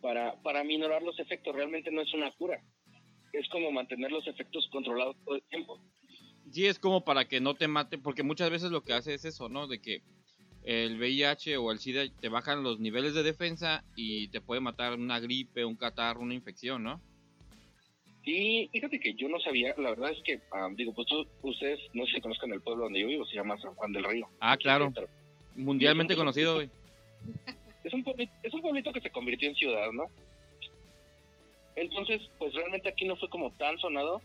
para, 0.00 0.40
para 0.42 0.64
minorar 0.64 1.02
los 1.02 1.18
efectos. 1.18 1.54
Realmente 1.54 1.90
no 1.90 2.00
es 2.00 2.12
una 2.14 2.30
cura. 2.32 2.62
Es 3.32 3.48
como 3.48 3.70
mantener 3.70 4.10
los 4.10 4.26
efectos 4.26 4.68
controlados 4.72 5.16
todo 5.24 5.36
el 5.36 5.42
tiempo. 5.44 5.80
Sí, 6.50 6.66
es 6.66 6.78
como 6.78 7.04
para 7.04 7.28
que 7.28 7.40
no 7.40 7.54
te 7.54 7.68
mate, 7.68 7.98
porque 7.98 8.22
muchas 8.22 8.50
veces 8.50 8.72
lo 8.72 8.82
que 8.82 8.92
hace 8.92 9.14
es 9.14 9.24
eso, 9.24 9.48
¿no? 9.48 9.66
De 9.68 9.80
que 9.80 10.02
el 10.62 10.98
VIH 10.98 11.56
o 11.56 11.70
el 11.70 11.78
SIDA 11.78 12.02
te 12.20 12.28
bajan 12.28 12.62
los 12.62 12.80
niveles 12.80 13.14
de 13.14 13.22
defensa 13.22 13.84
y 13.94 14.28
te 14.28 14.40
puede 14.40 14.60
matar 14.60 14.94
una 14.94 15.20
gripe, 15.20 15.64
un 15.64 15.76
catarro, 15.76 16.20
una 16.20 16.34
infección, 16.34 16.82
¿no? 16.82 17.00
Y 18.24 18.68
fíjate 18.72 19.00
que 19.00 19.14
yo 19.14 19.28
no 19.28 19.40
sabía, 19.40 19.74
la 19.78 19.90
verdad 19.90 20.10
es 20.12 20.22
que, 20.22 20.40
ah, 20.52 20.68
digo, 20.74 20.92
pues 20.92 21.06
tú- 21.08 21.26
ustedes 21.42 21.80
no 21.94 22.04
sé 22.06 22.12
si 22.16 22.20
conozcan 22.20 22.52
el 22.52 22.60
pueblo 22.60 22.84
donde 22.84 23.00
yo 23.00 23.06
vivo, 23.06 23.24
se 23.26 23.34
llama 23.36 23.58
San 23.60 23.74
Juan 23.74 23.92
del 23.92 24.04
Río. 24.04 24.28
Ah, 24.40 24.56
claro. 24.56 24.92
Mundialmente 25.56 26.14
conocido, 26.14 26.54
güey. 26.56 26.68
Es 27.82 27.92
un, 27.94 28.04
pueblito, 28.04 28.32
es 28.42 28.52
un 28.52 28.60
pueblito 28.60 28.92
que 28.92 29.00
se 29.00 29.10
convirtió 29.10 29.48
en 29.48 29.54
ciudad, 29.54 29.90
¿no? 29.92 30.04
Entonces, 31.76 32.20
pues 32.38 32.52
realmente 32.54 32.88
aquí 32.90 33.06
no 33.06 33.16
fue 33.16 33.28
como 33.30 33.52
tan 33.52 33.78
sonado 33.78 34.20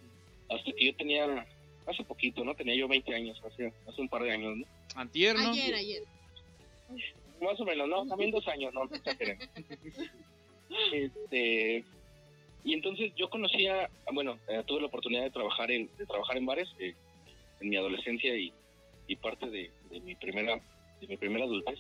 hasta 0.50 0.72
que 0.74 0.86
yo 0.88 0.96
tenía, 0.96 1.46
hace 1.88 2.04
poquito, 2.04 2.44
¿no? 2.44 2.54
Tenía 2.56 2.76
yo 2.76 2.88
20 2.90 3.16
años, 3.16 3.42
hace, 3.46 3.72
hace 3.88 4.02
un 4.02 4.10
par 4.10 4.24
de 4.24 4.32
años, 4.32 4.58
¿no? 4.58 4.66
Antier, 4.96 5.36
¿no? 5.38 5.52
Ayer, 5.52 5.74
ayer. 5.76 6.04
Más 7.42 7.60
o 7.60 7.66
menos, 7.66 7.88
¿no? 7.88 8.06
También 8.08 8.32
dos 8.32 8.46
años, 8.48 8.74
no. 8.74 8.82
Este, 10.92 11.84
y 12.65 12.73
entonces 12.73 13.13
yo 13.15 13.30
conocía, 13.30 13.91
bueno, 14.12 14.39
eh, 14.47 14.63
tuve 14.65 14.82
la 14.82 14.88
oportunidad 14.88 15.21
de 15.21 15.30
trabajar 15.30 15.69
en, 15.69 15.88
trabajar 16.08 16.36
en 16.36 16.47
bares 16.47 16.67
eh, 16.80 16.95
en 17.62 17.69
mi 17.69 17.78
adolescencia 17.78 18.36
y, 18.36 18.51
parte 19.21 19.47
de, 19.51 19.71
mi 20.01 20.15
primera, 20.15 20.60
de 20.99 21.08
mi 21.08 21.15
primera 21.15 21.45
adultez. 21.45 21.80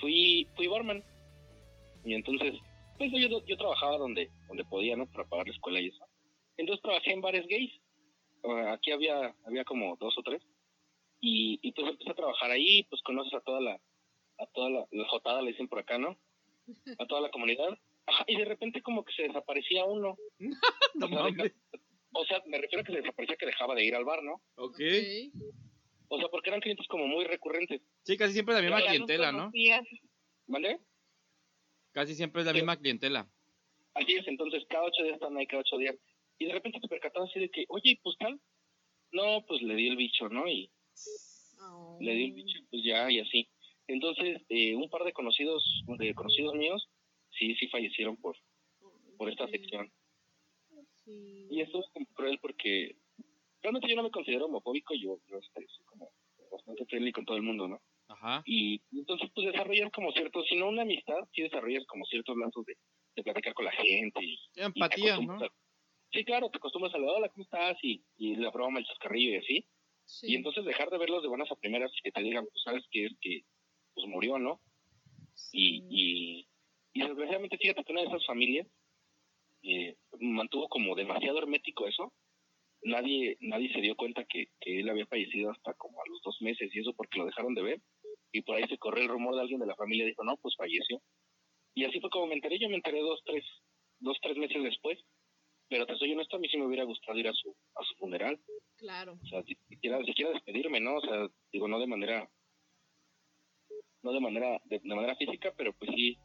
fui, 0.00 0.48
fui 0.56 0.66
barman. 0.66 1.04
Y 2.04 2.14
entonces, 2.14 2.54
pues 2.98 3.12
yo, 3.12 3.46
yo 3.46 3.56
trabajaba 3.56 3.96
donde, 3.96 4.28
donde 4.48 4.64
podía, 4.64 4.96
¿no? 4.96 5.06
Para 5.06 5.22
pagar 5.22 5.46
la 5.46 5.52
escuela 5.52 5.80
y 5.80 5.86
eso. 5.86 6.04
Entonces 6.56 6.82
trabajé 6.82 7.12
en 7.12 7.20
bares 7.20 7.46
gays. 7.46 7.72
Uh, 8.42 8.72
aquí 8.72 8.90
había, 8.90 9.32
había 9.46 9.64
como 9.64 9.96
dos 10.00 10.18
o 10.18 10.22
tres. 10.22 10.42
Y, 11.20 11.60
y 11.62 11.70
pues 11.72 11.88
empecé 11.88 12.10
a 12.10 12.14
trabajar 12.14 12.50
ahí, 12.50 12.82
pues 12.90 13.00
conoces 13.02 13.34
a 13.34 13.40
toda 13.40 13.60
la, 13.60 13.80
a 14.38 14.46
toda 14.52 14.68
la, 14.68 14.84
la 14.90 15.08
jotada, 15.08 15.42
le 15.42 15.52
dicen 15.52 15.68
por 15.68 15.78
acá, 15.78 15.96
¿no? 15.96 16.18
A 16.98 17.06
toda 17.06 17.20
la 17.20 17.30
comunidad. 17.30 17.78
Ajá, 18.06 18.24
y 18.26 18.36
de 18.36 18.44
repente 18.44 18.82
como 18.82 19.04
que 19.04 19.12
se 19.14 19.22
desaparecía 19.24 19.84
uno. 19.84 20.16
No 20.38 20.50
o, 21.06 21.08
sea, 21.08 21.18
mames. 21.22 21.36
deja- 21.36 21.54
o 22.12 22.24
sea, 22.26 22.42
me 22.46 22.58
refiero 22.58 22.82
a 22.82 22.84
que 22.84 22.92
se 22.92 22.98
desaparecía 23.00 23.36
que 23.36 23.46
dejaba 23.46 23.74
de 23.74 23.84
ir 23.84 23.94
al 23.94 24.04
bar, 24.04 24.22
¿no? 24.22 24.42
Ok. 24.56 24.78
O 26.08 26.18
sea, 26.18 26.28
porque 26.28 26.50
eran 26.50 26.60
clientes 26.60 26.86
como 26.86 27.06
muy 27.06 27.24
recurrentes. 27.24 27.80
Sí, 28.02 28.16
casi 28.16 28.34
siempre 28.34 28.54
la 28.54 28.60
misma 28.62 28.82
clientela, 28.82 29.32
¿no? 29.32 29.50
¿Vale? 30.46 30.80
Casi 31.92 32.14
siempre 32.14 32.42
es 32.42 32.46
la 32.46 32.52
Sí. 32.52 32.58
misma 32.58 32.76
clientela. 32.76 33.28
Así 33.94 34.12
es, 34.14 34.26
entonces 34.28 34.64
cada 34.68 34.84
ocho 34.84 35.02
días 35.02 35.14
están 35.14 35.36
ahí, 35.36 35.46
cada 35.46 35.60
ocho 35.62 35.78
días. 35.78 35.96
Y 36.38 36.46
de 36.46 36.52
repente 36.52 36.80
te 36.80 36.88
percatabas 36.88 37.30
así 37.30 37.40
de 37.40 37.48
que, 37.50 37.64
oye, 37.68 37.98
pues 38.02 38.16
tal. 38.18 38.40
No, 39.12 39.44
pues 39.46 39.62
le 39.62 39.74
di 39.76 39.88
el 39.88 39.96
bicho, 39.96 40.28
¿no? 40.28 40.46
Y 40.48 40.70
Oh. 41.60 41.96
le 42.00 42.12
di 42.14 42.24
el 42.24 42.32
bicho, 42.32 42.58
pues 42.70 42.82
ya, 42.84 43.10
y 43.10 43.20
así. 43.20 43.48
Entonces, 43.86 44.42
eh, 44.48 44.74
un 44.74 44.90
par 44.90 45.04
de 45.04 45.12
conocidos, 45.12 45.62
de 45.98 46.14
conocidos 46.14 46.54
míos, 46.54 46.88
sí, 47.38 47.54
sí 47.56 47.68
fallecieron 47.68 48.16
por, 48.16 48.36
por 49.16 49.30
esta 49.30 49.46
sección. 49.48 49.92
Sí. 51.04 51.46
Y 51.50 51.60
esto 51.60 51.80
es 51.80 51.86
como 51.92 52.06
cruel 52.14 52.38
porque 52.40 52.96
realmente 53.62 53.88
yo 53.88 53.96
no 53.96 54.02
me 54.02 54.10
considero 54.10 54.46
homofóbico, 54.46 54.94
yo, 54.94 55.18
yo 55.28 55.40
soy 55.54 55.66
como 55.86 56.10
bastante 56.50 56.84
friendly 56.86 57.12
con 57.12 57.24
todo 57.24 57.36
el 57.36 57.42
mundo, 57.42 57.68
¿no? 57.68 57.80
Ajá. 58.08 58.42
Y 58.46 58.82
entonces 58.92 59.30
pues 59.34 59.46
desarrollas 59.46 59.90
como 59.92 60.12
ciertos, 60.12 60.46
si 60.48 60.56
no 60.56 60.68
una 60.68 60.82
amistad, 60.82 61.16
sí 61.32 61.42
desarrollas 61.42 61.84
como 61.86 62.04
ciertos 62.06 62.36
lazos 62.36 62.64
de, 62.66 62.76
de 63.16 63.22
platicar 63.22 63.54
con 63.54 63.64
la 63.64 63.72
gente 63.72 64.20
y, 64.22 64.38
Empatía, 64.56 65.18
¿no? 65.20 65.34
a- 65.34 65.48
Sí, 66.12 66.24
claro, 66.24 66.48
te 66.48 66.58
acostumbras 66.58 66.92
a 66.92 66.96
saludar, 66.96 67.16
hola, 67.16 67.28
¿cómo 67.28 67.42
estás? 67.42 67.76
Y, 67.82 68.04
y 68.16 68.36
la 68.36 68.50
broma, 68.50 68.78
el 68.78 68.86
chascarrillo 68.86 69.32
y 69.32 69.36
así. 69.36 69.66
Sí. 70.04 70.30
Y 70.32 70.36
entonces 70.36 70.64
dejar 70.64 70.88
de 70.90 70.98
verlos 70.98 71.22
de 71.22 71.28
buenas 71.28 71.50
a 71.50 71.56
primeras 71.56 71.90
y 71.98 72.02
que 72.02 72.12
te 72.12 72.22
digan, 72.22 72.44
pues 72.52 72.62
sabes 72.62 72.84
que 72.90 73.06
es 73.06 73.12
que 73.20 73.40
pues 73.94 74.06
murió, 74.06 74.38
¿no? 74.38 74.60
Sí. 75.34 75.82
y, 75.88 76.40
y 76.40 76.48
desgraciadamente 77.00 77.58
fíjate 77.58 77.84
que 77.84 77.92
una 77.92 78.02
de 78.02 78.08
esas 78.08 78.26
familias 78.26 78.66
eh, 79.62 79.96
mantuvo 80.20 80.68
como 80.68 80.94
demasiado 80.94 81.38
hermético 81.38 81.86
eso. 81.86 82.12
Nadie, 82.82 83.38
nadie 83.40 83.72
se 83.72 83.80
dio 83.80 83.96
cuenta 83.96 84.24
que, 84.26 84.48
que 84.60 84.80
él 84.80 84.90
había 84.90 85.06
fallecido 85.06 85.50
hasta 85.50 85.72
como 85.74 86.00
a 86.02 86.08
los 86.08 86.20
dos 86.22 86.36
meses 86.42 86.70
y 86.74 86.80
eso 86.80 86.92
porque 86.94 87.18
lo 87.18 87.24
dejaron 87.26 87.54
de 87.54 87.62
ver. 87.62 87.80
Y 88.30 88.42
por 88.42 88.56
ahí 88.56 88.64
se 88.68 88.76
corrió 88.78 89.04
el 89.04 89.08
rumor 89.08 89.34
de 89.34 89.40
alguien 89.40 89.60
de 89.60 89.66
la 89.66 89.74
familia, 89.76 90.04
dijo, 90.04 90.22
no, 90.24 90.36
pues 90.36 90.54
falleció. 90.56 91.00
Y 91.74 91.84
así 91.84 91.98
fue 92.00 92.10
como 92.10 92.26
me 92.26 92.34
enteré, 92.34 92.58
yo 92.58 92.68
me 92.68 92.76
enteré 92.76 93.00
dos, 93.00 93.20
tres, 93.24 93.44
dos, 94.00 94.18
tres 94.20 94.36
meses 94.36 94.62
después. 94.62 94.98
Pero 95.68 95.86
te 95.86 95.96
soy 95.96 96.12
honesto, 96.12 96.36
a 96.36 96.38
mí 96.38 96.48
sí 96.50 96.58
me 96.58 96.66
hubiera 96.66 96.84
gustado 96.84 97.18
ir 97.18 97.26
a 97.26 97.32
su, 97.32 97.56
a 97.74 97.82
su 97.84 97.94
funeral. 97.94 98.38
Claro. 98.76 99.18
O 99.22 99.26
sea, 99.26 99.42
si- 99.44 99.56
siquiera, 99.68 100.04
siquiera 100.04 100.32
despedirme, 100.32 100.78
¿no? 100.78 100.96
O 100.96 101.00
sea, 101.00 101.26
digo, 101.52 101.68
no 101.68 101.80
de 101.80 101.86
manera, 101.86 102.28
no 104.02 104.12
de 104.12 104.20
manera, 104.20 104.60
de, 104.66 104.78
de 104.80 104.94
manera 104.94 105.16
física, 105.16 105.54
pero 105.56 105.72
pues 105.72 105.90
sí, 105.96 106.18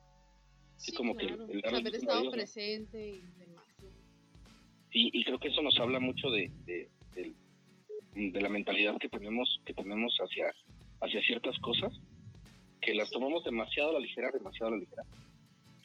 Sí, 0.80 0.94
como 0.94 1.16
que 1.16 1.28
claro. 1.28 1.46
el 1.50 1.62
darle 1.62 1.78
Haber 1.80 1.94
el 1.96 2.00
estado 2.02 2.24
¿no? 2.24 2.32
presente 2.32 3.08
y 3.08 3.22
demás. 3.38 3.64
sí, 4.92 5.10
y 5.14 5.24
creo 5.24 5.40
que 5.40 5.50
eso 5.50 5.62
nos 5.62 5.78
habla 5.80 6.00
mucho 6.00 6.30
de, 6.32 6.50
de, 6.66 6.90
del- 7.14 7.36
de 8.32 8.42
la 8.42 8.50
mentalidad 8.50 8.98
que 8.98 9.10
tenemos, 9.10 9.62
que 9.66 9.74
tenemos 9.74 10.16
hacia, 10.20 10.54
hacia 11.02 11.22
ciertas 11.24 11.58
cosas, 11.60 11.94
que 12.82 12.96
las 12.96 13.10
tomamos 13.12 13.44
demasiado 13.44 13.90
a 13.92 13.94
la 13.94 14.00
ligera, 14.00 14.32
demasiado 14.32 14.68
a 14.70 14.76
la 14.76 14.82
ligera. 14.82 15.04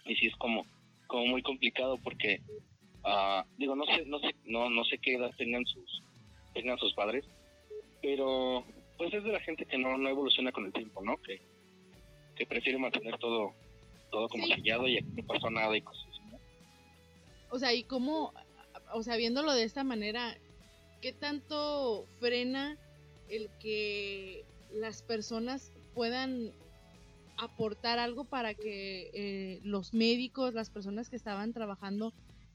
Y 0.06 0.14
sí 0.16 0.26
es 0.28 0.36
como, 0.36 0.64
como 1.06 1.26
muy 1.26 1.42
complicado 1.42 1.98
porque, 1.98 2.40
ah, 3.04 3.44
digo, 3.58 3.74
no 3.74 3.84
sé, 3.86 4.04
no 4.06 4.18
sé, 4.20 4.34
no, 4.44 4.70
no 4.70 4.84
sé 4.84 4.98
qué 4.98 5.14
edad 5.14 5.32
tengan 5.36 5.64
sus, 5.66 6.02
tengan 6.54 6.78
sus 6.78 6.94
padres, 6.94 7.24
pero 8.00 8.64
pues 8.96 9.12
es 9.12 9.24
de 9.24 9.32
la 9.32 9.40
gente 9.40 9.66
que 9.66 9.76
no, 9.78 9.98
no 9.98 10.08
evoluciona 10.08 10.52
con 10.52 10.66
el 10.66 10.72
tiempo, 10.72 11.02
¿no? 11.02 11.16
Que, 11.18 11.40
que 12.36 12.46
prefiere 12.46 12.78
mantener 12.78 13.18
todo, 13.18 13.52
todo 14.14 14.28
como 14.28 14.46
Sí. 14.46 14.52
y 14.62 14.70
aquí 14.70 15.04
no 15.16 15.26
pasó 15.26 15.50
nada 15.50 15.76
y 15.76 15.82
cosas 15.82 16.06
así, 16.08 16.20
¿no? 16.30 16.38
O 17.50 17.58
sea, 17.58 17.74
y 17.74 17.82
cómo, 17.82 18.32
o 18.92 19.02
sea, 19.02 19.16
viéndolo 19.16 19.52
de 19.52 19.64
esta 19.64 19.82
manera, 19.82 20.36
¿qué 21.00 21.12
tanto 21.12 22.06
frena 22.20 22.78
el 23.28 23.50
que 23.60 24.44
las 24.72 25.02
personas 25.02 25.72
puedan 25.94 26.52
aportar 27.36 27.98
algo 27.98 28.24
para 28.24 28.54
que 28.54 29.10
eh, 29.12 29.60
los 29.64 29.92
médicos, 29.94 30.54
las 30.54 30.70
personas 30.70 31.10
que 31.10 31.16
estaban 31.16 31.52
trabajando 31.52 32.12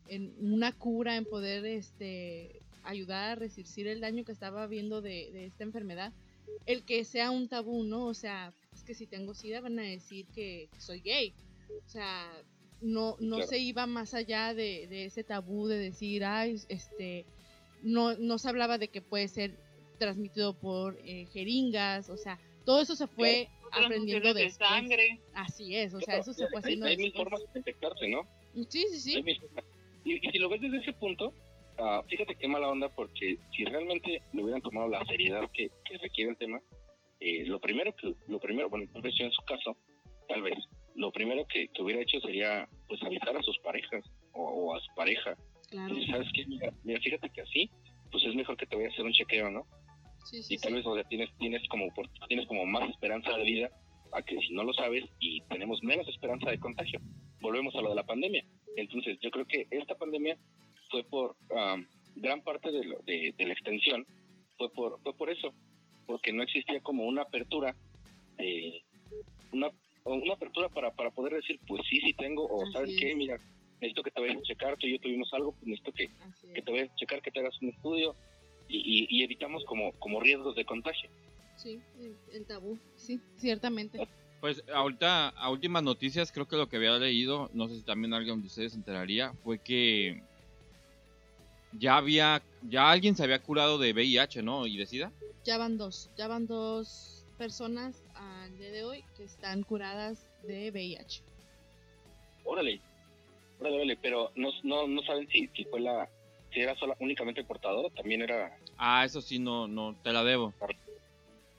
en 0.07 0.33
una 0.39 0.71
cura, 0.71 1.17
en 1.17 1.25
poder 1.25 1.65
este, 1.65 2.61
ayudar 2.83 3.31
a 3.31 3.35
resistir 3.35 3.87
el 3.87 3.99
daño 3.99 4.23
que 4.23 4.31
estaba 4.31 4.63
habiendo 4.63 5.01
de, 5.01 5.29
de 5.33 5.45
esta 5.47 5.63
enfermedad, 5.65 6.13
el 6.65 6.83
que 6.83 7.03
sea 7.03 7.31
un 7.31 7.49
tabú, 7.49 7.83
¿no? 7.83 8.05
O 8.05 8.13
sea, 8.13 8.53
es 8.73 8.83
que 8.83 8.93
si 8.93 9.05
tengo 9.07 9.33
SIDA 9.33 9.59
van 9.59 9.77
a 9.79 9.83
decir 9.83 10.25
que, 10.27 10.69
que 10.71 10.81
soy 10.81 11.01
gay. 11.01 11.33
O 11.85 11.89
sea, 11.89 12.31
no, 12.81 13.15
no 13.19 13.37
Claro. 13.37 13.49
se 13.49 13.59
iba 13.59 13.85
más 13.85 14.13
allá 14.13 14.53
de, 14.53 14.87
de 14.87 15.05
ese 15.05 15.23
tabú 15.23 15.67
de 15.67 15.77
decir, 15.77 16.23
ay, 16.25 16.55
este, 16.69 17.25
no, 17.83 18.15
no 18.17 18.37
se 18.37 18.49
hablaba 18.49 18.77
de 18.77 18.87
que 18.89 19.01
puede 19.01 19.27
ser 19.27 19.57
transmitido 19.97 20.53
por 20.53 20.97
eh, 21.03 21.27
jeringas, 21.33 22.09
o 22.09 22.17
sea, 22.17 22.39
todo 22.65 22.81
eso 22.81 22.95
se 22.95 23.07
fue 23.07 23.49
aprendiendo 23.71 24.33
de 24.33 24.43
después. 24.45 24.69
sangre. 24.69 25.19
Así 25.33 25.75
es, 25.75 25.93
o 25.93 25.99
sea, 26.01 26.17
eso 26.17 26.33
se 26.33 26.47
fue 26.47 26.57
hay- 26.57 26.63
haciendo 26.63 26.85
hay, 26.85 26.97
mil 26.97 27.05
después. 27.07 27.23
formas 27.29 27.53
de 27.53 27.59
infectarse, 27.59 28.07
¿no? 28.07 28.27
Sí, 28.69 28.85
sí, 28.91 28.99
sí. 28.99 29.15
Hay 29.17 29.23
mil 29.23 29.39
formas. 29.39 29.65
Y, 30.05 30.25
y 30.27 30.31
si 30.31 30.37
lo 30.39 30.47
ves 30.49 30.61
desde 30.61 30.77
ese 30.77 30.93
punto, 30.93 31.33
ah, 31.77 32.01
fíjate 32.07 32.35
qué 32.35 32.47
mala 32.47 32.69
onda, 32.69 32.87
porque 32.89 33.37
si 33.55 33.65
realmente 33.65 34.21
le 34.31 34.41
hubieran 34.43 34.61
tomado 34.61 34.87
la 34.87 35.03
seriedad 35.05 35.49
que, 35.53 35.69
que 35.85 35.97
requiere 35.97 36.31
el 36.31 36.37
tema, 36.37 36.61
eh, 37.19 37.43
lo 37.45 37.59
primero 37.59 37.93
que, 37.95 38.15
lo 38.27 38.39
primero, 38.39 38.69
bueno, 38.69 38.89
tal 38.93 39.01
vez 39.01 39.13
yo 39.19 39.25
en 39.25 39.31
su 39.33 39.41
caso, 39.43 39.75
tal 40.29 40.41
vez, 40.41 40.53
lo 40.99 41.11
primero 41.11 41.45
que, 41.47 41.69
que 41.69 41.81
hubiera 41.81 42.01
hecho 42.01 42.19
sería, 42.19 42.67
pues, 42.87 43.01
avisar 43.03 43.35
a 43.35 43.41
sus 43.41 43.57
parejas 43.59 44.03
o, 44.33 44.43
o 44.43 44.75
a 44.75 44.79
su 44.81 44.93
pareja. 44.95 45.35
Claro. 45.69 45.97
Y 45.97 46.05
¿sabes 46.07 46.27
qué? 46.33 46.45
Mira, 46.45 46.73
mira, 46.83 46.99
fíjate 46.99 47.29
que 47.29 47.41
así, 47.41 47.69
pues 48.11 48.23
es 48.25 48.35
mejor 48.35 48.57
que 48.57 48.65
te 48.65 48.75
vayas 48.75 48.91
a 48.91 48.93
hacer 48.95 49.05
un 49.05 49.13
chequeo, 49.13 49.49
¿no? 49.49 49.65
Sí, 50.25 50.43
sí, 50.43 50.55
y 50.55 50.57
tal 50.57 50.71
sí. 50.71 50.75
vez 50.77 50.85
o 50.85 50.95
sea, 50.95 51.03
tienes 51.05 51.29
tienes 51.37 51.61
como 51.69 51.87
por- 51.93 52.09
tienes 52.27 52.45
como 52.47 52.65
más 52.65 52.89
esperanza 52.89 53.35
de 53.37 53.43
vida 53.43 53.69
a 54.11 54.21
que 54.21 54.37
si 54.39 54.53
no 54.53 54.63
lo 54.63 54.73
sabes 54.73 55.05
y 55.19 55.41
tenemos 55.49 55.81
menos 55.83 56.07
esperanza 56.07 56.49
de 56.51 56.59
contagio 56.59 56.99
volvemos 57.39 57.73
a 57.75 57.81
lo 57.81 57.89
de 57.89 57.95
la 57.95 58.03
pandemia 58.05 58.43
entonces 58.75 59.17
yo 59.21 59.31
creo 59.31 59.45
que 59.45 59.65
esta 59.71 59.95
pandemia 59.95 60.37
fue 60.91 61.03
por 61.05 61.35
am, 61.55 61.87
gran 62.15 62.41
parte 62.41 62.71
de, 62.71 62.83
lo- 62.83 62.99
de, 63.05 63.33
de 63.37 63.45
la 63.45 63.53
extensión 63.53 64.05
fue 64.57 64.71
por 64.73 64.99
fue 65.01 65.15
por 65.15 65.29
eso 65.29 65.53
porque 66.05 66.33
no 66.33 66.43
existía 66.43 66.79
como 66.81 67.05
una 67.05 67.21
apertura 67.23 67.75
eh, 68.39 68.81
una 69.53 69.71
una 70.13 70.33
apertura 70.33 70.69
para, 70.69 70.91
para 70.91 71.11
poder 71.11 71.33
decir 71.33 71.59
pues 71.67 71.81
sí 71.89 71.99
sí 72.01 72.13
tengo 72.13 72.45
o 72.47 72.63
Así 72.63 72.73
sabes 72.73 72.89
es. 72.91 72.95
qué 72.99 73.15
mira 73.15 73.37
necesito 73.81 74.03
que 74.03 74.11
te 74.11 74.21
vayas 74.21 74.37
a 74.37 74.41
checar 74.41 74.77
tú 74.77 74.87
y 74.87 74.93
yo 74.93 74.99
tuvimos 74.99 75.33
algo 75.33 75.51
pues 75.53 75.63
necesito 75.67 75.91
que, 75.93 76.09
que 76.53 76.61
te 76.61 76.71
vayas 76.71 76.89
a 76.89 76.95
checar 76.95 77.21
que 77.21 77.31
te 77.31 77.39
hagas 77.39 77.55
un 77.61 77.69
estudio 77.69 78.15
y, 78.67 78.77
y- 78.77 79.07
y 79.09 79.23
evitamos 79.23 79.63
como 79.65 79.91
como 79.99 80.19
riesgos 80.19 80.55
de 80.55 80.65
contagio 80.65 81.09
Sí, 81.57 81.77
el, 81.99 82.15
el 82.33 82.45
tabú, 82.45 82.79
sí, 82.95 83.19
ciertamente. 83.37 83.99
Pues 84.39 84.63
ahorita, 84.73 85.27
a 85.29 85.51
últimas 85.51 85.83
noticias, 85.83 86.31
creo 86.31 86.47
que 86.47 86.55
lo 86.55 86.69
que 86.69 86.77
había 86.77 86.97
leído, 86.97 87.49
no 87.53 87.67
sé 87.67 87.75
si 87.75 87.83
también 87.83 88.13
alguien 88.13 88.39
de 88.39 88.47
ustedes 88.47 88.71
se 88.71 88.77
enteraría, 88.77 89.33
fue 89.43 89.59
que 89.59 90.23
ya 91.73 91.97
había, 91.97 92.41
ya 92.61 92.89
alguien 92.89 93.15
se 93.15 93.23
había 93.23 93.39
curado 93.41 93.77
de 93.77 93.91
VIH, 93.91 94.41
¿no? 94.41 94.65
Y 94.65 94.77
de 94.77 94.85
SIDA. 94.85 95.11
Ya 95.43 95.57
van 95.57 95.77
dos, 95.77 96.09
ya 96.17 96.27
van 96.29 96.47
dos 96.47 97.18
personas 97.39 98.03
al 98.15 98.55
día 98.59 98.69
de 98.69 98.83
hoy 98.83 99.03
que 99.15 99.23
están 99.23 99.63
curadas 99.63 100.27
de 100.43 100.69
VIH. 100.71 101.23
Órale, 102.43 102.81
órale, 103.59 103.75
órale, 103.77 103.97
pero 103.97 104.31
no, 104.35 104.49
no, 104.63 104.87
no 104.87 105.01
saben 105.03 105.27
si, 105.29 105.47
si 105.55 105.63
fue 105.65 105.79
la, 105.79 106.07
si 106.53 106.59
era 106.59 106.75
sola, 106.75 106.95
únicamente 106.99 107.39
el 107.39 107.47
portador 107.47 107.85
o 107.85 107.89
también 107.91 108.21
era, 108.21 108.55
Ah, 108.77 109.05
eso 109.05 109.21
sí, 109.21 109.39
no, 109.39 109.67
no, 109.67 109.95
te 110.03 110.11
la 110.11 110.23
debo. 110.23 110.53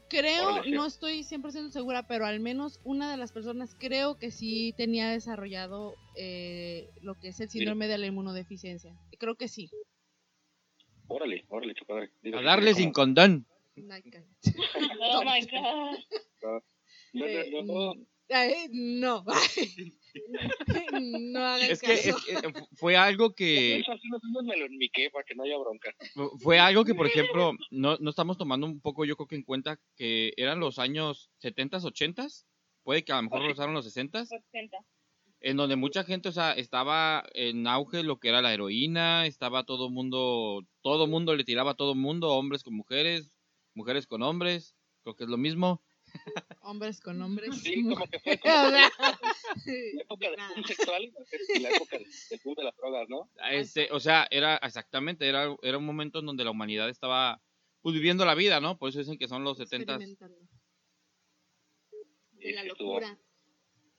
Creo, 0.08 0.48
Órale, 0.48 0.64
sí. 0.64 0.72
no 0.72 0.84
estoy 0.84 1.22
100% 1.22 1.70
segura, 1.70 2.02
pero 2.06 2.26
al 2.26 2.40
menos 2.40 2.78
una 2.84 3.10
de 3.10 3.16
las 3.16 3.32
personas 3.32 3.74
creo 3.78 4.18
que 4.18 4.30
sí 4.30 4.74
tenía 4.76 5.08
desarrollado 5.08 5.94
eh, 6.16 6.90
lo 7.00 7.14
que 7.14 7.28
es 7.28 7.40
el 7.40 7.48
síndrome 7.48 7.88
de 7.88 7.96
la 7.96 8.06
inmunodeficiencia. 8.06 8.92
Creo 9.18 9.36
que 9.36 9.48
sí. 9.48 9.70
órale, 11.08 11.44
órale, 11.48 11.74
qué 11.74 11.84
padre. 11.86 12.10
Digo, 12.22 12.38
A 12.38 12.42
darle 12.42 12.74
sin 12.74 12.92
condón. 12.92 13.46
Naca. 13.76 14.24
Oh 15.00 15.24
my 15.24 15.40
god. 15.46 15.98
no, 17.12 17.22
no, 17.22 17.26
Eh, 17.26 17.62
no, 17.64 17.94
ay, 18.30 18.68
no. 18.72 19.24
no 20.92 21.44
hagan 21.44 21.70
Es 21.70 21.80
que, 21.80 21.88
caso. 21.88 22.08
es 22.08 22.24
que, 22.24 22.32
eh, 22.48 22.52
fu- 22.52 22.68
fue 22.76 22.96
algo 22.96 23.34
que, 23.34 23.82
para 25.12 25.24
que 25.24 25.34
no 25.34 25.42
haya 25.44 25.58
bronca. 25.58 25.94
fu- 26.14 26.38
fue 26.38 26.58
algo 26.58 26.84
que, 26.84 26.94
por 26.94 27.06
ejemplo, 27.06 27.52
no, 27.70 27.96
no 27.98 28.10
estamos 28.10 28.38
tomando 28.38 28.66
un 28.66 28.80
poco, 28.80 29.04
yo 29.04 29.16
creo 29.16 29.26
que 29.26 29.36
en 29.36 29.42
cuenta 29.42 29.78
que 29.96 30.32
eran 30.36 30.60
los 30.60 30.78
años 30.78 31.30
70s, 31.42 31.84
80s, 31.84 32.46
puede 32.82 33.04
que 33.04 33.12
a 33.12 33.16
lo 33.16 33.22
mejor 33.24 33.42
rozaron 33.46 33.74
los 33.74 33.84
60 33.84 34.22
80. 34.22 34.78
en 35.40 35.56
donde 35.56 35.76
mucha 35.76 36.04
gente, 36.04 36.28
o 36.28 36.32
sea, 36.32 36.52
estaba 36.52 37.24
en 37.34 37.66
auge 37.66 38.02
lo 38.02 38.18
que 38.18 38.28
era 38.28 38.42
la 38.42 38.52
heroína, 38.52 39.26
estaba 39.26 39.64
todo 39.64 39.90
mundo, 39.90 40.62
todo 40.82 41.06
mundo 41.06 41.34
le 41.34 41.44
tiraba 41.44 41.72
a 41.72 41.76
todo 41.76 41.94
mundo, 41.94 42.30
hombres 42.34 42.62
con 42.62 42.74
mujeres, 42.74 43.32
mujeres 43.74 44.06
con 44.06 44.22
hombres, 44.22 44.74
creo 45.02 45.14
que 45.16 45.24
es 45.24 45.30
lo 45.30 45.36
mismo. 45.36 45.82
Hombres 46.62 47.00
con 47.00 47.20
hombres. 47.22 47.54
Sí, 47.62 47.82
como 47.84 48.06
que 48.06 48.18
fue 48.20 48.38
como 48.40 48.70
la 48.70 48.86
época 48.86 50.30
del 50.30 50.40
boom 50.54 50.64
sexual 50.64 51.12
y 51.54 51.58
la 51.60 51.70
época 51.70 51.98
del 51.98 52.40
boom 52.44 52.54
de 52.56 52.64
las 52.64 52.76
drogas, 52.76 53.08
¿no? 53.08 53.30
Este, 53.50 53.88
o 53.92 54.00
sea, 54.00 54.26
era 54.30 54.56
exactamente, 54.56 55.28
era, 55.28 55.56
era 55.62 55.78
un 55.78 55.86
momento 55.86 56.18
en 56.18 56.26
donde 56.26 56.44
la 56.44 56.50
humanidad 56.50 56.88
estaba 56.88 57.40
pues 57.80 57.94
viviendo 57.94 58.24
la 58.24 58.34
vida, 58.34 58.60
¿no? 58.60 58.76
Por 58.76 58.88
eso 58.90 58.98
dicen 58.98 59.18
que 59.18 59.28
son 59.28 59.44
los 59.44 59.56
70 59.58 59.92
Experimentando. 59.94 60.38
De 62.32 62.46
Sí, 62.46 62.52
la 62.52 62.62
sí, 62.62 62.68
estuvo- 62.68 62.94
locura. 63.00 63.18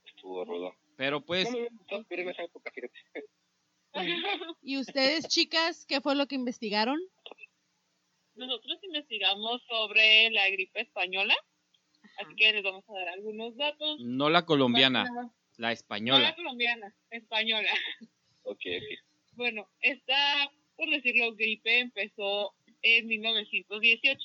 Estuvo 0.06 0.46
rudo. 0.46 0.76
Pero 0.98 1.22
pues 1.26 1.50
No 1.52 2.06
esa 2.10 2.44
época, 2.44 2.72
fíjate. 2.72 3.00
¿Y 4.62 4.78
ustedes, 4.78 5.28
chicas, 5.28 5.86
qué 5.88 6.00
fue 6.02 6.16
lo 6.16 6.28
que 6.28 6.36
investigaron? 6.36 7.00
Nosotros 8.36 8.80
investigamos 8.84 9.62
sobre 9.68 10.30
la 10.32 10.50
gripe 10.50 10.82
española, 10.82 11.36
así 12.18 12.36
que 12.36 12.54
les 12.54 12.64
vamos 12.64 12.84
a 12.90 12.94
dar 12.94 13.10
algunos 13.10 13.56
datos. 13.58 14.00
no 14.00 14.30
la 14.30 14.46
colombiana, 14.46 15.04
la 15.04 15.12
No 15.24 15.34
la 15.58 15.72
española. 15.74 16.36
colombiana, 16.36 16.96
española. 17.10 17.70
Ok, 18.44 18.58
ok. 18.66 19.00
Bueno, 19.34 19.70
esta, 19.82 20.52
por 20.76 20.90
decirlo, 20.90 21.36
gripe 21.36 21.80
empezó 21.80 22.56
en 22.82 23.06
1918. 23.06 24.18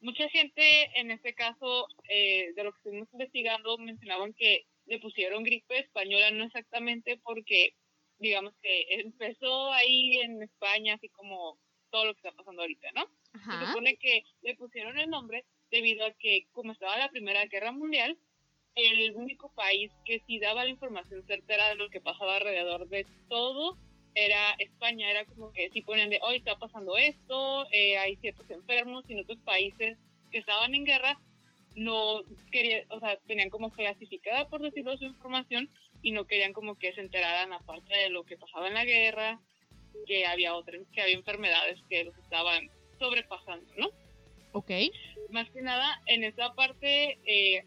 Mucha 0.00 0.26
gente, 0.30 0.90
en 0.98 1.10
este 1.10 1.34
caso, 1.34 1.86
eh, 2.08 2.52
de 2.54 2.64
lo 2.64 2.72
que 2.72 2.78
estuvimos 2.78 3.08
investigando, 3.12 3.76
mencionaban 3.76 4.32
que 4.32 4.64
le 4.86 4.98
pusieron 5.00 5.42
gripe 5.44 5.78
española, 5.78 6.30
no 6.30 6.44
exactamente 6.44 7.18
porque, 7.22 7.74
digamos 8.18 8.54
que 8.62 8.86
empezó 9.00 9.70
ahí 9.72 10.16
en 10.22 10.42
España, 10.42 10.94
así 10.94 11.10
como 11.10 11.58
todo 11.90 12.04
lo 12.04 12.14
que 12.14 12.20
está 12.20 12.32
pasando 12.32 12.62
ahorita, 12.62 12.88
¿no? 12.94 13.06
Se 13.32 13.38
Ajá. 13.38 13.66
supone 13.66 13.96
que 13.96 14.24
le 14.42 14.54
pusieron 14.54 14.98
el 14.98 15.10
nombre 15.10 15.44
debido 15.70 16.06
a 16.06 16.12
que, 16.12 16.46
como 16.52 16.72
estaba 16.72 16.96
la 16.96 17.10
Primera 17.10 17.44
Guerra 17.46 17.72
Mundial, 17.72 18.16
el 18.74 19.14
único 19.14 19.50
país 19.54 19.90
que 20.04 20.22
sí 20.26 20.38
daba 20.38 20.64
la 20.64 20.70
información 20.70 21.24
certera 21.26 21.70
de 21.70 21.76
lo 21.76 21.88
que 21.88 22.00
pasaba 22.00 22.36
alrededor 22.36 22.88
de 22.88 23.06
todo 23.28 23.78
era 24.14 24.52
España. 24.58 25.10
Era 25.10 25.24
como 25.24 25.52
que 25.52 25.70
sí 25.70 25.82
ponían 25.82 26.10
de, 26.10 26.20
hoy 26.22 26.36
está 26.36 26.58
pasando 26.58 26.96
esto, 26.96 27.66
eh, 27.72 27.96
hay 27.98 28.16
ciertos 28.16 28.48
enfermos, 28.50 29.04
y 29.08 29.14
en 29.14 29.20
otros 29.20 29.38
países 29.38 29.98
que 30.30 30.38
estaban 30.38 30.74
en 30.74 30.84
guerra 30.84 31.18
no 31.74 32.22
querían, 32.50 32.84
o 32.90 33.00
sea, 33.00 33.18
tenían 33.26 33.50
como 33.50 33.70
clasificada, 33.70 34.48
por 34.48 34.62
decirlo, 34.62 34.96
su 34.96 35.04
información 35.04 35.70
y 36.02 36.12
no 36.12 36.26
querían 36.26 36.52
como 36.52 36.76
que 36.78 36.92
se 36.92 37.00
enteraran 37.00 37.52
aparte 37.52 37.94
de 37.96 38.10
lo 38.10 38.24
que 38.24 38.38
pasaba 38.38 38.68
en 38.68 38.74
la 38.74 38.84
guerra, 38.84 39.40
que 40.06 40.26
había 40.26 40.54
otras, 40.54 40.82
que 40.92 41.02
había 41.02 41.14
enfermedades 41.16 41.78
que 41.88 42.04
los 42.04 42.16
estaban 42.18 42.70
sobrepasando, 42.98 43.66
¿no? 43.76 43.90
Ok. 44.52 44.70
Más 45.30 45.50
que 45.50 45.60
nada, 45.62 46.00
en 46.06 46.24
esa 46.24 46.54
parte, 46.54 47.18
eh, 47.26 47.64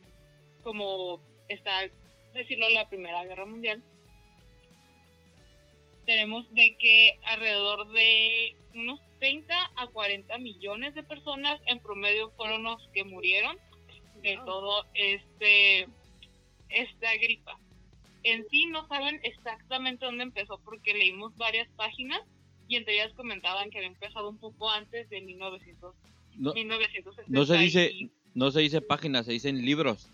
como 0.63 1.21
está, 1.47 1.87
decirlo, 2.33 2.69
la 2.69 2.87
Primera 2.89 3.23
Guerra 3.25 3.45
Mundial, 3.45 3.83
tenemos 6.05 6.51
de 6.53 6.75
que 6.77 7.19
alrededor 7.25 7.91
de 7.91 8.55
unos 8.73 8.99
30 9.19 9.53
a 9.75 9.87
40 9.87 10.37
millones 10.39 10.95
de 10.95 11.03
personas 11.03 11.59
en 11.67 11.79
promedio 11.79 12.31
fueron 12.31 12.63
los 12.63 12.81
que 12.93 13.03
murieron 13.03 13.57
de 14.23 14.35
Wow. 14.37 14.45
todo 14.45 14.85
este 14.95 15.87
esta 16.69 17.15
gripa. 17.15 17.59
En 18.23 18.45
sí 18.49 18.65
no 18.67 18.87
saben 18.87 19.19
exactamente 19.23 20.05
dónde 20.05 20.23
empezó 20.23 20.59
porque 20.63 20.93
leímos 20.93 21.35
varias 21.37 21.67
páginas 21.75 22.19
y 22.67 22.75
entre 22.75 22.95
ellas 22.95 23.13
comentaban 23.15 23.69
que 23.69 23.77
había 23.77 23.87
empezado 23.89 24.29
un 24.29 24.37
poco 24.37 24.69
antes 24.69 25.09
de 25.09 25.21
1900, 25.21 25.95
No, 26.35 26.53
1960. 26.53 27.31
no 27.31 27.45
se 27.45 27.57
dice, 27.57 27.91
y- 27.91 28.11
no 28.35 28.51
se 28.51 28.59
dice 28.59 28.81
páginas, 28.81 29.25
se 29.25 29.31
dicen 29.31 29.63
libros. 29.65 30.11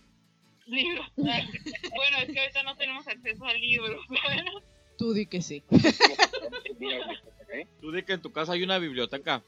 libros. 0.68 1.06
bueno, 1.16 2.18
es 2.22 2.32
que 2.32 2.40
ahorita 2.40 2.64
no 2.64 2.76
tenemos 2.78 3.08
acceso 3.08 3.46
a 3.46 3.54
libros. 3.54 4.06
Bueno, 4.10 4.52
Tú 4.98 5.14
di 5.14 5.26
que 5.26 5.42
sí. 5.42 5.62
Tú 7.82 7.92
di 7.92 8.04
que 8.04 8.14
en 8.14 8.22
tu 8.22 8.32
casa 8.32 8.54
hay 8.54 8.64
una 8.64 8.80
biblioteca. 8.80 9.44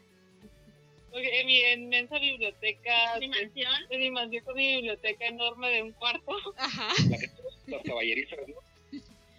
en 1.13 1.47
mi 1.47 1.59
inmensa 1.61 2.19
biblioteca, 2.19 3.17
Mi 3.19 3.29
mansión. 3.29 3.71
en 3.89 3.99
mi 3.99 4.11
mansión 4.11 4.43
con 4.43 4.55
mi 4.55 4.75
biblioteca 4.75 5.25
enorme 5.27 5.69
de 5.69 5.83
un 5.83 5.91
cuarto, 5.93 6.35
Ajá. 6.57 6.89
La 7.09 7.17
que 7.17 7.29
los 7.68 7.84
caballerizas, 7.84 8.39
¿no? 8.47 8.55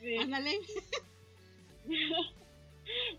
sí, 0.01 0.17
Ándale. 0.17 0.59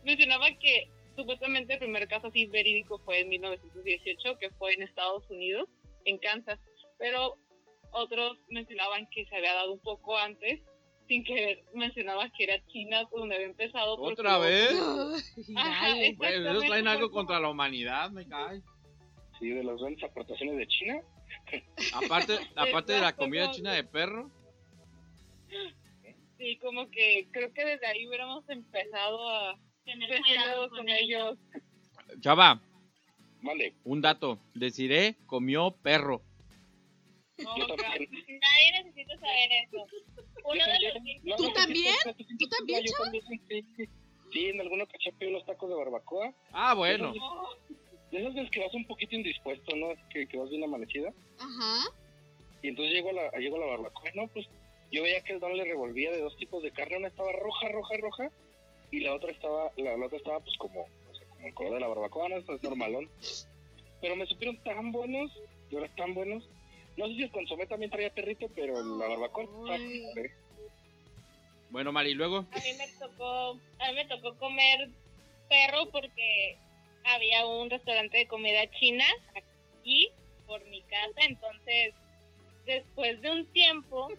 mencionaba 0.03 0.47
que 0.60 0.88
supuestamente 1.16 1.74
el 1.74 1.80
primer 1.80 2.07
caso 2.07 2.28
así 2.28 2.45
verídico 2.45 2.99
fue 2.99 3.20
en 3.20 3.30
1918, 3.30 4.38
que 4.39 4.49
fue 4.51 4.74
en 4.74 4.84
Estados 4.84 5.30
Unidos, 5.30 5.68
en 6.05 6.18
Kansas, 6.18 6.60
pero 6.97 7.36
otros 7.91 8.38
mencionaban 8.49 9.07
que 9.07 9.26
se 9.26 9.36
había 9.36 9.53
dado 9.53 9.74
un 9.74 9.80
poco 9.80 10.18
antes, 10.18 10.62
sin 11.07 11.24
que 11.24 11.64
mencionaba 11.74 12.30
que 12.38 12.43
era 12.43 12.64
China 12.68 13.03
donde 13.12 13.36
había 13.36 13.47
empezado. 13.47 13.97
¿Otra 13.97 14.38
vez? 14.38 14.72
Ajá, 15.55 15.95
Bueno, 16.18 16.51
ellos 16.51 16.66
traen 16.66 16.88
algo 16.88 17.10
contra 17.10 17.39
la 17.39 17.49
humanidad, 17.49 18.12
me 18.12 18.28
cae. 18.28 18.62
Sí, 19.39 19.49
de 19.49 19.64
las 19.64 19.80
grandes 19.80 20.03
aportaciones 20.03 20.57
de 20.57 20.68
China. 20.68 21.01
Aparte, 21.93 22.38
aparte 22.55 22.93
de 22.93 23.01
la 23.01 23.16
comida 23.16 23.51
china 23.51 23.74
de 23.74 23.84
perro. 23.84 24.30
Sí, 26.37 26.57
como 26.57 26.89
que 26.89 27.27
creo 27.31 27.53
que 27.53 27.65
desde 27.65 27.85
ahí 27.85 28.07
hubiéramos 28.07 28.47
empezado 28.49 29.29
a 29.29 29.59
Tener 29.83 30.21
cuidado 30.21 30.69
con 30.69 30.79
con 30.79 30.89
ellos. 30.89 31.37
Chava, 32.21 32.61
Vale, 33.41 33.73
un 33.85 34.01
dato. 34.01 34.39
Deciré 34.53 35.15
comió 35.25 35.71
perro. 35.71 36.21
No, 37.37 37.57
yo 37.57 37.65
claro. 37.65 37.75
también. 37.77 38.11
Nadie 38.11 38.83
necesita 38.83 39.15
saber 39.15 39.49
eso. 39.65 39.87
Uno 40.43 40.63
de 40.65 41.25
los 41.25 41.37
¿Tú 41.37 41.53
también? 41.53 41.95
¿Tú 42.37 42.47
también, 42.49 42.83
sí. 43.47 43.89
Sí, 44.31 44.45
en 44.45 44.61
alguna 44.61 44.83
ocasión 44.83 45.15
pedí 45.17 45.29
unos 45.29 45.45
tacos 45.45 45.69
de 45.69 45.75
barbacoa. 45.75 46.33
Ah, 46.51 46.73
bueno. 46.75 47.13
De 48.11 48.19
esas 48.19 48.33
veces 48.33 48.51
que 48.51 48.59
vas 48.59 48.73
un 48.73 48.85
poquito 48.85 49.15
indispuesto, 49.15 49.75
¿no? 49.75 49.87
Que, 50.09 50.27
que 50.27 50.37
vas 50.37 50.49
bien 50.49 50.63
amanecida. 50.63 51.11
Ajá. 51.39 51.89
Y 52.61 52.67
entonces 52.67 52.93
llego 52.93 53.09
a 53.09 53.13
la, 53.13 53.31
llego 53.39 53.55
a 53.55 53.59
la 53.59 53.65
barbacoa, 53.67 54.11
no, 54.15 54.27
pues 54.27 54.47
yo 54.91 55.03
veía 55.03 55.21
que 55.21 55.33
el 55.33 55.39
don 55.39 55.55
le 55.55 55.63
revolvía 55.63 56.11
de 56.11 56.21
dos 56.21 56.35
tipos 56.37 56.63
de 56.63 56.71
carne, 56.71 56.97
una 56.97 57.07
estaba 57.07 57.31
roja, 57.31 57.69
roja, 57.69 57.97
roja, 57.97 58.31
y 58.91 59.01
la 59.01 59.13
otra 59.13 59.31
estaba, 59.31 59.71
la, 59.77 59.97
la 59.97 60.05
otra 60.05 60.17
estaba 60.17 60.39
pues 60.39 60.57
como, 60.57 60.81
o 60.81 61.15
sea, 61.15 61.27
como 61.27 61.47
el 61.47 61.53
color 61.53 61.73
de 61.73 61.79
la 61.79 61.87
barbacoa, 61.87 62.29
no, 62.29 62.37
Eso 62.37 62.55
es 62.55 62.63
normalón. 62.63 63.09
Pero 64.01 64.15
me 64.15 64.25
supieron 64.25 64.57
tan 64.63 64.91
buenos, 64.91 65.31
de 65.69 65.79
verdad 65.79 65.95
tan 65.95 66.13
buenos. 66.13 66.47
No 66.97 67.07
sé 67.07 67.13
si 67.13 67.23
el 67.23 67.31
consomé 67.31 67.67
también 67.67 67.91
traía 67.91 68.13
perrito, 68.13 68.47
pero 68.55 68.81
la 68.81 69.07
barbacoa 69.07 69.45
padre. 69.67 70.33
Bueno, 71.69 71.91
Mari, 71.91 72.15
luego. 72.15 72.37
A 72.51 72.57
mí 72.57 72.73
me 72.77 72.87
tocó, 72.99 73.59
a 73.79 73.89
mí 73.89 73.95
me 73.95 74.05
tocó 74.05 74.35
comer 74.37 74.89
perro 75.49 75.89
porque 75.91 76.57
había 77.03 77.45
un 77.45 77.69
restaurante 77.69 78.17
de 78.17 78.27
comida 78.27 78.69
china 78.79 79.05
aquí 79.35 80.09
por 80.47 80.65
mi 80.65 80.81
casa, 80.81 81.21
entonces 81.27 81.93
después 82.65 83.21
de 83.21 83.31
un 83.31 83.45
tiempo 83.47 84.09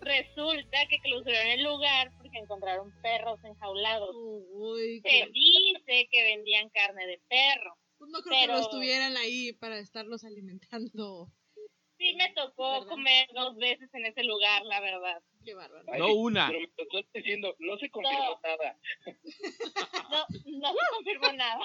resulta 0.00 0.86
que 0.88 0.98
clausuraron 1.00 1.48
el 1.52 1.62
lugar 1.64 2.12
porque 2.16 2.38
encontraron 2.38 2.92
perros 3.02 3.38
enjaulados. 3.44 4.14
Uy, 4.14 5.00
Se 5.00 5.28
dice 5.32 6.08
que 6.10 6.22
vendían 6.24 6.68
carne 6.70 7.06
de 7.06 7.20
perro. 7.28 7.76
Pues 7.98 8.10
no 8.10 8.20
creo 8.22 8.40
que 8.40 8.46
los 8.46 8.70
tuvieran 8.70 9.16
ahí 9.16 9.52
para 9.54 9.78
estarlos 9.78 10.24
alimentando. 10.24 11.28
Sí 11.98 12.14
me 12.14 12.32
tocó 12.32 12.74
¿Verdad? 12.74 12.86
comer 12.88 13.28
dos 13.34 13.56
veces 13.56 13.92
en 13.92 14.06
ese 14.06 14.22
lugar, 14.22 14.62
la 14.66 14.80
verdad. 14.80 15.20
Qué 15.44 15.54
bárbaro. 15.54 15.84
No 15.98 16.14
una. 16.14 16.46
Pero 16.46 16.60
me 16.60 16.82
estoy 16.84 17.06
diciendo, 17.12 17.56
no 17.58 17.76
se 17.78 17.90
confirmó 17.90 18.24
No. 18.24 18.40
nada. 18.44 18.78
No, 20.08 20.26
no 20.46 20.72
se 20.72 20.78
confirmó 20.94 21.32
nada. 21.32 21.60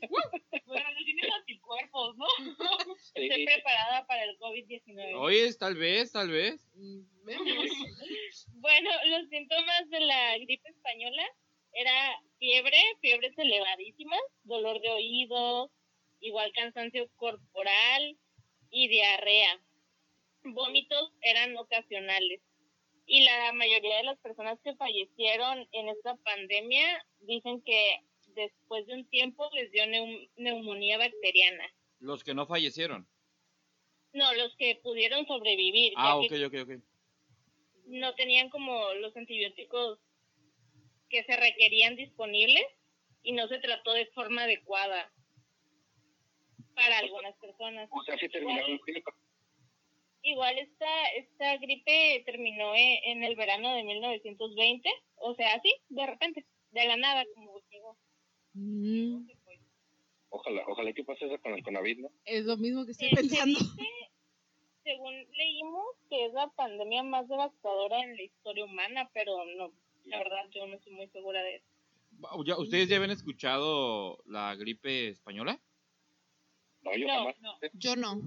Bueno, 0.66 0.84
no 0.90 1.04
tienes 1.04 1.32
anticuerpos, 1.32 2.16
¿no? 2.18 2.26
Estoy 3.14 3.44
preparada 3.46 4.06
para 4.06 4.24
el 4.24 4.38
COVID-19. 4.38 5.14
Oye, 5.16 5.54
tal 5.54 5.76
vez, 5.76 6.12
tal 6.12 6.30
vez. 6.30 6.68
Bueno, 8.60 8.90
los 9.06 9.28
síntomas 9.28 9.88
de 9.90 10.00
la 10.00 10.36
gripe 10.38 10.68
española 10.68 11.22
era 11.72 12.20
fiebre, 12.38 12.76
fiebres 13.00 13.32
elevadísimas, 13.36 14.20
dolor 14.42 14.80
de 14.80 14.90
oídos, 14.90 15.70
igual 16.20 16.52
cansancio 16.52 17.08
corporal 17.16 18.16
y 18.70 18.88
diarrea. 18.88 19.60
Vómitos 20.42 21.12
eran 21.22 21.56
ocasionales. 21.56 22.40
Y 23.06 23.24
la 23.24 23.52
mayoría 23.52 23.98
de 23.98 24.04
las 24.04 24.18
personas 24.18 24.58
que 24.62 24.74
fallecieron 24.74 25.66
en 25.72 25.88
esta 25.88 26.16
pandemia 26.16 27.04
dicen 27.20 27.62
que 27.62 28.00
después 28.42 28.86
de 28.86 28.94
un 28.94 29.08
tiempo 29.10 29.48
les 29.52 29.70
dio 29.72 29.84
neum- 29.86 30.30
neumonía 30.36 30.96
bacteriana. 30.98 31.64
Los 32.00 32.22
que 32.24 32.34
no 32.34 32.46
fallecieron. 32.46 33.06
No, 34.12 34.32
los 34.34 34.54
que 34.56 34.76
pudieron 34.82 35.26
sobrevivir. 35.26 35.92
Ah, 35.96 36.16
ok, 36.16 36.32
ok, 36.46 36.54
ok. 36.62 36.70
no 37.86 38.14
tenían 38.14 38.50
como 38.50 38.92
los 38.94 39.16
antibióticos 39.16 39.98
que 41.08 41.24
se 41.24 41.36
requerían 41.36 41.96
disponibles 41.96 42.66
y 43.22 43.32
no 43.32 43.48
se 43.48 43.58
trató 43.60 43.92
de 43.94 44.06
forma 44.14 44.44
adecuada 44.44 45.10
para 46.74 46.98
algunas 46.98 47.34
personas. 47.38 47.88
O 47.90 48.02
sea, 48.04 48.16
sí 48.18 48.28
terminaron 48.28 48.70
Igual, 48.70 49.02
igual 50.22 50.58
esta, 50.58 51.06
esta 51.16 51.56
gripe 51.58 52.22
terminó 52.26 52.72
en 52.76 53.24
el 53.24 53.34
verano 53.36 53.74
de 53.74 53.82
1920, 53.84 54.88
o 55.16 55.34
sea, 55.34 55.54
así, 55.54 55.74
de 55.88 56.06
repente, 56.06 56.46
de 56.70 56.84
la 56.86 56.96
nada, 56.96 57.24
como. 57.34 57.57
Mm, 58.58 59.28
Ojalá, 60.30 60.62
ojalá 60.66 60.92
que 60.92 61.04
pase 61.04 61.24
eso 61.26 61.40
con 61.40 61.54
el 61.54 61.62
Conavit, 61.62 62.00
¿no? 62.00 62.10
es 62.24 62.44
lo 62.44 62.56
mismo 62.56 62.84
que 62.84 62.90
estoy 62.92 63.06
Eh, 63.08 63.10
se 63.16 63.16
pensando. 63.16 63.58
dice, 63.58 63.86
según 64.82 65.14
leímos, 65.32 65.86
que 66.10 66.26
es 66.26 66.32
la 66.32 66.48
pandemia 66.48 67.02
más 67.04 67.28
devastadora 67.28 68.00
en 68.02 68.16
la 68.16 68.22
historia 68.22 68.64
humana, 68.64 69.08
pero 69.14 69.44
no, 69.56 69.72
la 70.04 70.18
verdad 70.18 70.48
yo 70.50 70.66
no 70.66 70.74
estoy 70.74 70.92
muy 70.92 71.08
segura 71.08 71.40
de 71.42 71.56
eso. 71.56 71.66
Ya- 72.44 72.58
¿Ustedes 72.58 72.88
ya 72.88 72.96
habían 72.96 73.12
escuchado 73.12 74.18
la 74.26 74.54
gripe 74.56 75.08
española? 75.08 75.60
No, 76.82 76.96
yo 76.96 77.06
No, 77.06 77.14
jamás. 77.14 77.40
no. 77.40 77.54
Yo 77.74 77.96
no. 77.96 78.20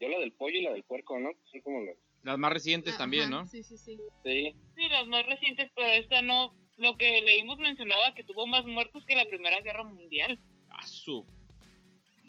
Yo 0.00 0.08
la 0.08 0.18
del 0.18 0.32
pollo 0.32 0.58
y 0.58 0.62
la 0.62 0.72
del 0.72 0.84
puerco, 0.84 1.18
¿no? 1.18 1.30
Son 1.50 1.60
como 1.62 1.80
las... 1.80 1.96
Las 2.22 2.38
más 2.38 2.52
recientes 2.52 2.94
Ah, 2.94 2.98
también, 2.98 3.32
ajá, 3.32 3.42
¿no? 3.42 3.46
Sí, 3.46 3.62
sí, 3.62 3.78
sí. 3.78 3.98
Sí, 4.22 4.54
Sí, 4.74 4.88
las 4.88 5.06
más 5.06 5.24
recientes, 5.26 5.70
pero 5.74 5.88
esta 5.88 6.20
no. 6.22 6.54
Lo 6.76 6.96
que 6.96 7.20
leímos 7.22 7.58
mencionaba 7.58 8.14
que 8.14 8.24
tuvo 8.24 8.46
más 8.46 8.64
muertos 8.66 9.04
que 9.06 9.14
la 9.16 9.24
Primera 9.26 9.60
Guerra 9.60 9.84
Mundial. 9.84 10.38
Ah, 10.70 10.86
su. 10.86 11.24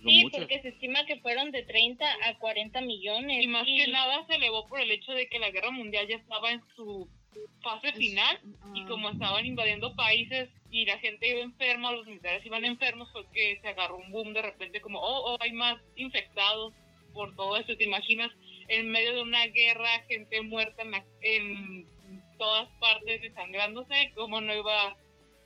Sí, 0.03 0.23
muchas. 0.23 0.39
porque 0.41 0.61
se 0.61 0.67
estima 0.69 1.05
que 1.05 1.19
fueron 1.19 1.51
de 1.51 1.63
30 1.63 2.05
a 2.25 2.37
40 2.37 2.81
millones. 2.81 3.43
Y 3.43 3.47
más 3.47 3.65
que 3.65 3.87
nada 3.87 4.25
se 4.27 4.35
elevó 4.35 4.67
por 4.67 4.79
el 4.79 4.91
hecho 4.91 5.13
de 5.13 5.27
que 5.27 5.39
la 5.39 5.49
Guerra 5.49 5.71
Mundial 5.71 6.07
ya 6.07 6.17
estaba 6.17 6.51
en 6.51 6.61
su 6.75 7.09
fase 7.61 7.91
final 7.93 8.39
y 8.75 8.81
Ah, 8.81 8.85
como 8.87 9.09
estaban 9.09 9.45
invadiendo 9.45 9.95
países 9.95 10.49
y 10.69 10.85
la 10.85 10.97
gente 10.99 11.27
iba 11.27 11.39
enferma, 11.41 11.91
los 11.91 12.05
militares 12.05 12.45
iban 12.45 12.63
enfermos, 12.65 13.11
fue 13.11 13.25
que 13.33 13.57
se 13.61 13.67
agarró 13.67 13.97
un 13.97 14.11
boom 14.11 14.33
de 14.33 14.41
repente 14.43 14.79
como, 14.79 14.99
oh, 14.99 15.33
oh, 15.33 15.37
hay 15.41 15.51
más 15.53 15.81
infectados 15.95 16.73
por 17.13 17.35
todo 17.35 17.57
eso. 17.57 17.75
¿Te 17.75 17.83
imaginas 17.85 18.31
en 18.67 18.89
medio 18.91 19.13
de 19.15 19.21
una 19.23 19.45
guerra, 19.47 19.89
gente 20.07 20.41
muerta 20.43 20.83
en, 20.83 20.91
la- 20.91 21.05
en 21.21 21.87
todas 22.37 22.69
partes 22.79 23.21
desangrándose? 23.21 24.11
¿Cómo 24.15 24.41
no 24.41 24.53
iba 24.53 24.95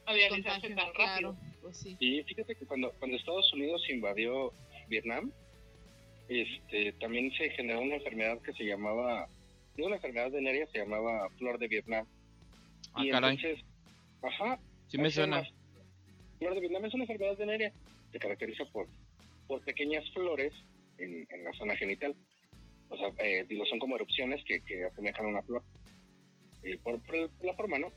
a 0.05 0.13
viralizarse 0.13 0.69
tan 0.69 0.93
rápido? 0.93 0.93
claro, 0.93 1.37
pues 1.61 1.77
sí. 1.77 1.97
y 1.99 2.23
fíjate 2.23 2.55
que 2.55 2.65
cuando, 2.65 2.91
cuando 2.99 3.17
Estados 3.17 3.51
Unidos 3.53 3.81
invadió 3.89 4.53
Vietnam, 4.87 5.31
este, 6.27 6.93
también 6.93 7.31
se 7.33 7.49
generó 7.51 7.81
una 7.81 7.95
enfermedad 7.95 8.39
que 8.41 8.53
se 8.53 8.63
llamaba, 8.63 9.27
digo 9.75 9.87
una 9.87 9.97
enfermedad 9.97 10.31
venérea, 10.31 10.67
se 10.67 10.79
llamaba 10.79 11.29
flor 11.37 11.57
de 11.59 11.67
Vietnam. 11.67 12.05
Ah, 12.93 13.05
y 13.05 13.09
caray. 13.09 13.35
entonces, 13.35 13.65
ajá, 14.21 14.59
Sí 14.89 14.97
me 14.97 15.11
suena. 15.11 15.47
Flor 16.39 16.55
de 16.55 16.59
Vietnam 16.61 16.85
es 16.85 16.93
una 16.95 17.03
enfermedad 17.03 17.37
venérea, 17.37 17.71
se 18.11 18.17
caracteriza 18.19 18.65
por, 18.65 18.87
por 19.47 19.61
pequeñas 19.61 20.03
flores 20.13 20.51
en, 20.97 21.27
en 21.29 21.43
la 21.43 21.53
zona 21.53 21.75
genital. 21.75 22.15
O 22.89 22.97
sea, 22.97 23.09
eh, 23.19 23.45
digo, 23.47 23.65
son 23.67 23.77
como 23.77 23.95
erupciones 23.95 24.43
que, 24.45 24.61
que 24.61 24.83
asemejan 24.85 25.27
a 25.27 25.29
una 25.29 25.41
flor. 25.43 25.61
Eh, 26.63 26.77
por, 26.83 27.01
por 27.05 27.15
el- 27.15 27.29
por 27.29 27.45
la 27.45 27.53
forma, 27.53 27.79
¿no? 27.79 27.91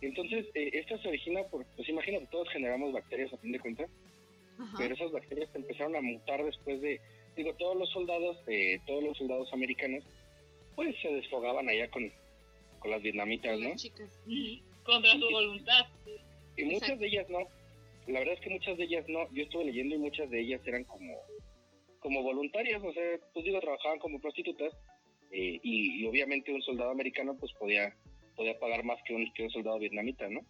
Entonces, 0.00 0.46
eh, 0.54 0.70
esta 0.74 0.98
se 0.98 1.08
origina 1.08 1.42
por, 1.44 1.64
pues 1.76 1.88
imagínate, 1.88 2.26
todos 2.30 2.48
generamos 2.50 2.92
bacterias 2.92 3.32
a 3.32 3.38
fin 3.38 3.52
de 3.52 3.60
cuentas, 3.60 3.90
Ajá. 4.58 4.74
pero 4.78 4.94
esas 4.94 5.12
bacterias 5.12 5.48
empezaron 5.54 5.94
a 5.96 6.00
mutar 6.00 6.44
después 6.44 6.80
de, 6.80 7.00
digo, 7.36 7.54
todos 7.54 7.76
los 7.76 7.88
soldados, 7.90 8.36
eh, 8.48 8.78
todos 8.86 9.02
los 9.04 9.16
soldados 9.16 9.52
americanos, 9.52 10.04
pues 10.74 10.94
se 11.00 11.08
desfogaban 11.08 11.68
allá 11.68 11.88
con, 11.90 12.10
con 12.80 12.90
las 12.90 13.02
vietnamitas, 13.02 13.58
¿no? 13.60 13.68
Las 13.70 13.82
chicas. 13.82 14.10
Contra 14.84 15.12
su 15.12 15.30
voluntad. 15.30 15.86
Y 16.56 16.64
muchas 16.64 16.82
Exacto. 16.82 17.00
de 17.00 17.06
ellas 17.06 17.30
no. 17.30 17.38
La 18.08 18.18
verdad 18.18 18.34
es 18.34 18.40
que 18.40 18.50
muchas 18.50 18.76
de 18.76 18.84
ellas 18.84 19.04
no. 19.08 19.32
Yo 19.32 19.44
estuve 19.44 19.64
leyendo 19.66 19.94
y 19.94 19.98
muchas 19.98 20.28
de 20.28 20.40
ellas 20.40 20.60
eran 20.66 20.82
como, 20.84 21.14
como 22.00 22.22
voluntarias, 22.22 22.82
o 22.82 22.92
sea, 22.92 23.18
pues 23.32 23.44
digo, 23.44 23.60
trabajaban 23.60 24.00
como 24.00 24.20
prostitutas 24.20 24.72
eh, 25.30 25.60
y, 25.62 26.02
y 26.02 26.06
obviamente 26.06 26.52
un 26.52 26.60
soldado 26.62 26.90
americano 26.90 27.36
pues 27.38 27.52
podía, 27.52 27.94
podía 28.36 28.58
pagar 28.58 28.84
más 28.84 28.98
que 29.04 29.14
un, 29.14 29.32
que 29.34 29.44
un 29.44 29.50
soldado 29.50 29.78
vietnamita, 29.78 30.28
¿no? 30.28 30.40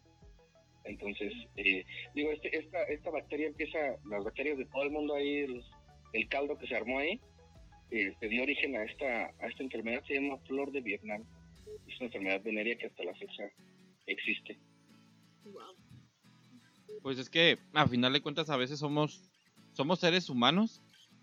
Entonces, 0.85 1.33
eh, 1.57 1.85
digo, 2.15 2.33
este, 2.33 2.57
esta, 2.57 2.83
esta 2.85 3.11
bacteria 3.11 3.47
empieza, 3.47 3.79
las 4.09 4.25
bacterias 4.25 4.59
de 4.59 4.67
todo 4.67 4.83
el 4.83 4.91
mundo 4.91 5.15
ahí, 5.15 5.39
el, 5.39 5.63
el 6.13 6.29
caldo 6.29 6.59
que 6.59 6.67
se 6.67 6.77
armó 6.77 6.99
ahí, 6.99 7.21
eh, 7.91 8.15
se 8.19 8.29
dio 8.29 8.43
origen 8.43 8.77
a 8.77 8.85
esta, 8.85 9.27
a 9.39 9.47
esta 9.49 9.63
enfermedad, 9.63 10.03
se 10.07 10.15
llama 10.15 10.39
flor 10.47 10.73
de 10.73 10.81
Vietnam. 10.81 11.23
Es 11.87 11.97
una 11.99 12.07
enfermedad 12.07 12.43
venérea 12.43 12.77
que 12.77 12.87
hasta 12.87 13.05
la 13.05 13.15
fecha 13.15 13.45
existe. 14.07 14.59
Wow. 15.45 15.77
Pues 17.03 17.19
es 17.19 17.29
que 17.29 17.59
a 17.75 17.87
final 17.87 18.13
de 18.13 18.23
cuentas 18.23 18.51
a 18.51 18.57
veces 18.57 18.79
somos 18.79 19.29
somos 19.73 20.01
seres 20.01 20.29
humanos, 20.29 20.83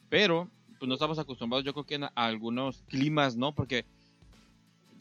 pero 0.09 0.49
pues 0.79 0.87
no 0.87 0.95
estamos 0.95 1.19
acostumbrados 1.19 1.65
yo 1.65 1.73
creo 1.73 1.85
que 1.85 1.95
a 2.03 2.25
algunos 2.25 2.83
climas, 2.83 3.35
¿no? 3.35 3.53
Porque 3.53 3.85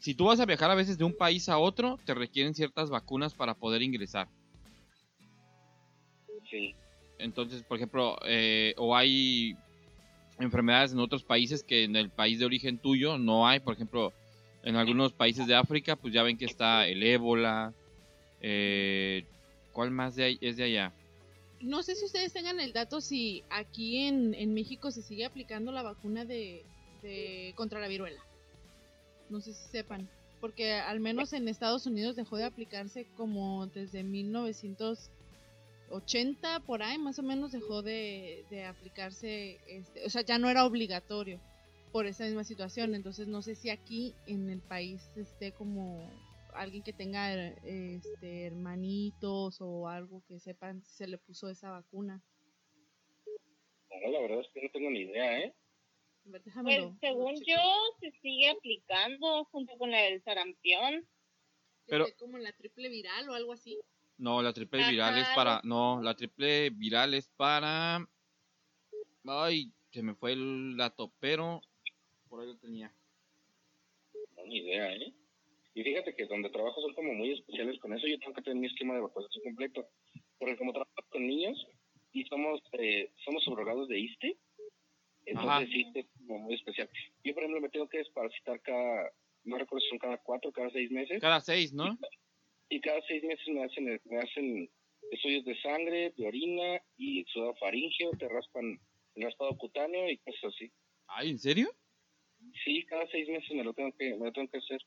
si 0.01 0.15
tú 0.15 0.27
vas 0.27 0.41
a 0.41 0.47
viajar 0.47 0.71
a 0.71 0.75
veces 0.75 0.99
de 0.99 1.05
un 1.05 1.17
país 1.17 1.49
a 1.49 1.59
otro, 1.59 1.99
te 2.05 2.15
requieren 2.15 2.55
ciertas 2.55 2.91
vacunas 2.91 3.35
para 3.35 3.55
poder 3.55 3.83
ingresar. 3.83 4.29
Sí. 6.51 6.75
Entonces, 7.19 7.63
por 7.63 7.77
ejemplo, 7.77 8.17
eh, 8.25 8.75
o 8.77 8.97
hay 8.97 9.57
enfermedades 10.39 10.93
en 10.93 11.01
otros 11.01 11.25
países 11.25 11.63
que 11.63 11.85
en 11.85 11.97
el 11.97 12.11
país 12.11 12.39
de 12.39 12.45
origen 12.45 12.79
tuyo 12.79 13.19
no 13.19 13.47
hay. 13.47 13.61
Por 13.61 13.75
ejemplo, 13.75 14.13
en 14.63 14.77
algunos 14.77 15.13
países 15.13 15.47
de 15.47 15.55
África, 15.55 15.97
pues 15.97 16.15
ya 16.15 16.23
ven 16.23 16.39
que 16.39 16.45
está 16.45 16.87
el 16.87 17.03
ébola. 17.03 17.73
Eh, 18.41 19.25
¿Cuál 19.73 19.91
más 19.91 20.15
de 20.17 20.25
ahí, 20.25 20.39
es 20.41 20.57
de 20.57 20.65
allá? 20.65 20.93
No 21.61 21.83
sé 21.83 21.97
si 21.97 22.05
ustedes 22.05 22.33
tengan 22.33 22.61
el 22.61 22.73
dato 22.73 23.01
si 23.01 23.43
aquí 23.51 24.07
en, 24.07 24.33
en 24.35 24.55
México 24.55 24.93
se 24.93 25.03
sigue 25.03 25.25
aplicando 25.25 25.73
la 25.73 25.83
vacuna 25.83 26.25
de, 26.25 26.65
de 27.03 27.53
contra 27.57 27.81
la 27.81 27.89
viruela. 27.89 28.23
No 29.31 29.41
sé 29.41 29.55
si 29.55 29.69
sepan, 29.69 30.09
porque 30.41 30.73
al 30.73 30.99
menos 31.01 31.33
en 31.33 31.49
Estados 31.49 31.87
Unidos 31.87 32.17
dejó 32.17 32.37
de 32.37 32.45
aplicarse 32.45 33.07
como 33.17 33.67
desde 33.67 34.03
1980 34.03 36.61
por 36.61 36.83
ahí, 36.83 36.99
más 36.99 37.19
o 37.19 37.23
menos 37.23 37.53
dejó 37.53 37.83
de, 37.83 38.45
de 38.51 38.65
aplicarse, 38.65 39.59
este, 39.67 40.07
o 40.07 40.11
sea, 40.11 40.23
ya 40.23 40.39
no 40.39 40.49
era 40.49 40.65
obligatorio 40.65 41.39
por 41.93 42.07
esa 42.07 42.25
misma 42.25 42.45
situación. 42.45 42.95
Entonces 42.95 43.29
no 43.29 43.43
sé 43.43 43.55
si 43.55 43.71
aquí 43.71 44.15
en 44.27 44.51
el 44.51 44.61
país 44.61 45.11
esté 45.17 45.53
como 45.53 46.09
alguien 46.55 46.83
que 46.83 46.93
tenga 46.93 47.35
este, 47.35 48.47
hermanitos 48.47 49.61
o 49.61 49.89
algo 49.89 50.23
que 50.27 50.41
sepan 50.41 50.83
si 50.83 50.97
se 50.97 51.07
le 51.07 51.19
puso 51.19 51.49
esa 51.49 51.71
vacuna. 51.71 52.23
No, 53.91 54.11
la 54.11 54.21
verdad 54.21 54.41
es 54.41 54.49
que 54.53 54.63
no 54.63 54.71
tengo 54.71 54.91
ni 54.91 55.01
idea, 55.01 55.41
¿eh? 55.41 55.55
Pues 56.31 56.43
según 57.01 57.35
yo 57.47 57.57
se 58.01 58.11
sigue 58.21 58.51
aplicando 58.51 59.45
junto 59.47 59.77
con 59.79 59.91
la 59.91 60.03
del 60.03 60.23
sarampión. 60.23 61.07
pero- 61.87 62.05
Esté 62.07 62.17
como 62.19 62.39
la 62.39 62.53
triple 62.53 62.89
viral 62.89 63.29
o 63.31 63.35
algo 63.35 63.53
así. 63.53 63.79
No, 64.19 64.43
la 64.43 64.53
triple 64.53 64.81
Ajá, 64.83 64.91
viral 64.91 65.19
es 65.19 65.29
para. 65.35 65.61
No, 65.65 66.03
la 66.03 66.15
triple 66.15 66.71
viral 66.71 67.15
es 67.15 67.29
para. 67.37 68.07
Ay, 69.25 69.73
se 69.93 70.03
me 70.03 70.15
fue 70.15 70.33
el 70.33 70.77
dato, 70.77 71.13
pero. 71.21 71.61
Por 72.29 72.41
ahí 72.41 72.47
lo 72.49 72.59
tenía. 72.59 72.93
No, 74.37 74.45
ni 74.45 74.59
idea, 74.59 74.95
¿eh? 74.95 75.15
Y 75.75 75.83
fíjate 75.83 76.15
que 76.15 76.27
donde 76.27 76.51
trabajo 76.51 76.81
son 76.83 76.93
como 76.95 77.15
muy 77.15 77.33
especiales 77.33 77.79
con 77.79 77.93
eso. 77.95 78.07
Yo 78.07 78.19
tengo 78.19 78.35
que 78.35 78.43
tener 78.43 78.59
mi 78.59 78.67
esquema 78.67 78.95
de 78.95 79.01
vacunación 79.01 79.45
completo. 79.45 79.89
Porque 80.39 80.57
como 80.57 80.73
trabajo 80.73 80.93
con 81.11 81.27
niños 81.27 81.57
y 82.13 82.25
somos 82.25 82.61
eh, 82.73 83.13
somos 83.25 83.45
subrogados 83.45 83.89
de 83.89 83.99
ISTE, 84.01 84.37
entonces 85.27 85.51
Ajá. 85.51 85.63
ISTE 85.65 86.01
es 86.01 86.07
como 86.29 86.41
muy 86.45 86.55
especial. 86.55 86.89
Yo, 87.25 87.35
por 87.35 87.43
ejemplo, 87.43 87.61
me 87.61 87.71
tengo 87.71 87.89
que 87.89 87.99
desparasitar 87.99 88.61
cada, 88.61 89.11
no 89.45 89.59
recuerdo 89.59 89.83
si 89.83 89.89
son 89.89 89.99
cada 89.99 90.19
cuatro, 90.19 90.53
cada 90.53 90.71
seis 90.71 90.91
meses. 90.91 91.21
Cada 91.21 91.41
seis, 91.41 91.73
¿no? 91.73 91.99
Y 92.69 92.81
cada 92.81 93.01
seis 93.09 93.25
meses 93.25 93.49
me 93.49 93.65
hacen, 93.65 94.01
me 94.05 94.19
hacen 94.19 94.71
estudios 95.11 95.45
de 95.45 95.61
sangre, 95.61 96.13
de 96.17 96.27
orina 96.27 96.81
y 96.97 97.25
sudado 97.25 97.55
faríngeo, 97.57 98.11
te 98.19 98.29
raspan 98.29 98.79
el 99.17 99.23
raspado 99.23 99.57
cutáneo 99.57 100.09
y 100.09 100.19
cosas 100.19 100.55
así. 100.55 100.71
Ay, 101.09 101.31
¿en 101.31 101.39
serio? 101.39 101.75
Sí, 102.65 102.85
cada 102.85 103.09
seis 103.11 103.29
meses 103.29 103.51
me 103.51 103.65
lo 103.65 103.73
tengo 103.73 103.91
que, 103.93 104.15
me 104.15 104.27
lo 104.27 104.33
tengo 104.33 104.49
que 104.49 104.59
hacer. 104.59 104.81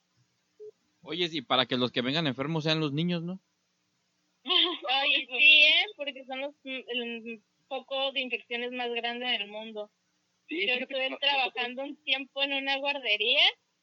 Oye, 1.02 1.28
y 1.32 1.42
para 1.42 1.66
que 1.66 1.78
los 1.78 1.92
que 1.92 2.02
vengan 2.02 2.28
enfermos 2.28 2.64
sean 2.64 2.80
los 2.80 2.94
niños, 2.94 3.24
¿no? 3.24 3.40
Ay, 4.90 5.26
sí, 5.26 5.64
¿eh? 5.64 5.86
Porque 5.98 6.24
son 6.26 6.42
los 6.42 6.54
mm, 6.64 6.80
el 6.88 7.42
foco 7.68 8.12
de 8.12 8.22
infecciones 8.22 8.72
más 8.72 8.92
grande 8.92 9.26
del 9.26 9.48
mundo. 9.48 9.90
Sí, 10.52 10.68
Yo 10.68 10.74
estuve 10.74 11.10
no- 11.10 11.18
trabajando 11.18 11.84
un 11.84 11.96
tiempo 12.04 12.44
en 12.44 12.52
una 12.52 12.78
guardería 12.78 13.40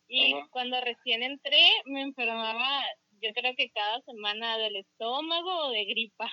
y 0.07 0.35
Ajá. 0.35 0.49
cuando 0.51 0.79
recién 0.83 1.23
entré 1.23 1.63
me 1.87 2.03
enfermaba, 2.03 2.83
yo 3.23 3.33
creo 3.33 3.55
que 3.57 3.71
cada 3.71 4.03
semana 4.03 4.59
del 4.59 4.77
estómago 4.77 5.51
o 5.69 5.71
de 5.71 5.87
gripa. 5.87 6.31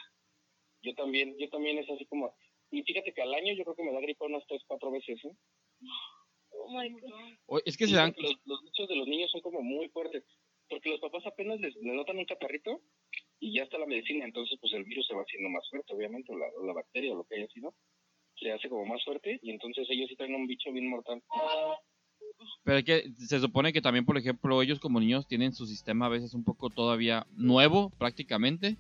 Yo 0.81 0.93
también, 0.95 1.38
yo 1.39 1.47
también 1.49 1.77
es 1.77 1.89
así 1.89 2.05
como... 2.07 2.36
Y 2.69 2.83
fíjate 2.83 3.13
que 3.13 3.21
al 3.21 3.33
año 3.33 3.53
yo 3.53 3.63
creo 3.63 3.75
que 3.77 3.83
me 3.83 3.93
da 3.93 4.01
gripa 4.01 4.25
unas 4.25 4.45
tres, 4.47 4.61
cuatro 4.67 4.91
veces, 4.91 5.23
¿eh? 5.23 5.31
como 6.49 6.81
de 6.81 6.89
que- 6.89 7.38
O- 7.45 7.61
es 7.63 7.77
que 7.77 7.88
se 7.88 7.95
dan... 7.95 8.13
los, 8.17 8.36
los 8.43 8.61
bichos 8.63 8.89
de 8.89 8.95
los 8.97 9.07
niños 9.07 9.31
son 9.31 9.39
como 9.39 9.61
muy 9.61 9.88
fuertes. 9.89 10.25
Porque 10.67 10.89
los 10.89 10.99
papás 10.99 11.25
apenas 11.27 11.61
les, 11.61 11.73
les 11.75 11.93
notan 11.93 12.17
un 12.17 12.25
catarrito 12.25 12.81
y 13.39 13.55
ya 13.55 13.63
está 13.63 13.77
la 13.77 13.86
medicina. 13.86 14.25
Entonces, 14.25 14.57
pues 14.59 14.73
el 14.73 14.83
virus 14.83 15.07
se 15.07 15.13
va 15.15 15.21
haciendo 15.21 15.47
más 15.49 15.63
fuerte, 15.69 15.93
obviamente, 15.93 16.33
o 16.33 16.38
la, 16.38 16.47
o 16.59 16.65
la 16.65 16.73
bacteria 16.73 17.13
o 17.13 17.17
lo 17.17 17.23
que 17.23 17.36
haya 17.36 17.47
sido. 17.47 17.73
Se 18.39 18.51
hace 18.51 18.69
como 18.69 18.86
más 18.86 19.03
fuerte 19.03 19.39
y 19.41 19.51
entonces 19.51 19.88
ellos 19.89 20.07
sí 20.09 20.15
traen 20.15 20.36
un 20.36 20.47
bicho 20.47 20.71
bien 20.71 20.89
mortal. 20.89 21.21
Pero 22.63 22.77
es 22.79 22.83
que 22.83 23.11
se 23.17 23.39
supone 23.39 23.71
que 23.71 23.81
también, 23.81 24.05
por 24.05 24.17
ejemplo, 24.17 24.61
ellos 24.61 24.79
como 24.79 24.99
niños 24.99 25.27
tienen 25.27 25.53
su 25.53 25.65
sistema 25.65 26.07
a 26.07 26.09
veces 26.09 26.33
un 26.33 26.43
poco 26.43 26.69
todavía 26.69 27.25
nuevo, 27.36 27.91
prácticamente. 27.97 28.75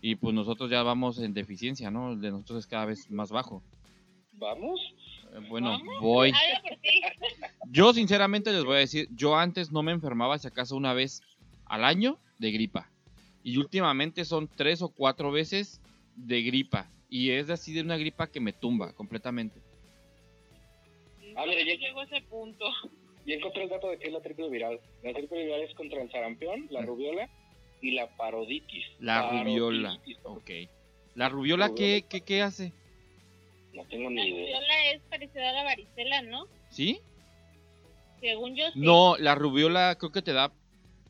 Y 0.00 0.16
pues 0.16 0.34
nosotros 0.34 0.68
ya 0.70 0.82
vamos 0.82 1.20
en 1.20 1.32
deficiencia, 1.32 1.90
¿no? 1.90 2.12
El 2.12 2.20
de 2.20 2.30
nosotros 2.32 2.60
es 2.60 2.66
cada 2.66 2.86
vez 2.86 3.08
más 3.10 3.30
bajo. 3.30 3.62
¿Vamos? 4.32 4.80
Eh, 5.32 5.46
Bueno, 5.48 5.70
¿Vamos? 5.70 6.00
voy. 6.00 6.32
Ti. 6.32 6.38
Yo 7.70 7.92
sinceramente 7.92 8.52
les 8.52 8.64
voy 8.64 8.76
a 8.76 8.80
decir, 8.80 9.08
yo 9.14 9.36
antes 9.36 9.70
no 9.70 9.82
me 9.82 9.92
enfermaba 9.92 10.38
si 10.38 10.48
acaso 10.48 10.74
una 10.76 10.92
vez 10.92 11.22
al 11.66 11.84
año 11.84 12.18
de 12.38 12.50
gripa. 12.50 12.90
Y 13.44 13.58
últimamente 13.58 14.24
son 14.24 14.48
tres 14.48 14.82
o 14.82 14.88
cuatro 14.88 15.30
veces 15.30 15.80
de 16.16 16.42
gripa. 16.42 16.88
Y 17.14 17.30
es 17.30 17.50
así 17.50 17.74
de 17.74 17.82
una 17.82 17.98
gripa 17.98 18.26
que 18.26 18.40
me 18.40 18.54
tumba 18.54 18.94
completamente. 18.94 19.60
Ah, 21.36 21.44
mira, 21.46 21.60
ya- 21.62 21.74
Llegó 21.76 22.00
a 22.00 22.04
ese 22.04 22.22
punto. 22.22 22.64
Y 23.24 23.34
encontré 23.34 23.62
el 23.62 23.68
dato 23.68 23.88
de 23.88 23.98
que 23.98 24.08
es 24.08 24.12
la 24.12 24.20
triple 24.20 24.48
viral. 24.50 24.80
La 25.04 25.12
triple 25.12 25.44
viral 25.44 25.60
es 25.60 25.72
contra 25.76 26.02
el 26.02 26.10
sarampión, 26.10 26.66
la 26.70 26.82
rubiola 26.82 27.28
y 27.80 27.92
la 27.92 28.08
paroditis. 28.16 28.84
La 28.98 29.30
rubiola. 29.44 29.96
Ok. 30.24 30.50
¿La 31.14 31.28
rubiola 31.28 31.70
qué, 31.72 32.04
qué, 32.10 32.22
qué 32.22 32.42
hace? 32.42 32.72
No 33.74 33.84
tengo 33.84 34.10
La 34.10 34.24
ni 34.24 34.28
idea. 34.28 34.56
rubiola 34.58 34.90
es 34.92 35.02
parecida 35.02 35.50
a 35.50 35.52
la 35.52 35.62
varicela, 35.62 36.22
¿no? 36.22 36.46
¿Sí? 36.70 36.98
Según 38.20 38.56
yo 38.56 38.64
sí. 38.72 38.80
No, 38.80 39.16
la 39.18 39.36
rubiola 39.36 39.94
creo 40.00 40.10
que 40.10 40.22
te 40.22 40.32
da... 40.32 40.52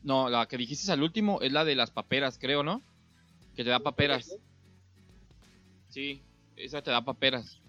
No, 0.03 0.29
la 0.29 0.45
que 0.47 0.57
dijiste 0.57 0.91
al 0.91 1.01
último 1.01 1.41
es 1.41 1.51
la 1.51 1.65
de 1.65 1.73
las 1.75 1.89
paperas, 1.89 2.37
creo, 2.37 2.61
¿no? 2.61 2.83
Que 3.55 3.63
te 3.63 3.71
da 3.71 3.79
paperas. 3.79 4.37
Sí, 5.93 6.23
esa 6.55 6.81
te 6.81 6.89
da 6.89 7.05
paperas. 7.05 7.61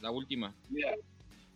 La 0.00 0.12
última. 0.12 0.54
Mira, 0.70 0.94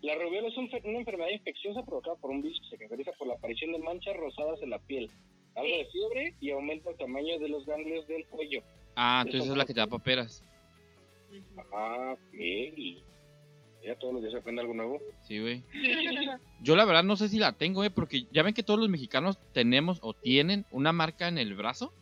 la 0.03 0.17
rubiola 0.17 0.49
es 0.49 0.57
un 0.57 0.69
una 0.83 0.99
enfermedad 0.99 1.31
infecciosa 1.31 1.85
provocada 1.85 2.17
por 2.17 2.33
un 2.33 2.43
virus 2.43 2.59
que 2.63 2.71
se 2.71 2.77
caracteriza 2.79 3.13
por 3.13 3.29
la 3.29 3.35
aparición 3.35 3.71
de 3.71 3.79
manchas 3.79 4.17
rosadas 4.17 4.61
en 4.61 4.71
la 4.71 4.81
piel, 4.81 5.09
algo 5.55 5.77
de 5.77 5.87
fiebre 5.87 6.35
y 6.41 6.51
aumenta 6.51 6.91
el 6.91 6.97
tamaño 6.97 7.39
de 7.39 7.49
los 7.49 7.65
ganglios 7.65 8.09
del 8.09 8.27
cuello. 8.27 8.61
Ah, 8.97 9.23
entonces 9.25 9.49
es 9.51 9.57
la 9.57 9.65
que 9.65 9.73
te 9.73 9.79
da 9.79 9.87
paperas. 9.87 10.43
Ah, 11.73 12.15
ok. 12.15 13.05
Ya 13.85 13.95
todos 14.01 14.15
los 14.15 14.23
días 14.23 14.33
se 14.33 14.41
aprende 14.41 14.63
algo 14.63 14.75
nuevo. 14.75 15.01
Sí, 15.23 15.39
güey. 15.39 15.63
Yo 16.61 16.75
la 16.75 16.85
verdad 16.87 17.05
no 17.05 17.15
sé 17.15 17.29
si 17.29 17.39
la 17.39 17.53
tengo, 17.53 17.85
eh, 17.85 17.91
porque 17.91 18.25
ya 18.33 18.43
ven 18.43 18.53
que 18.53 18.65
todos 18.65 18.81
los 18.81 18.89
mexicanos 18.89 19.39
tenemos 19.53 20.01
o 20.03 20.13
tienen 20.13 20.67
una 20.73 20.91
marca 20.91 21.29
en 21.29 21.39
el 21.39 21.55
brazo. 21.55 21.93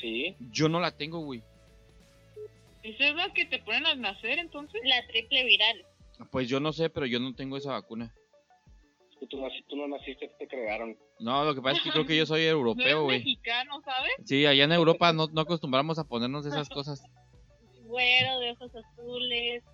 Sí. 0.00 0.36
Yo 0.52 0.68
no 0.68 0.78
la 0.78 0.96
tengo, 0.96 1.18
güey. 1.18 1.42
¿Esa 2.82 3.08
es 3.08 3.14
la 3.14 3.32
que 3.32 3.44
te 3.46 3.58
ponen 3.60 3.86
al 3.86 4.00
nacer 4.00 4.38
entonces? 4.38 4.80
La 4.84 5.06
triple 5.08 5.44
viral. 5.44 5.84
Pues 6.30 6.48
yo 6.48 6.60
no 6.60 6.72
sé, 6.72 6.90
pero 6.90 7.06
yo 7.06 7.20
no 7.20 7.34
tengo 7.34 7.56
esa 7.56 7.72
vacuna. 7.72 8.12
Es 9.10 9.16
que 9.20 9.26
tú, 9.26 9.40
tú 9.68 9.76
no 9.76 9.88
naciste, 9.88 10.28
te 10.38 10.46
crearon. 10.48 10.96
No, 11.20 11.44
lo 11.44 11.54
que 11.54 11.60
pasa 11.62 11.76
es 11.78 11.82
que 11.82 11.90
creo 11.90 12.06
que 12.06 12.16
yo 12.16 12.26
soy 12.26 12.42
No 12.44 12.48
europeo, 12.50 13.04
güey. 13.04 13.18
mexicano, 13.18 13.80
¿sabes? 13.84 14.12
Sí, 14.24 14.46
allá 14.46 14.64
en 14.64 14.72
Europa 14.72 15.12
no, 15.12 15.26
no 15.28 15.40
acostumbramos 15.40 15.98
a 15.98 16.04
ponernos 16.04 16.46
esas 16.46 16.68
cosas. 16.68 17.02
Güero, 17.84 18.38
de 18.40 18.50
ojos 18.52 18.70
azules. 18.76 19.64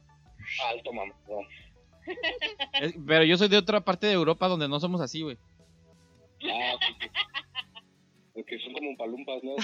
Alto, 0.71 0.93
mamá. 0.93 1.13
No. 1.29 1.41
Es- 2.81 2.95
pero 3.07 3.25
yo 3.25 3.37
soy 3.37 3.49
de 3.49 3.57
otra 3.59 3.81
parte 3.85 4.07
de 4.07 4.13
Europa 4.13 4.47
donde 4.49 4.69
no 4.69 4.79
somos 4.79 5.01
así, 5.01 5.23
güey. 5.23 5.37
Ah. 6.45 6.77
Porque 8.35 8.59
son 8.61 8.73
como 8.75 8.97
palumpas, 8.97 9.43
¿no? 9.43 9.55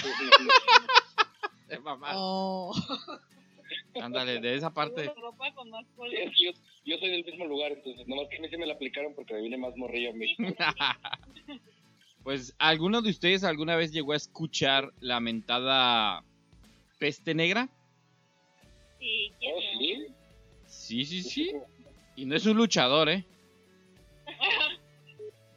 Sí, 1.75 1.77
sí. 1.77 2.15
Oh. 2.15 2.73
Ándale, 4.01 4.39
de 4.39 4.55
esa 4.55 4.73
parte. 4.73 5.05
Yo, 5.05 6.51
yo 6.85 6.97
soy 6.97 7.09
del 7.09 7.25
mismo 7.25 7.45
lugar, 7.45 7.71
entonces 7.71 8.07
nomás 8.07 8.27
que 8.29 8.37
a 8.37 8.41
mí 8.41 8.49
se 8.49 8.57
me 8.57 8.65
la 8.65 8.73
aplicaron 8.73 9.13
porque 9.15 9.33
me 9.33 9.41
viene 9.41 9.57
más 9.57 9.75
morrillo 9.75 10.11
a 10.11 10.13
mí. 10.13 10.35
Pues, 12.23 12.55
¿alguno 12.59 13.01
de 13.01 13.09
ustedes 13.09 13.43
alguna 13.43 13.75
vez 13.75 13.91
llegó 13.91 14.13
a 14.13 14.15
escuchar 14.15 14.93
la 14.99 15.19
mentada 15.19 16.23
peste 16.99 17.33
negra? 17.33 17.67
Sí, 18.99 19.33
¿quién 19.39 19.55
Oh, 19.55 19.79
sí. 19.79 20.05
Sí, 20.67 21.05
sí, 21.05 21.23
sí. 21.23 21.51
Y 22.15 22.25
no 22.25 22.35
es 22.35 22.45
un 22.45 22.57
luchador, 22.57 23.09
¿eh? 23.09 23.25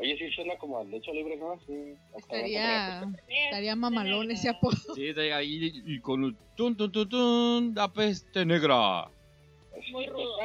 Oye, 0.04 0.18
sí 0.18 0.30
suena 0.32 0.54
como 0.58 0.78
al 0.78 0.92
hecho 0.92 1.14
libre, 1.14 1.34
¿no? 1.38 1.58
Sí. 1.66 1.94
Estaría, 2.14 3.10
estaría 3.46 3.74
mamalón 3.74 4.30
ese 4.30 4.50
apodo. 4.50 4.76
Sí, 4.94 5.14
de 5.14 5.32
ahí 5.32 5.72
y 5.86 5.98
con 6.00 6.24
un 6.24 6.36
tun, 6.54 6.76
tun, 6.76 6.92
tun, 6.92 7.08
tun, 7.08 7.74
la 7.74 7.90
peste 7.90 8.44
negra. 8.44 9.08
Muy 9.92 10.06
rudo. 10.06 10.36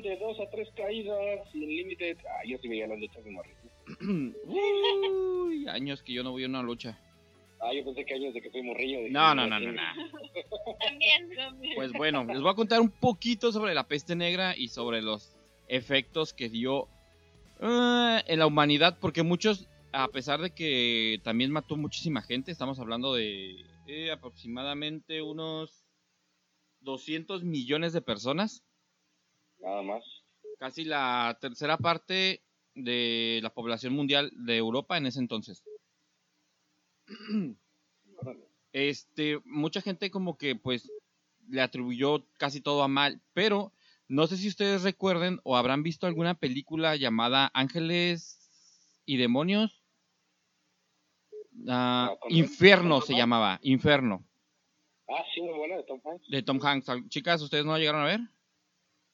De 0.00 0.16
dos 0.16 0.38
a 0.38 0.48
tres 0.50 0.68
caídas, 0.76 1.40
sin 1.50 1.68
límite. 1.68 2.18
Ah, 2.20 2.44
yo 2.46 2.56
sí 2.58 2.68
veía 2.68 2.86
las 2.86 3.00
luchas 3.00 3.24
de 3.24 3.30
morrillo. 3.32 3.56
Uy, 5.48 5.66
años 5.66 6.04
que 6.04 6.12
yo 6.12 6.22
no 6.22 6.30
voy 6.30 6.44
a 6.44 6.46
una 6.46 6.62
lucha. 6.62 6.96
Ah, 7.58 7.74
yo 7.74 7.84
pensé 7.84 8.04
que 8.04 8.14
años 8.14 8.32
de 8.32 8.40
que 8.40 8.50
soy 8.52 8.62
morrillo. 8.62 9.00
No, 9.10 9.34
no, 9.34 9.44
no, 9.48 9.58
no, 9.58 9.72
no. 9.72 9.82
También. 10.78 11.34
También. 11.34 11.74
Pues 11.74 11.92
bueno, 11.94 12.22
les 12.22 12.40
voy 12.40 12.52
a 12.52 12.54
contar 12.54 12.80
un 12.80 12.92
poquito 12.92 13.50
sobre 13.50 13.74
la 13.74 13.88
peste 13.88 14.14
negra 14.14 14.54
y 14.56 14.68
sobre 14.68 15.02
los 15.02 15.36
efectos 15.66 16.32
que 16.32 16.48
dio 16.48 16.86
eh, 17.60 18.22
en 18.26 18.38
la 18.38 18.46
humanidad, 18.46 18.98
porque 19.00 19.22
muchos, 19.22 19.68
a 19.92 20.08
pesar 20.08 20.40
de 20.40 20.50
que 20.50 21.20
también 21.22 21.50
mató 21.50 21.76
muchísima 21.76 22.22
gente, 22.22 22.50
estamos 22.50 22.78
hablando 22.78 23.14
de 23.14 23.66
eh, 23.86 24.10
aproximadamente 24.10 25.22
unos 25.22 25.84
200 26.80 27.44
millones 27.44 27.92
de 27.92 28.00
personas, 28.00 28.62
Nada 29.58 29.82
más. 29.82 30.04
casi 30.58 30.84
la 30.84 31.36
tercera 31.40 31.76
parte 31.76 32.42
de 32.74 33.40
la 33.42 33.52
población 33.52 33.92
mundial 33.92 34.30
de 34.34 34.56
Europa 34.56 34.96
en 34.96 35.06
ese 35.06 35.18
entonces. 35.20 35.62
Este, 38.72 39.40
mucha 39.44 39.80
gente 39.80 40.12
como 40.12 40.38
que 40.38 40.54
pues 40.54 40.92
le 41.48 41.60
atribuyó 41.60 42.24
casi 42.38 42.60
todo 42.60 42.84
a 42.84 42.88
mal, 42.88 43.20
pero 43.34 43.72
no 44.10 44.26
sé 44.26 44.36
si 44.36 44.48
ustedes 44.48 44.82
recuerden 44.82 45.38
o 45.44 45.56
habrán 45.56 45.82
visto 45.84 46.06
alguna 46.06 46.34
película 46.34 46.96
llamada 46.96 47.50
Ángeles 47.54 48.38
y 49.06 49.16
Demonios. 49.16 49.84
Ah, 51.68 52.08
No, 52.10 52.18
con- 52.18 52.32
Inferno 52.32 52.98
con- 52.98 53.06
se 53.06 53.14
llamaba, 53.14 53.58
Inferno, 53.62 54.26
Ah, 55.08 55.24
sí, 55.34 55.40
muy 55.42 55.54
buena 55.58 55.76
de 55.76 55.82
Tom 55.84 56.00
Hanks. 56.04 56.28
de 56.28 56.42
Tom 56.42 56.60
Hanks. 56.64 56.86
Chicas, 57.08 57.42
¿ustedes 57.42 57.64
no 57.64 57.72
la 57.72 57.78
llegaron 57.78 58.02
a 58.02 58.04
ver? 58.06 58.20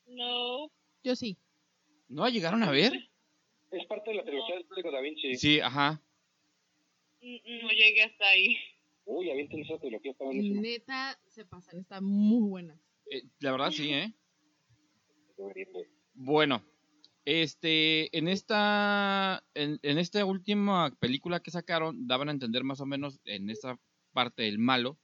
No. 0.06 0.70
Yo 1.02 1.16
sí. 1.16 1.38
¿No 2.08 2.24
la 2.24 2.30
llegaron 2.30 2.62
a 2.62 2.70
ver? 2.70 2.92
Es 3.70 3.86
parte 3.86 4.10
de 4.10 4.16
la 4.18 4.24
trilogía 4.24 4.56
del 4.56 4.66
Código 4.66 4.90
Da 4.92 5.00
Vinci. 5.00 5.36
Sí, 5.36 5.60
ajá. 5.60 6.00
Mm, 7.22 7.34
mm. 7.36 7.62
No 7.62 7.68
llegué 7.70 8.02
hasta 8.02 8.26
ahí. 8.28 8.56
Uy, 9.06 9.30
avienten 9.30 9.60
esa 9.60 9.78
trilogía, 9.78 10.12
está 10.12 10.24
buenísima. 10.24 10.60
Neta, 10.60 11.18
se 11.28 11.44
pasan, 11.46 11.78
están 11.80 12.04
muy 12.04 12.48
buenas. 12.48 12.78
Eh, 13.10 13.22
la 13.40 13.52
verdad 13.52 13.70
sí, 13.70 13.92
¿eh? 13.92 14.12
Bueno, 16.14 16.64
este, 17.24 18.16
en 18.16 18.28
esta, 18.28 19.42
en, 19.54 19.78
en 19.82 19.98
esta 19.98 20.24
última 20.24 20.94
película 20.98 21.40
que 21.40 21.50
sacaron, 21.50 22.06
daban 22.06 22.28
a 22.28 22.32
entender 22.32 22.64
más 22.64 22.80
o 22.80 22.86
menos 22.86 23.20
en 23.24 23.50
esta 23.50 23.78
parte 24.12 24.44
del 24.44 24.58
malo, 24.58 24.98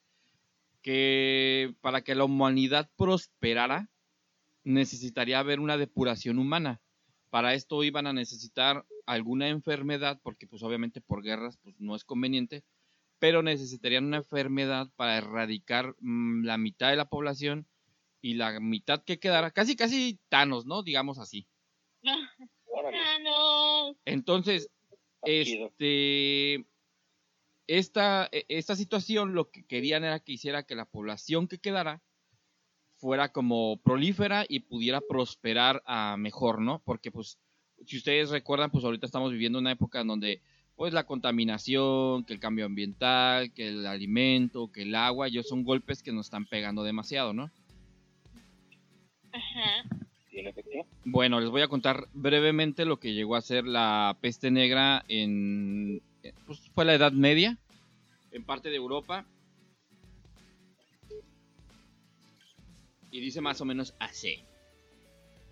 que 0.83 1.75
para 1.81 2.03
que 2.03 2.15
la 2.15 2.25
humanidad 2.25 2.91
prosperara, 2.97 3.91
necesitaría 4.65 5.39
haber 5.39 5.61
una 5.61 5.77
depuración 5.77 6.39
humana. 6.39 6.81
Para 7.31 7.55
esto 7.55 7.83
iban 7.83 8.07
a 8.07 8.13
necesitar 8.13 8.85
alguna 9.07 9.49
enfermedad, 9.49 10.21
porque 10.23 10.47
pues 10.47 10.63
obviamente 10.63 11.01
por 11.01 11.23
guerras 11.23 11.59
pues 11.63 11.81
no 11.81 11.97
es 11.97 12.05
conveniente, 12.05 12.63
pero 13.19 13.43
necesitarían 13.43 14.05
una 14.05 14.19
enfermedad 14.19 14.89
para 14.97 15.17
erradicar 15.17 15.95
mm, 16.01 16.45
la 16.45 16.59
mitad 16.59 16.91
de 16.91 16.97
la 16.97 17.09
población 17.09 17.67
y 18.23 18.35
la 18.35 18.59
mitad 18.61 19.03
que 19.05 19.19
quedara, 19.19 19.51
casi 19.51 19.77
casi 19.77 20.19
Thanos, 20.29 20.65
¿no? 20.65 20.83
Digamos 20.83 21.19
así. 21.19 21.47
No. 22.03 22.15
Entonces, 24.05 24.71
este, 25.23 26.65
esta, 27.67 28.29
e- 28.33 28.47
esta 28.49 28.77
situación 28.77 29.35
lo 29.35 29.51
que 29.51 29.65
querían 29.65 30.05
era 30.05 30.21
que 30.21 30.33
hiciera 30.33 30.63
que 30.63 30.77
la 30.77 30.87
población 30.87 31.49
que 31.49 31.59
quedara 31.59 32.01
fuera 32.97 33.33
como 33.33 33.79
prolífera 33.79 34.47
y 34.49 34.61
pudiera 34.61 35.01
prosperar 35.01 35.83
a 35.85 36.17
mejor, 36.17 36.61
¿no? 36.61 36.81
Porque 36.85 37.11
pues, 37.11 37.39
si 37.85 37.97
ustedes 37.97 38.31
recuerdan, 38.31 38.71
pues 38.71 38.85
ahorita 38.85 39.07
estamos 39.07 39.33
viviendo 39.33 39.59
una 39.59 39.73
época 39.73 40.01
en 40.01 40.07
donde 40.07 40.43
pues 40.77 40.93
la 40.93 41.05
contaminación, 41.05 42.25
que 42.25 42.33
el 42.33 42.41
cambio 42.41 42.65
ambiental, 42.65 43.53
que 43.53 43.69
el 43.69 43.87
alimento, 43.87 44.71
que 44.71 44.83
el 44.83 44.95
agua, 44.95 45.27
ellos 45.27 45.49
son 45.49 45.65
golpes 45.65 46.03
que 46.03 46.13
nos 46.13 46.27
están 46.27 46.47
pegando 46.47 46.83
demasiado, 46.85 47.33
¿no? 47.33 47.51
Ajá. 49.33 49.85
Sí. 50.31 50.39
en 50.39 50.49
efecto. 50.49 50.71
Bueno, 51.05 51.41
les 51.41 51.51
voy 51.51 51.63
a 51.63 51.69
contar 51.69 52.09
brevemente 52.15 52.85
lo 52.85 52.99
que 52.99 53.13
llegó 53.15 53.37
a 53.37 53.43
ser 53.43 53.65
la 53.65 54.17
peste 54.21 54.51
negra 54.51 55.05
en... 55.09 56.03
Pues 56.47 56.61
fue 56.75 56.85
la 56.85 56.95
Edad 56.95 57.13
Media, 57.13 57.59
en 58.31 58.45
parte 58.45 58.71
de 58.71 58.77
Europa. 58.77 59.27
Y 63.11 63.21
dice 63.21 63.41
más 63.41 63.61
o 63.61 63.65
menos 63.65 63.95
así. 63.99 64.45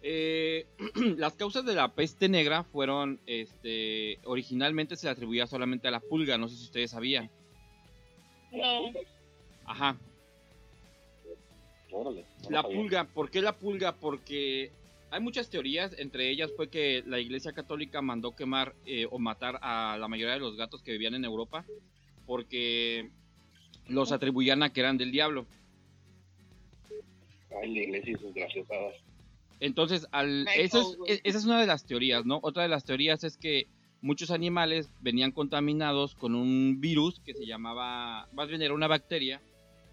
Eh, 0.02 0.66
las 1.18 1.34
causas 1.34 1.64
de 1.66 1.74
la 1.74 1.94
peste 1.94 2.28
negra 2.28 2.64
fueron, 2.64 3.20
este, 3.26 4.18
originalmente 4.24 4.96
se 4.96 5.06
le 5.06 5.12
atribuía 5.12 5.46
solamente 5.46 5.88
a 5.88 5.90
la 5.90 6.00
pulga, 6.00 6.38
no 6.38 6.48
sé 6.48 6.56
si 6.56 6.64
ustedes 6.64 6.92
sabían. 6.92 7.30
No. 8.52 8.92
Ajá, 9.66 9.96
Órale, 11.92 12.24
no 12.44 12.50
La 12.50 12.62
pulga, 12.62 13.04
¿por 13.04 13.30
qué 13.30 13.42
la 13.42 13.56
pulga? 13.56 13.92
Porque 13.92 14.70
hay 15.10 15.20
muchas 15.20 15.50
teorías, 15.50 15.94
entre 15.98 16.30
ellas 16.30 16.52
fue 16.56 16.68
que 16.68 17.02
la 17.06 17.18
Iglesia 17.18 17.52
Católica 17.52 18.00
mandó 18.00 18.34
quemar 18.36 18.74
eh, 18.86 19.06
o 19.10 19.18
matar 19.18 19.58
a 19.62 19.96
la 19.98 20.08
mayoría 20.08 20.34
de 20.34 20.40
los 20.40 20.56
gatos 20.56 20.82
que 20.82 20.92
vivían 20.92 21.14
en 21.14 21.24
Europa 21.24 21.64
porque 22.26 23.10
los 23.88 24.12
atribuían 24.12 24.62
a 24.62 24.72
que 24.72 24.80
eran 24.80 24.98
del 24.98 25.10
diablo. 25.10 25.46
Ay, 27.60 27.74
la 27.74 27.80
iglesia 27.80 28.12
y 28.12 28.16
sus 28.16 28.32
graciosadas. 28.32 28.94
Entonces, 29.58 30.06
al, 30.12 30.46
esa, 30.56 30.80
es, 30.80 30.96
e- 31.06 31.20
esa 31.24 31.38
es 31.38 31.44
una 31.44 31.60
de 31.60 31.66
las 31.66 31.84
teorías, 31.84 32.24
¿no? 32.24 32.38
Otra 32.42 32.62
de 32.62 32.68
las 32.68 32.84
teorías 32.84 33.24
es 33.24 33.36
que 33.36 33.66
muchos 34.00 34.30
animales 34.30 34.90
venían 35.00 35.32
contaminados 35.32 36.14
con 36.14 36.34
un 36.34 36.80
virus 36.80 37.20
que 37.20 37.34
se 37.34 37.46
llamaba, 37.46 38.28
más 38.32 38.48
bien 38.48 38.62
era 38.62 38.72
una 38.72 38.86
bacteria 38.86 39.42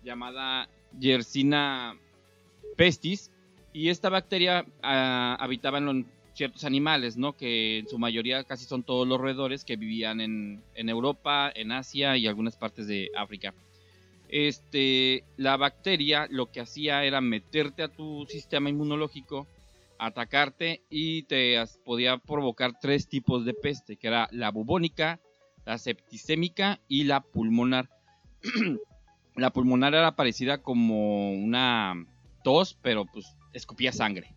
llamada 0.03 0.69
Yersina 0.99 1.95
pestis, 2.75 3.31
y 3.73 3.89
esta 3.89 4.09
bacteria 4.09 4.65
ah, 4.81 5.37
habitaba 5.39 5.77
en 5.77 6.07
ciertos 6.33 6.63
animales, 6.63 7.17
¿no? 7.17 7.33
Que 7.33 7.79
en 7.79 7.87
su 7.87 7.97
mayoría 7.97 8.43
casi 8.43 8.65
son 8.65 8.83
todos 8.83 9.07
los 9.07 9.19
roedores 9.19 9.65
que 9.65 9.75
vivían 9.75 10.21
en, 10.21 10.61
Europa, 10.75 11.51
en 11.53 11.71
Asia 11.71 12.15
y 12.15 12.27
algunas 12.27 12.55
partes 12.55 12.87
de 12.87 13.09
África. 13.15 13.53
Este, 14.29 15.23
la 15.35 15.57
bacteria 15.57 16.27
lo 16.29 16.51
que 16.51 16.61
hacía 16.61 17.03
era 17.03 17.21
meterte 17.21 17.81
a 17.83 17.87
tu 17.87 18.25
sistema 18.27 18.69
inmunológico, 18.69 19.47
atacarte 19.97 20.81
y 20.89 21.23
te 21.23 21.57
podía 21.83 22.17
provocar 22.17 22.79
tres 22.79 23.07
tipos 23.07 23.45
de 23.45 23.53
peste, 23.53 23.97
que 23.97 24.07
era 24.07 24.27
la 24.31 24.51
bubónica, 24.51 25.19
la 25.65 25.77
septicémica 25.77 26.79
y 26.87 27.05
la 27.05 27.21
pulmonar. 27.21 27.89
la 29.37 29.51
pulmonar 29.51 29.93
era 29.93 30.15
parecida 30.15 30.57
como 30.57 31.31
una 31.31 32.05
tos, 32.43 32.77
pero 32.81 33.05
pues 33.05 33.25
escupía 33.53 33.91
sangre. 33.91 34.35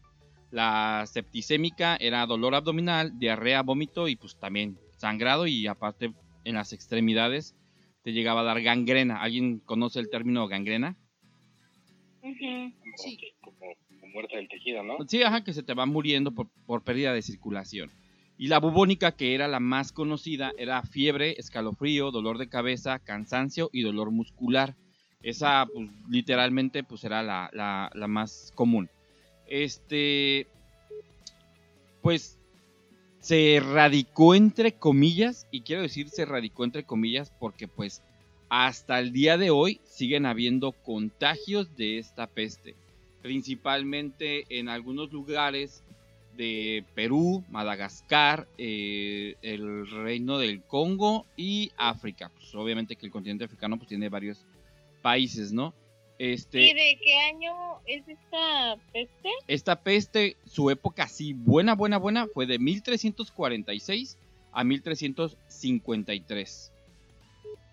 La 0.50 1.04
septicémica 1.06 1.96
era 1.96 2.26
dolor 2.26 2.54
abdominal, 2.54 3.18
diarrea, 3.18 3.62
vómito 3.62 4.08
y 4.08 4.16
pues 4.16 4.36
también 4.38 4.78
sangrado 4.98 5.46
y 5.46 5.66
aparte 5.66 6.12
en 6.44 6.54
las 6.54 6.72
extremidades 6.72 7.54
te 8.02 8.12
llegaba 8.12 8.40
a 8.40 8.44
dar 8.44 8.60
gangrena. 8.60 9.22
¿Alguien 9.22 9.60
conoce 9.60 10.00
el 10.00 10.10
término 10.10 10.46
gangrena? 10.48 10.96
Ujú. 12.22 12.72
Sí. 12.96 13.18
Como, 13.40 13.58
como 13.88 14.12
muerte 14.12 14.36
del 14.36 14.48
tejido, 14.48 14.82
¿no? 14.82 14.96
Sí, 15.08 15.22
ajá, 15.22 15.44
que 15.44 15.54
se 15.54 15.62
te 15.62 15.74
va 15.74 15.86
muriendo 15.86 16.32
por, 16.32 16.48
por 16.66 16.82
pérdida 16.82 17.14
de 17.14 17.22
circulación. 17.22 17.90
Y 18.36 18.48
la 18.48 18.58
bubónica, 18.58 19.12
que 19.12 19.34
era 19.34 19.48
la 19.48 19.60
más 19.60 19.92
conocida, 19.92 20.52
era 20.56 20.82
fiebre, 20.82 21.34
escalofrío, 21.38 22.10
dolor 22.10 22.38
de 22.38 22.48
cabeza, 22.48 22.98
cansancio 22.98 23.68
y 23.72 23.82
dolor 23.82 24.10
muscular. 24.10 24.76
Esa, 25.22 25.66
pues, 25.72 25.90
literalmente, 26.08 26.82
pues 26.82 27.04
era 27.04 27.22
la, 27.22 27.50
la- 27.52 28.08
más 28.08 28.52
común. 28.54 28.88
Este, 29.46 30.46
pues, 32.02 32.38
se 33.20 33.56
erradicó 33.56 34.34
entre 34.34 34.72
comillas, 34.72 35.46
y 35.50 35.62
quiero 35.62 35.82
decir 35.82 36.08
se 36.10 36.22
erradicó 36.22 36.64
entre 36.64 36.84
comillas 36.84 37.32
porque, 37.38 37.68
pues, 37.68 38.02
hasta 38.48 38.98
el 38.98 39.12
día 39.12 39.38
de 39.38 39.50
hoy 39.50 39.80
siguen 39.84 40.26
habiendo 40.26 40.72
contagios 40.72 41.76
de 41.76 41.98
esta 41.98 42.26
peste 42.26 42.74
principalmente 43.22 44.44
en 44.48 44.68
algunos 44.68 45.12
lugares 45.12 45.82
de 46.36 46.84
Perú, 46.94 47.44
Madagascar, 47.50 48.48
eh, 48.56 49.36
el 49.42 49.86
Reino 49.90 50.38
del 50.38 50.62
Congo 50.62 51.26
y 51.36 51.70
África. 51.76 52.30
Pues 52.34 52.54
obviamente 52.54 52.96
que 52.96 53.06
el 53.06 53.12
continente 53.12 53.44
africano 53.44 53.76
pues 53.76 53.88
tiene 53.88 54.08
varios 54.08 54.46
países, 55.00 55.52
¿no? 55.52 55.74
¿Y 56.18 56.32
Este, 56.32 56.58
de 56.58 56.98
qué 57.02 57.18
año 57.18 57.80
es 57.86 58.06
esta 58.06 58.76
peste? 58.92 59.30
esta 59.46 59.82
peste, 59.82 60.36
su 60.44 60.68
época 60.70 61.04
así 61.04 61.32
buena, 61.32 61.74
buena, 61.74 61.96
buena, 61.96 62.26
fue 62.26 62.44
de 62.46 62.58
1346 62.58 64.18
a 64.52 64.64
1353. 64.64 66.72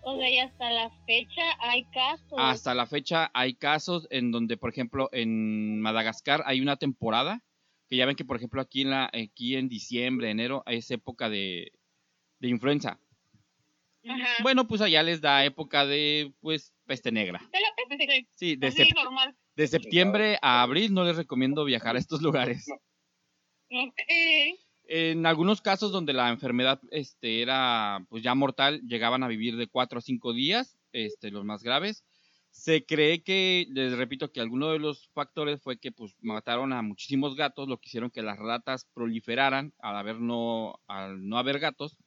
O 0.02 0.16
sea, 0.16 0.30
y 0.30 0.38
hasta 0.38 0.70
la 0.70 0.90
fecha 1.06 1.42
hay 1.60 1.84
casos. 1.84 2.38
Hasta 2.38 2.74
la 2.74 2.86
fecha 2.86 3.30
hay 3.34 3.52
casos 3.54 4.06
en 4.10 4.30
donde, 4.30 4.56
por 4.56 4.70
ejemplo, 4.70 5.10
en 5.12 5.82
Madagascar 5.82 6.42
hay 6.46 6.62
una 6.62 6.76
temporada 6.76 7.42
que 7.90 7.96
ya 7.96 8.06
ven 8.06 8.16
que, 8.16 8.24
por 8.24 8.36
ejemplo, 8.36 8.62
aquí 8.62 8.82
en 8.82 8.90
la 8.90 9.10
aquí 9.12 9.56
en 9.56 9.68
diciembre, 9.68 10.30
enero 10.30 10.62
es 10.66 10.90
época 10.90 11.28
de, 11.28 11.72
de 12.38 12.48
influenza. 12.48 12.98
Ajá. 14.08 14.28
Bueno, 14.42 14.66
pues 14.68 14.80
allá 14.80 15.02
les 15.02 15.20
da 15.20 15.44
época 15.44 15.84
de 15.84 16.32
pues 16.40 16.72
peste 16.88 17.12
negra. 17.12 17.38
De 17.52 17.60
la 17.60 17.68
peste. 17.96 18.28
Sí, 18.34 18.56
de, 18.56 18.66
Así, 18.66 18.82
sep- 18.82 18.94
normal. 18.94 19.36
de 19.54 19.66
septiembre 19.68 20.38
a 20.42 20.62
abril 20.62 20.92
no 20.92 21.04
les 21.04 21.16
recomiendo 21.16 21.64
viajar 21.64 21.94
a 21.94 21.98
estos 22.00 22.22
lugares. 22.22 22.66
En 24.84 25.26
algunos 25.26 25.60
casos 25.60 25.92
donde 25.92 26.14
la 26.14 26.30
enfermedad 26.30 26.80
este, 26.90 27.42
era 27.42 28.04
pues 28.08 28.22
ya 28.22 28.34
mortal, 28.34 28.80
llegaban 28.86 29.22
a 29.22 29.28
vivir 29.28 29.56
de 29.56 29.68
4 29.68 29.98
a 29.98 30.02
5 30.02 30.32
días, 30.32 30.78
este, 30.92 31.30
los 31.30 31.44
más 31.44 31.62
graves. 31.62 32.04
Se 32.50 32.86
cree 32.86 33.22
que, 33.22 33.66
les 33.70 33.92
repito, 33.96 34.32
que 34.32 34.40
alguno 34.40 34.70
de 34.70 34.78
los 34.78 35.10
factores 35.12 35.60
fue 35.62 35.78
que 35.78 35.92
pues 35.92 36.14
mataron 36.22 36.72
a 36.72 36.80
muchísimos 36.80 37.36
gatos, 37.36 37.68
lo 37.68 37.78
que 37.78 37.88
hicieron 37.88 38.10
que 38.10 38.22
las 38.22 38.38
ratas 38.38 38.88
proliferaran 38.94 39.74
al 39.78 39.96
haber 39.96 40.18
no, 40.18 40.80
al 40.88 41.28
no 41.28 41.36
haber 41.36 41.58
gatos. 41.58 41.98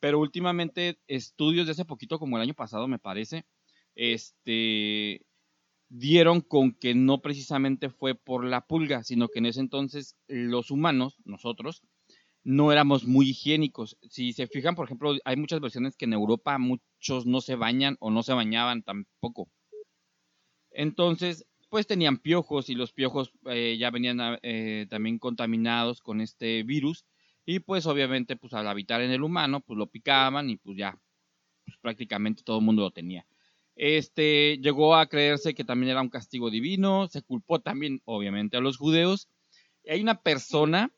Pero 0.00 0.18
últimamente 0.18 0.98
estudios 1.06 1.66
de 1.66 1.72
hace 1.72 1.84
poquito, 1.84 2.18
como 2.18 2.36
el 2.38 2.42
año 2.42 2.54
pasado 2.54 2.88
me 2.88 2.98
parece, 2.98 3.44
este 3.94 5.24
dieron 5.88 6.40
con 6.40 6.72
que 6.72 6.94
no 6.94 7.20
precisamente 7.20 7.88
fue 7.90 8.14
por 8.14 8.44
la 8.44 8.66
pulga, 8.66 9.04
sino 9.04 9.28
que 9.28 9.38
en 9.38 9.46
ese 9.46 9.60
entonces 9.60 10.16
los 10.26 10.70
humanos, 10.70 11.18
nosotros, 11.24 11.82
no 12.42 12.72
éramos 12.72 13.06
muy 13.06 13.30
higiénicos. 13.30 13.96
Si 14.10 14.32
se 14.32 14.46
fijan, 14.46 14.74
por 14.74 14.86
ejemplo, 14.86 15.14
hay 15.24 15.36
muchas 15.36 15.60
versiones 15.60 15.96
que 15.96 16.04
en 16.04 16.12
Europa 16.12 16.58
muchos 16.58 17.26
no 17.26 17.40
se 17.40 17.54
bañan 17.54 17.96
o 18.00 18.10
no 18.10 18.22
se 18.22 18.34
bañaban 18.34 18.82
tampoco. 18.82 19.48
Entonces, 20.70 21.46
pues 21.70 21.86
tenían 21.86 22.18
piojos 22.18 22.68
y 22.70 22.74
los 22.74 22.92
piojos 22.92 23.32
eh, 23.46 23.76
ya 23.78 23.90
venían 23.90 24.38
eh, 24.42 24.86
también 24.90 25.18
contaminados 25.18 26.00
con 26.00 26.20
este 26.20 26.62
virus 26.62 27.04
y 27.44 27.60
pues 27.60 27.86
obviamente 27.86 28.36
pues 28.36 28.52
al 28.54 28.68
habitar 28.68 29.00
en 29.00 29.10
el 29.10 29.22
humano 29.22 29.60
pues 29.60 29.76
lo 29.76 29.88
picaban 29.88 30.50
y 30.50 30.56
pues 30.56 30.76
ya 30.76 30.98
pues, 31.64 31.76
prácticamente 31.78 32.42
todo 32.44 32.58
el 32.58 32.64
mundo 32.64 32.82
lo 32.82 32.90
tenía. 32.90 33.26
Este 33.76 34.58
llegó 34.58 34.94
a 34.94 35.06
creerse 35.08 35.54
que 35.54 35.64
también 35.64 35.90
era 35.90 36.00
un 36.00 36.08
castigo 36.08 36.50
divino, 36.50 37.08
se 37.08 37.22
culpó 37.22 37.60
también 37.60 38.00
obviamente 38.04 38.56
a 38.56 38.60
los 38.60 38.76
judeos. 38.76 39.28
Hay 39.88 40.00
una 40.00 40.20
persona 40.20 40.92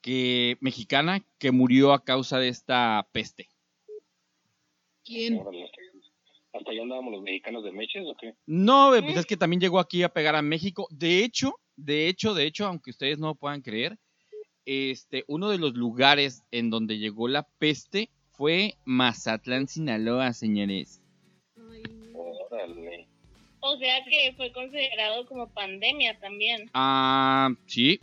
que 0.00 0.58
mexicana 0.60 1.24
que 1.38 1.50
murió 1.50 1.92
a 1.92 2.04
causa 2.04 2.38
de 2.38 2.48
esta 2.48 3.08
peste. 3.12 3.48
¿Quién? 5.04 5.40
¿Hasta 6.52 6.70
allá 6.70 6.82
andábamos 6.82 7.14
los 7.14 7.22
mexicanos 7.22 7.64
de 7.64 7.72
meches 7.72 8.04
o 8.06 8.14
qué? 8.20 8.34
No, 8.46 8.94
eh, 8.94 9.02
pues 9.02 9.16
es 9.16 9.26
que 9.26 9.36
también 9.36 9.60
llegó 9.60 9.78
aquí 9.78 10.02
a 10.02 10.10
pegar 10.10 10.36
a 10.36 10.42
México. 10.42 10.86
De 10.90 11.24
hecho, 11.24 11.54
de 11.76 12.08
hecho, 12.08 12.34
de 12.34 12.46
hecho, 12.46 12.66
aunque 12.66 12.90
ustedes 12.90 13.18
no 13.18 13.28
lo 13.28 13.34
puedan 13.34 13.62
creer, 13.62 13.98
este, 14.64 15.24
uno 15.26 15.48
de 15.48 15.58
los 15.58 15.74
lugares 15.74 16.42
en 16.50 16.70
donde 16.70 16.98
llegó 16.98 17.26
la 17.26 17.48
peste 17.58 18.10
fue 18.32 18.76
Mazatlán, 18.84 19.66
Sinaloa, 19.66 20.32
señores. 20.32 21.01
Órale. 22.52 23.06
O 23.60 23.76
sea 23.78 24.04
que 24.04 24.32
fue 24.36 24.52
considerado 24.52 25.24
como 25.26 25.48
pandemia 25.48 26.18
también. 26.18 26.68
Ah, 26.74 27.50
sí. 27.66 28.00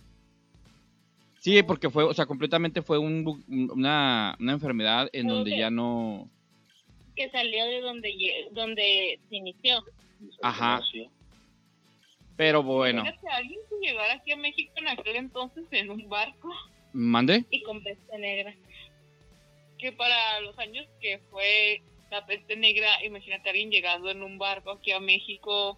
Sí, 1.39 1.61
porque 1.63 1.89
fue, 1.89 2.03
o 2.03 2.13
sea, 2.13 2.25
completamente 2.25 2.81
fue 2.81 2.97
un 2.97 3.43
una, 3.47 4.35
una 4.39 4.51
enfermedad 4.53 5.09
en 5.13 5.27
donde 5.27 5.57
ya 5.57 5.69
no... 5.69 6.29
Que 7.15 7.29
salió 7.29 7.65
de 7.65 7.81
donde, 7.81 8.13
donde 8.51 9.19
se 9.29 9.35
inició. 9.35 9.83
Ajá. 10.41 10.81
Sí. 10.91 11.09
Pero 12.35 12.63
bueno, 12.63 13.03
Fíjate, 13.03 13.27
alguien 13.27 13.59
que 13.69 13.87
llegara 13.87 14.13
aquí 14.13 14.31
a 14.31 14.37
México 14.37 14.71
en 14.77 14.87
aquel 14.87 15.17
entonces 15.17 15.65
en 15.71 15.91
un 15.91 16.07
barco, 16.07 16.49
mande. 16.93 17.45
Y 17.49 17.61
con 17.63 17.83
peste 17.83 18.17
negra. 18.17 18.55
que 19.77 19.91
para 19.91 20.39
los 20.41 20.57
años 20.57 20.87
que 21.01 21.19
fue 21.29 21.81
la 22.11 22.25
peste 22.25 22.55
negra, 22.55 22.87
imagínate 23.05 23.49
a 23.49 23.51
alguien 23.51 23.69
llegando 23.71 24.09
en 24.09 24.23
un 24.23 24.37
barco 24.37 24.71
aquí 24.71 24.91
a 24.91 24.99
México. 24.99 25.77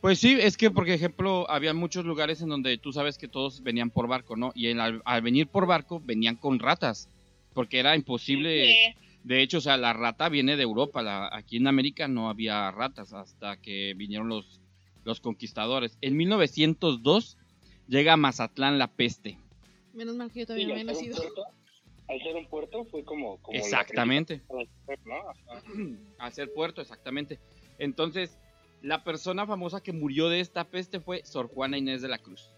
Pues 0.00 0.18
sí, 0.18 0.36
es 0.40 0.56
que, 0.56 0.70
por 0.70 0.88
ejemplo, 0.88 1.48
había 1.50 1.74
muchos 1.74 2.06
lugares 2.06 2.40
en 2.40 2.48
donde 2.48 2.78
tú 2.78 2.92
sabes 2.92 3.18
que 3.18 3.28
todos 3.28 3.62
venían 3.62 3.90
por 3.90 4.08
barco, 4.08 4.34
¿no? 4.34 4.50
Y 4.54 4.68
el- 4.68 4.80
al, 4.80 5.02
al 5.04 5.20
venir 5.22 5.46
por 5.48 5.66
barco 5.66 6.00
venían 6.02 6.36
con 6.36 6.58
ratas, 6.58 7.10
porque 7.52 7.78
era 7.78 7.94
imposible. 7.96 8.66
Sí. 8.66 8.94
De 9.24 9.42
hecho, 9.42 9.58
o 9.58 9.60
sea, 9.60 9.76
la 9.76 9.92
rata 9.92 10.30
viene 10.30 10.56
de 10.56 10.62
Europa. 10.62 11.02
La, 11.02 11.28
aquí 11.30 11.58
en 11.58 11.66
América 11.66 12.08
no 12.08 12.30
había 12.30 12.70
ratas 12.70 13.12
hasta 13.12 13.58
que 13.58 13.92
vinieron 13.94 14.28
los, 14.30 14.60
los 15.04 15.20
conquistadores. 15.20 15.98
En 16.00 16.16
1902 16.16 17.36
llega 17.86 18.14
a 18.14 18.16
Mazatlán 18.16 18.78
la 18.78 18.86
peste. 18.88 19.36
Menos 19.92 20.16
mal 20.16 20.30
que 20.32 20.40
yo 20.40 20.46
todavía 20.46 20.68
no 20.68 20.72
había 20.72 20.84
nacido. 20.84 21.22
Al 22.10 22.20
ser 22.22 22.34
un 22.34 22.46
puerto 22.46 22.84
fue 22.86 23.04
como, 23.04 23.38
como 23.38 23.56
Exactamente. 23.56 24.42
primera- 24.48 24.68
¿no? 25.04 25.96
Al 26.18 26.32
ser 26.32 26.52
puerto, 26.52 26.80
exactamente. 26.82 27.38
Entonces, 27.78 28.36
la 28.82 29.04
persona 29.04 29.46
famosa 29.46 29.80
que 29.80 29.92
murió 29.92 30.28
de 30.28 30.40
esta 30.40 30.64
peste 30.64 31.00
fue 31.00 31.24
Sor 31.24 31.48
Juana 31.48 31.78
Inés 31.78 32.02
de 32.02 32.08
la 32.08 32.18
Cruz. 32.18 32.50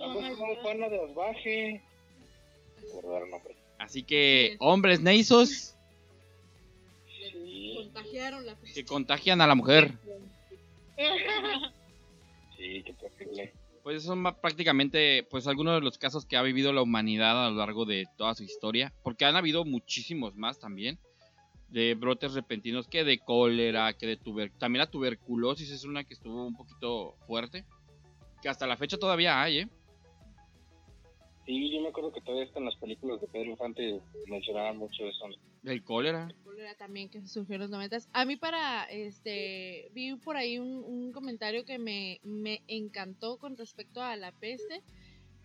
¿A 0.00 0.12
poco 0.12 0.20
no 0.22 0.56
Juana 0.62 0.88
de 0.88 0.98
nombre. 3.30 3.56
Así 3.78 4.02
que, 4.02 4.56
hombres 4.58 5.00
neizos 5.00 5.76
Sí, 7.06 7.74
Contagiaron 7.76 8.44
la 8.46 8.56
que 8.74 8.84
contagian 8.84 9.40
a 9.40 9.46
la 9.46 9.54
mujer. 9.54 9.92
sí, 12.56 12.82
qué 12.84 12.94
terrible. 12.94 13.52
Pues 13.82 14.04
son 14.04 14.22
prácticamente 14.40 15.26
pues 15.28 15.46
algunos 15.48 15.74
de 15.74 15.80
los 15.80 15.98
casos 15.98 16.24
que 16.24 16.36
ha 16.36 16.42
vivido 16.42 16.72
la 16.72 16.82
humanidad 16.82 17.46
a 17.46 17.50
lo 17.50 17.56
largo 17.56 17.84
de 17.84 18.06
toda 18.16 18.34
su 18.34 18.44
historia, 18.44 18.92
porque 19.02 19.24
han 19.24 19.34
habido 19.34 19.64
muchísimos 19.64 20.36
más 20.36 20.60
también 20.60 20.98
de 21.68 21.94
brotes 21.94 22.34
repentinos 22.34 22.86
que 22.86 23.02
de 23.02 23.18
cólera, 23.18 23.92
que 23.94 24.06
de 24.06 24.16
tuber 24.16 24.52
también 24.58 24.80
la 24.80 24.90
tuberculosis 24.90 25.70
es 25.70 25.84
una 25.84 26.04
que 26.04 26.14
estuvo 26.14 26.46
un 26.46 26.54
poquito 26.54 27.16
fuerte, 27.26 27.64
que 28.40 28.48
hasta 28.48 28.66
la 28.66 28.76
fecha 28.76 28.98
todavía 28.98 29.42
hay, 29.42 29.60
¿eh? 29.60 29.68
Sí, 31.44 31.72
yo 31.74 31.80
me 31.80 31.88
acuerdo 31.88 32.12
que 32.12 32.20
todavía 32.20 32.44
hasta 32.44 32.60
en 32.60 32.66
las 32.66 32.76
películas 32.76 33.20
de 33.20 33.26
Pedro 33.26 33.50
Infante 33.50 34.00
mencionaban 34.26 34.76
mucho 34.76 35.04
eso. 35.06 35.26
El 35.64 35.82
cólera. 35.82 36.28
cólera 36.44 36.74
también 36.76 37.08
que 37.08 37.20
surgió 37.26 37.56
en 37.56 37.62
los 37.62 37.70
noventas. 37.70 38.08
A 38.12 38.24
mí 38.24 38.36
para, 38.36 38.84
este, 38.84 39.88
vi 39.92 40.14
por 40.16 40.36
ahí 40.36 40.58
un, 40.58 40.68
un 40.84 41.12
comentario 41.12 41.64
que 41.64 41.78
me, 41.78 42.20
me 42.22 42.62
encantó 42.68 43.38
con 43.38 43.56
respecto 43.56 44.00
a 44.02 44.14
la 44.16 44.30
peste. 44.32 44.82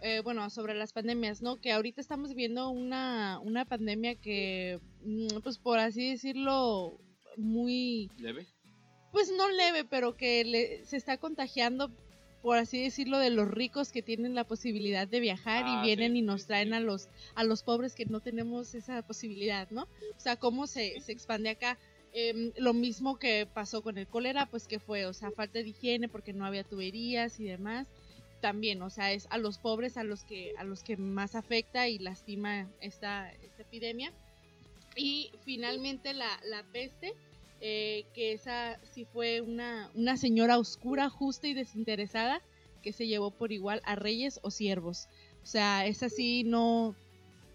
Eh, 0.04 0.20
bueno, 0.24 0.48
sobre 0.52 0.76
las 0.76 0.94
pandemias, 0.94 1.42
¿no? 1.42 1.56
Que 1.60 1.72
ahorita 1.72 2.00
estamos 2.02 2.30
viviendo 2.30 2.70
una, 2.70 3.40
una 3.40 3.66
pandemia 3.66 4.14
que, 4.14 4.80
mm, 5.04 5.40
pues 5.42 5.58
por 5.58 5.80
así 5.80 6.12
decirlo, 6.12 7.00
muy, 7.36 8.12
¿Leve? 8.20 8.46
pues 9.12 9.32
no 9.36 9.50
leve, 9.50 9.86
pero 9.86 10.16
que 10.16 10.44
le- 10.46 10.86
se 10.86 10.98
está 10.98 11.18
contagiando, 11.18 11.90
por 12.48 12.58
así 12.58 12.82
decirlo, 12.82 13.20
de 13.20 13.30
los 13.30 13.46
ricos 13.46 13.92
que 13.92 14.02
tienen 14.02 14.34
la 14.34 14.46
posibilidad 14.46 15.06
de 15.06 15.20
viajar 15.20 15.66
Ah, 15.68 15.82
y 15.82 15.86
vienen 15.86 16.14
sí, 16.14 16.20
y 16.20 16.22
nos 16.22 16.46
traen 16.46 16.70
sí. 16.70 16.76
a 16.76 16.80
los 16.80 17.10
a 17.36 17.44
los 17.44 17.62
pobres 17.62 17.94
que 17.94 18.06
no 18.06 18.22
tenemos 18.22 18.74
esa 18.74 19.02
posibilidad, 19.02 19.70
¿no? 19.70 19.82
O 19.84 20.20
sea, 20.20 20.38
cómo 20.38 20.66
se, 20.66 21.02
se 21.02 21.12
expande 21.12 21.50
acá. 21.50 21.78
Em, 22.14 22.54
lo 22.56 22.74
mismo 22.74 23.20
que 23.20 23.50
pasó 23.54 23.82
con 23.82 23.98
el 23.98 24.08
cólera, 24.08 24.46
pues 24.46 24.66
que 24.66 24.80
fue, 24.80 25.06
o 25.08 25.12
sea, 25.12 25.30
falta 25.32 25.60
de 25.60 25.68
higiene 25.68 26.08
porque 26.08 26.32
no 26.32 26.46
había 26.46 26.64
tuberías 26.64 27.38
y 27.42 27.44
demás. 27.44 27.90
También, 28.40 28.82
o 28.82 28.90
sea, 28.90 29.12
es 29.12 29.28
a 29.30 29.38
los 29.38 29.58
pobres 29.58 29.98
a 29.98 30.06
los 30.06 30.24
que 30.24 30.54
a 30.58 30.64
los 30.64 30.84
que 30.84 30.96
más 30.96 31.36
afecta 31.36 31.90
y 31.90 32.00
lastima 32.00 32.70
esta, 32.80 33.30
esta 33.44 33.62
epidemia. 33.62 34.14
Y 34.96 35.32
finalmente 35.44 36.14
la, 36.14 36.40
la 36.46 36.64
peste, 36.72 37.14
eh, 37.62 38.06
que 38.14 38.34
esa 38.34 38.80
sí 38.84 39.06
fue 39.06 39.42
una, 39.42 39.90
una 39.96 40.18
señora 40.18 40.58
oscura, 40.60 41.10
justa 41.10 41.48
y 41.48 41.54
desinteresada 41.54 42.42
que 42.84 42.94
se 42.94 43.08
llevó 43.08 43.32
por 43.32 43.52
igual 43.52 43.82
a 43.84 43.96
reyes 43.96 44.40
o 44.44 44.52
siervos. 44.52 45.08
O 45.42 45.46
sea, 45.46 45.86
esa 45.86 46.10
sí 46.10 46.44
no, 46.44 46.96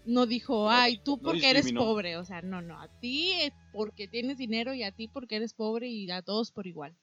no 0.05 0.25
dijo, 0.25 0.69
ay, 0.69 0.97
tú 0.97 1.17
no 1.17 1.23
porque 1.23 1.49
eres 1.49 1.71
pobre. 1.71 2.17
O 2.17 2.25
sea, 2.25 2.41
no, 2.41 2.61
no, 2.61 2.79
a 2.79 2.87
ti 2.99 3.31
eh, 3.31 3.53
porque 3.71 4.07
tienes 4.07 4.37
dinero 4.37 4.73
y 4.73 4.83
a 4.83 4.91
ti 4.91 5.07
porque 5.07 5.37
eres 5.37 5.53
pobre 5.53 5.87
y 5.87 6.09
a 6.11 6.21
todos 6.21 6.51
por 6.51 6.67
igual. 6.67 6.95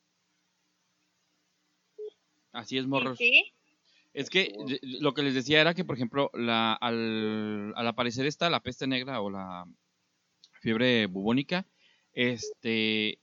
Así 2.53 2.79
es, 2.79 2.87
morros. 2.87 3.19
Sí, 3.19 3.53
Es 4.13 4.29
que 4.29 4.53
lo 4.83 5.15
que 5.15 5.23
les 5.23 5.35
decía 5.35 5.61
era 5.61 5.73
que, 5.75 5.85
por 5.85 5.95
ejemplo, 5.95 6.31
la, 6.35 6.75
al, 6.75 7.73
al 7.77 7.87
aparecer 7.87 8.27
esta, 8.27 8.51
la 8.51 8.61
peste 8.61 8.87
negra 8.87 9.21
o 9.21 9.31
la 9.31 9.67
fiebre 10.61 11.07
bubónica, 11.07 11.67
este, 12.13 13.21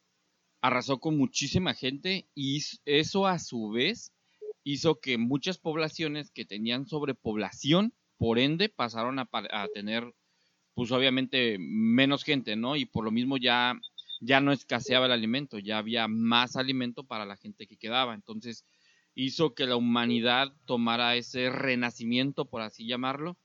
arrasó 0.62 1.00
con 1.00 1.18
muchísima 1.18 1.74
gente 1.74 2.28
y 2.34 2.62
eso 2.86 3.28
a 3.28 3.40
su 3.40 3.70
vez 3.70 4.14
hizo 4.64 5.00
que 5.00 5.18
muchas 5.18 5.58
poblaciones 5.58 6.32
que 6.32 6.46
tenían 6.46 6.86
sobrepoblación, 6.88 7.94
por 8.18 8.40
ende, 8.40 8.70
pasaron 8.70 9.20
a, 9.20 9.30
a 9.32 9.68
tener, 9.74 10.14
pues 10.74 10.92
obviamente, 10.92 11.58
menos 11.60 12.24
gente, 12.24 12.56
¿no? 12.56 12.76
Y 12.76 12.86
por 12.86 13.06
lo 13.06 13.12
mismo 13.12 13.38
ya, 13.38 13.80
ya 14.20 14.42
no 14.42 14.52
escaseaba 14.52 15.06
el 15.06 15.12
alimento, 15.12 15.60
ya 15.60 15.78
había 15.78 16.08
más 16.08 16.56
alimento 16.56 17.06
para 17.06 17.26
la 17.26 17.38
gente 17.38 17.68
que 17.68 17.78
quedaba. 17.78 18.14
Entonces, 18.14 18.66
hizo 19.14 19.56
que 19.56 19.66
la 19.66 19.76
humanidad 19.76 20.54
tomara 20.66 21.16
ese 21.16 21.50
renacimiento, 21.50 22.46
por 22.46 22.62
así 22.62 22.86
llamarlo, 22.86 23.38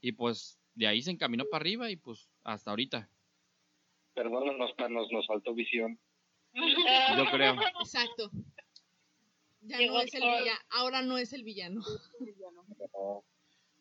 y 0.00 0.12
pues 0.12 0.58
de 0.74 0.86
ahí 0.86 1.02
se 1.02 1.10
encaminó 1.10 1.44
para 1.44 1.62
arriba 1.62 1.90
y 1.90 1.96
pues 1.96 2.30
hasta 2.42 2.70
ahorita, 2.70 3.10
Perdónanos, 4.14 4.74
nos, 4.90 5.12
nos 5.12 5.26
faltó 5.26 5.54
visión. 5.54 5.98
yo 6.52 7.24
creo. 7.30 7.54
Exacto. 7.80 8.30
Ya 9.62 9.78
Llegó 9.78 9.94
no 9.94 10.00
es 10.00 10.14
el 10.14 10.20
villano, 10.22 10.58
ahora 10.70 11.02
no 11.02 11.18
es 11.18 11.32
el 11.32 11.44
villano. 11.44 11.80
¿no? 12.94 13.24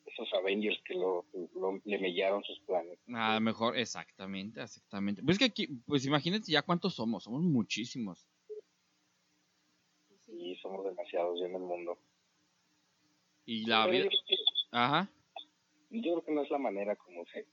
Esos 0.05 0.33
Avengers 0.33 0.77
que 0.83 0.93
lo, 0.95 1.25
lo- 1.55 1.81
le 1.85 1.97
mellaron 1.99 2.43
sus 2.43 2.59
planes. 2.61 2.99
A 3.13 3.35
lo 3.35 3.41
mejor, 3.41 3.77
exactamente, 3.77 4.61
exactamente. 4.61 5.23
Pues 5.23 5.35
es 5.35 5.39
que 5.39 5.45
aquí, 5.45 5.67
pues 5.85 6.05
imagínense 6.05 6.51
ya 6.51 6.61
cuántos 6.63 6.95
somos, 6.95 7.23
somos 7.23 7.41
muchísimos. 7.43 8.27
Y 10.27 10.55
somos 10.57 10.83
demasiados 10.85 11.39
ya 11.39 11.45
en 11.47 11.55
el 11.55 11.61
mundo. 11.61 11.97
Y 13.45 13.65
la 13.65 13.87
vida, 13.87 14.09
ajá, 14.71 15.09
yo 15.89 16.01
creo 16.01 16.23
que 16.23 16.31
no 16.33 16.43
es 16.43 16.51
la 16.51 16.59
manera 16.59 16.95
como 16.95 17.25
se... 17.27 17.47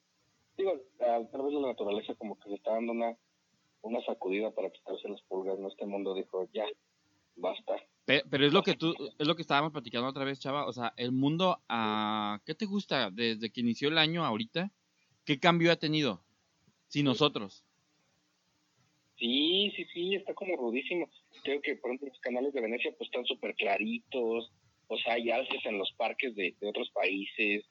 Digo, 0.57 0.73
a 1.01 1.27
través 1.31 1.53
de 1.55 1.61
la 1.61 1.69
naturaleza 1.69 2.15
como 2.15 2.39
que 2.39 2.49
se 2.49 2.55
está 2.55 2.73
dando 2.73 2.93
una, 2.93 3.17
una 3.83 4.01
sacudida 4.05 4.51
para 4.51 4.71
quitarse 4.71 5.09
las 5.09 5.21
pulgas. 5.23 5.59
¿no? 5.59 5.69
Este 5.69 5.87
mundo 5.87 6.15
dijo, 6.15 6.49
ya, 6.53 6.65
basta. 7.37 7.77
Pe- 8.05 8.23
pero 8.31 8.47
es 8.47 8.53
lo 8.53 8.63
que 8.63 8.75
tú, 8.75 8.95
es 9.19 9.27
lo 9.27 9.35
que 9.35 9.43
estábamos 9.43 9.73
platicando 9.73 10.09
otra 10.09 10.25
vez, 10.25 10.39
chava, 10.41 10.67
o 10.67 10.73
sea, 10.73 10.95
el 10.97 11.13
mundo, 11.13 11.59
ah, 11.69 12.41
¿qué 12.47 12.55
te 12.55 12.65
gusta 12.65 13.11
desde 13.11 13.51
que 13.51 13.61
inició 13.61 13.89
el 13.89 13.99
año 13.99 14.25
ahorita? 14.25 14.71
¿Qué 15.25 15.39
cambio 15.41 15.73
ha 15.73 15.77
tenido? 15.77 16.23
Sin 16.87 17.05
nosotros. 17.05 17.65
Sí, 19.19 19.73
sí, 19.75 19.85
sí, 19.93 20.15
está 20.15 20.35
como 20.35 20.57
rudísimo. 20.57 21.09
Creo 21.43 21.61
que, 21.63 21.75
por 21.77 21.91
ejemplo, 21.91 22.09
los 22.09 22.21
canales 22.21 22.53
de 22.53 22.61
Venecia 22.61 22.95
pues 22.97 23.09
están 23.09 23.25
súper 23.25 23.55
claritos. 23.57 24.53
O 24.89 24.97
sea, 24.99 25.15
hay 25.15 25.31
alces 25.31 25.65
en 25.65 25.79
los 25.79 25.91
parques 25.97 26.35
de, 26.37 26.55
de 26.61 26.69
otros 26.69 26.91
países. 26.91 27.65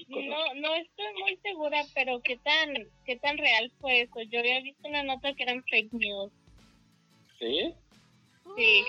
Y 0.00 0.06
cosas. 0.06 0.28
No, 0.28 0.60
no 0.60 0.74
estoy 0.74 1.06
muy 1.20 1.36
segura, 1.42 1.84
pero 1.94 2.20
qué 2.22 2.36
tan, 2.38 2.74
qué 3.04 3.16
tan 3.16 3.36
real 3.38 3.70
fue 3.80 4.02
eso. 4.02 4.20
Yo 4.30 4.40
había 4.40 4.60
visto 4.60 4.88
una 4.88 5.02
nota 5.02 5.34
que 5.34 5.42
eran 5.42 5.62
fake 5.64 5.92
news. 5.92 6.32
¿Sí? 7.38 7.74
Sí. 8.56 8.84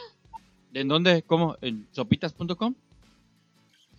¿En 0.74 0.88
dónde? 0.88 1.22
¿Cómo? 1.24 1.58
¿En 1.62 1.88
sopitas.com? 1.92 2.76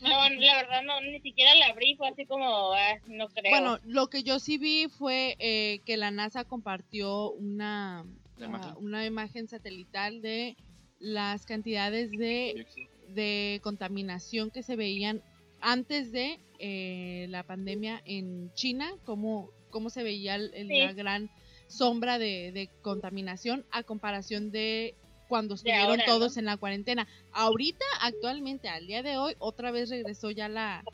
No, 0.01 0.09
la 0.09 0.57
verdad 0.57 0.83
no, 0.83 1.01
ni 1.01 1.21
siquiera 1.21 1.55
la 1.55 1.67
abrí, 1.67 1.95
fue 1.95 2.09
así 2.09 2.27
como, 2.27 2.73
ah, 2.73 2.99
no 3.07 3.29
creo. 3.29 3.51
Bueno, 3.51 3.79
lo 3.85 4.09
que 4.09 4.25
yo 4.25 4.41
sí 4.41 4.59
vi 4.59 4.89
fue 4.89 5.37
eh, 5.39 5.81
que 5.85 5.97
la 5.97 6.11
NASA 6.11 6.45
compartió 6.45 7.31
una, 7.31 8.05
¿La 8.37 8.47
ah, 8.47 8.49
imagen? 8.49 8.73
una 8.79 9.07
imagen 9.07 9.47
satelital 9.47 10.21
de 10.21 10.57
las 10.99 11.47
cantidades 11.47 12.11
de, 12.11 12.67
de 13.11 13.61
contaminación 13.63 14.51
que 14.51 14.65
se 14.65 14.75
veían 14.75 15.23
antes 15.61 16.11
de 16.11 16.41
eh, 16.65 17.27
la 17.29 17.43
pandemia 17.43 18.01
en 18.05 18.53
China, 18.55 18.91
cómo, 19.05 19.51
cómo 19.71 19.91
se 19.91 20.03
veía 20.05 20.37
el- 20.37 20.55
el- 20.55 20.69
Sí. 20.69 20.79
la 20.79 20.93
gran 20.93 21.29
sombra 21.67 22.19
de, 22.19 22.53
de 22.53 22.69
contaminación 22.83 23.65
a 23.73 23.83
comparación 23.83 24.51
de 24.53 24.95
cuando 25.29 25.55
estuvieron 25.55 25.87
ahora, 25.91 26.05
todos 26.07 26.37
¿no? 26.37 26.41
en 26.41 26.45
la 26.47 26.57
cuarentena. 26.57 27.09
Ahorita, 27.33 27.85
actualmente, 28.01 28.69
al 28.69 28.87
día 28.87 29.03
de 29.03 29.17
hoy, 29.17 29.35
otra 29.39 29.71
vez 29.73 29.91
regresó 29.91 30.31
ya 30.31 30.49
la, 30.49 30.85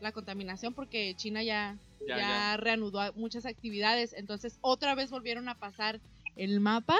la 0.00 0.12
contaminación 0.12 0.72
porque 0.72 1.14
China 1.16 1.42
ya, 1.42 1.76
Ya, 2.06 2.16
ya, 2.16 2.16
ya. 2.16 2.56
reanudó 2.56 3.12
muchas 3.14 3.44
actividades. 3.44 4.14
Entonces, 4.14 4.56
otra 4.62 4.94
vez 4.94 5.10
volvieron 5.10 5.48
a 5.48 5.56
pasar 5.58 6.00
el 6.36 6.60
mapa, 6.60 6.96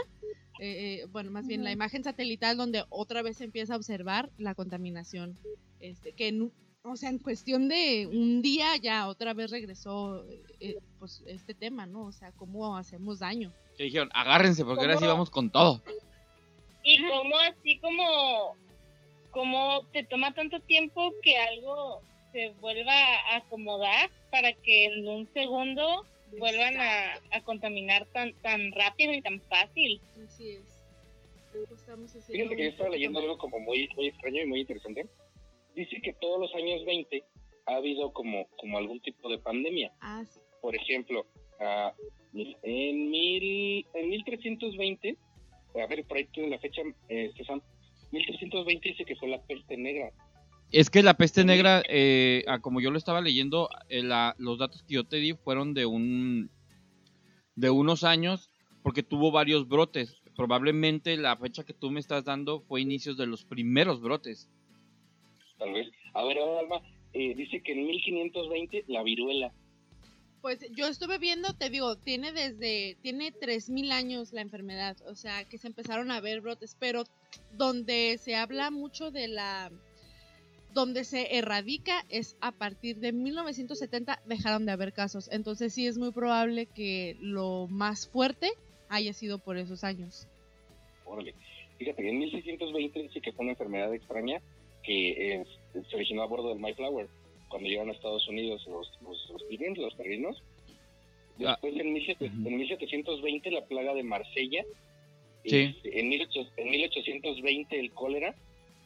eh, 0.60 1.02
eh, 1.02 1.06
bueno, 1.12 1.30
más 1.30 1.46
bien 1.46 1.62
la 1.64 1.70
imagen 1.70 2.02
satelital 2.04 2.56
donde 2.56 2.84
otra 2.90 3.22
vez 3.22 3.36
se 3.38 3.44
empieza 3.44 3.74
a 3.74 3.76
observar 3.76 4.28
la 4.36 4.54
contaminación. 4.56 5.38
Este, 5.80 6.10
que 6.12 6.32
o 6.82 6.96
sea, 6.96 7.10
en 7.10 7.18
cuestión 7.18 7.68
de 7.68 8.06
un 8.06 8.42
día 8.42 8.76
ya 8.76 9.08
otra 9.08 9.34
vez 9.34 9.50
regresó 9.50 10.24
eh, 10.60 10.78
pues 10.98 11.22
este 11.26 11.54
tema, 11.54 11.86
¿no? 11.86 12.06
O 12.06 12.12
sea, 12.12 12.32
cómo 12.32 12.76
hacemos 12.76 13.18
daño. 13.18 13.52
Que 13.76 13.84
dijeron, 13.84 14.10
agárrense 14.14 14.64
porque 14.64 14.82
ahora 14.82 14.94
sí 14.94 15.00
¿Cómo? 15.00 15.12
vamos 15.12 15.30
con 15.30 15.50
todo. 15.50 15.82
Y 16.82 17.02
como 17.06 17.36
así 17.38 17.78
como, 17.78 18.56
como 19.30 19.84
te 19.92 20.04
toma 20.04 20.32
tanto 20.32 20.60
tiempo 20.60 21.12
que 21.22 21.36
algo 21.36 22.00
se 22.32 22.50
vuelva 22.60 22.92
a 23.32 23.36
acomodar 23.36 24.10
para 24.30 24.52
que 24.52 24.86
en 24.86 25.08
un 25.08 25.28
segundo 25.32 26.06
vuelvan 26.38 26.76
a, 26.78 27.14
a 27.32 27.40
contaminar 27.42 28.06
tan, 28.12 28.32
tan 28.34 28.72
rápido 28.72 29.12
y 29.12 29.22
tan 29.22 29.40
fácil. 29.42 30.00
Así 30.24 30.50
es. 30.50 30.62
Algo 31.54 31.74
estamos 31.74 32.10
haciendo 32.10 32.32
Fíjate 32.32 32.56
que 32.56 32.62
yo 32.64 32.70
estaba 32.70 32.90
leyendo 32.90 33.20
algo 33.20 33.38
como 33.38 33.58
muy, 33.60 33.88
muy 33.96 34.08
extraño 34.08 34.42
y 34.42 34.46
muy 34.46 34.60
interesante. 34.60 35.06
Dice 35.78 36.00
que 36.02 36.12
todos 36.14 36.40
los 36.40 36.52
años 36.56 36.84
20 36.84 37.22
ha 37.66 37.76
habido 37.76 38.12
como, 38.12 38.48
como 38.56 38.78
algún 38.78 39.00
tipo 39.00 39.28
de 39.30 39.38
pandemia. 39.38 39.92
Ah, 40.00 40.24
sí. 40.28 40.40
Por 40.60 40.74
ejemplo, 40.74 41.24
ah, 41.60 41.92
en, 42.64 43.10
mil, 43.10 43.86
en 43.94 44.08
1320, 44.08 45.16
a 45.80 45.86
ver, 45.86 46.04
por 46.04 46.16
ahí 46.16 46.26
tiene 46.32 46.50
la 46.50 46.58
fecha, 46.58 46.82
eh, 47.08 47.30
César, 47.36 47.62
1320 48.10 48.88
dice 48.88 49.04
que 49.04 49.14
fue 49.14 49.28
la 49.28 49.40
peste 49.42 49.76
negra. 49.76 50.10
Es 50.72 50.90
que 50.90 51.04
la 51.04 51.14
peste 51.14 51.44
negra, 51.44 51.82
eh, 51.88 52.42
ah, 52.48 52.58
como 52.58 52.80
yo 52.80 52.90
lo 52.90 52.98
estaba 52.98 53.20
leyendo, 53.20 53.68
eh, 53.88 54.02
la- 54.02 54.34
los 54.38 54.58
datos 54.58 54.82
que 54.82 54.94
yo 54.94 55.04
te 55.04 55.18
di 55.18 55.34
fueron 55.34 55.74
de 55.74 55.86
un 55.86 56.50
de 57.54 57.70
unos 57.70 58.02
años, 58.02 58.50
porque 58.82 59.02
tuvo 59.04 59.30
varios 59.30 59.68
brotes. 59.68 60.22
Probablemente 60.36 61.16
la 61.16 61.36
fecha 61.36 61.64
que 61.64 61.72
tú 61.72 61.90
me 61.90 62.00
estás 62.00 62.24
dando 62.24 62.60
fue 62.62 62.80
inicios 62.80 63.16
de 63.16 63.26
los 63.26 63.44
primeros 63.44 64.00
brotes. 64.00 64.48
Tal 65.58 65.72
vez. 65.72 65.88
A 66.14 66.24
ver, 66.24 66.38
Alma, 66.38 66.82
eh, 67.12 67.34
dice 67.34 67.60
que 67.62 67.72
en 67.72 67.86
1520 67.86 68.84
la 68.88 69.02
viruela. 69.02 69.52
Pues 70.40 70.60
yo 70.70 70.86
estuve 70.86 71.18
viendo, 71.18 71.52
te 71.54 71.68
digo, 71.68 71.96
tiene 71.96 72.32
desde, 72.32 72.96
tiene 73.02 73.32
3000 73.32 73.90
años 73.90 74.32
la 74.32 74.40
enfermedad, 74.40 74.96
o 75.06 75.16
sea, 75.16 75.44
que 75.44 75.58
se 75.58 75.66
empezaron 75.66 76.12
a 76.12 76.20
ver 76.20 76.40
brotes, 76.40 76.76
pero 76.78 77.04
donde 77.52 78.18
se 78.18 78.36
habla 78.36 78.70
mucho 78.70 79.10
de 79.10 79.26
la, 79.26 79.72
donde 80.72 81.02
se 81.02 81.36
erradica 81.36 82.04
es 82.08 82.36
a 82.40 82.52
partir 82.52 82.98
de 82.98 83.12
1970 83.12 84.22
dejaron 84.26 84.64
de 84.64 84.72
haber 84.72 84.92
casos, 84.92 85.28
entonces 85.32 85.74
sí 85.74 85.88
es 85.88 85.98
muy 85.98 86.12
probable 86.12 86.66
que 86.66 87.16
lo 87.20 87.66
más 87.68 88.08
fuerte 88.08 88.48
haya 88.88 89.12
sido 89.12 89.38
por 89.38 89.56
esos 89.56 89.82
años. 89.82 90.28
Órale. 91.04 91.34
Fíjate 91.78 92.02
que 92.02 92.10
en 92.10 92.18
1620 92.18 93.02
dice 93.02 93.20
que 93.20 93.32
fue 93.32 93.44
una 93.44 93.52
enfermedad 93.52 93.92
extraña 93.92 94.40
que 94.82 95.32
eh, 95.34 95.44
se 95.88 95.96
originó 95.96 96.22
a 96.22 96.26
bordo 96.26 96.48
del 96.50 96.58
Mayflower 96.58 97.08
cuando 97.48 97.68
llegaron 97.68 97.90
a 97.90 97.92
Estados 97.92 98.26
Unidos 98.28 98.66
los, 98.66 98.90
los, 99.02 99.30
los 99.30 99.42
pilgrims, 99.44 99.78
los 99.78 99.94
peregrinos. 99.94 100.42
Ah. 101.44 101.56
Después 101.62 101.76
en, 101.76 101.94
17 101.94 102.24
Ujú. 102.24 102.48
en 102.48 102.56
1720 102.56 103.50
la 103.50 103.64
plaga 103.66 103.94
de 103.94 104.02
Marsella. 104.02 104.64
Sí. 105.44 105.74
Este, 105.76 106.00
en, 106.00 106.10
18 106.10 106.50
en 106.56 106.70
1820 106.70 107.78
el 107.80 107.92
cólera. 107.92 108.34